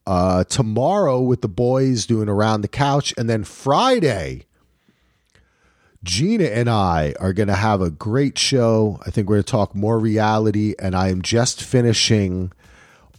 [0.07, 3.13] uh, tomorrow with the boys doing Around the Couch.
[3.17, 4.45] And then Friday,
[6.03, 8.99] Gina and I are going to have a great show.
[9.05, 10.76] I think we're going to talk more reality.
[10.80, 12.51] And I am just finishing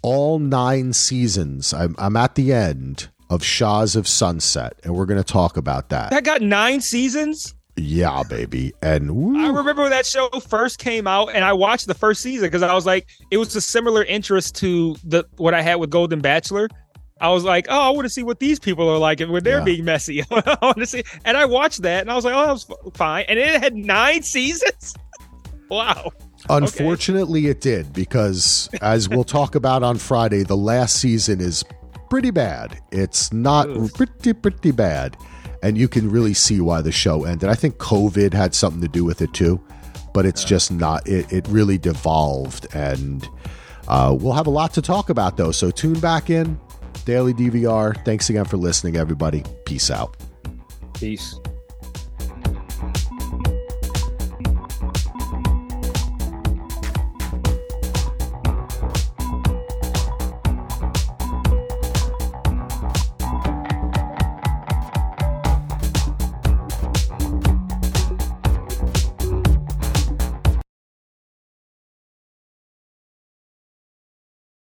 [0.03, 1.75] all nine seasons.
[1.75, 5.89] I'm, I'm at the end of Shahs of Sunset, and we're going to talk about
[5.89, 6.11] that.
[6.11, 7.55] That got nine seasons.
[7.77, 8.73] Yeah, baby.
[8.83, 12.21] And woo, I remember when that show first came out, and I watched the first
[12.21, 15.77] season because I was like, it was a similar interest to the what I had
[15.77, 16.69] with Golden Bachelor.
[17.23, 19.45] I was like, oh, I want to see what these people are like and when
[19.45, 19.65] they're Yeah.
[19.65, 20.23] being messy.
[20.31, 22.67] I want to see, and I watched that, and I was like, oh, that was
[22.95, 24.95] fine, and it had nine seasons.
[25.71, 26.11] wow.
[26.49, 31.65] Unfortunately, it did because, as we'll talk about on Friday, the last season is
[32.11, 32.79] pretty bad.
[32.93, 33.91] It's not Ugh.
[33.95, 35.17] pretty, pretty bad.
[35.63, 37.49] And you can really see why the show ended.
[37.49, 39.63] I think COVID had something to do with it too,
[40.13, 42.67] but it's just not, it, it really devolved.
[42.75, 43.27] And
[43.89, 45.53] uh, we'll have a lot to talk about though.
[45.53, 46.59] So tune back in.
[47.05, 48.05] Daily DVR.
[48.05, 49.43] Thanks again for listening, everybody.
[49.65, 50.17] Peace out.
[50.95, 51.39] Peace.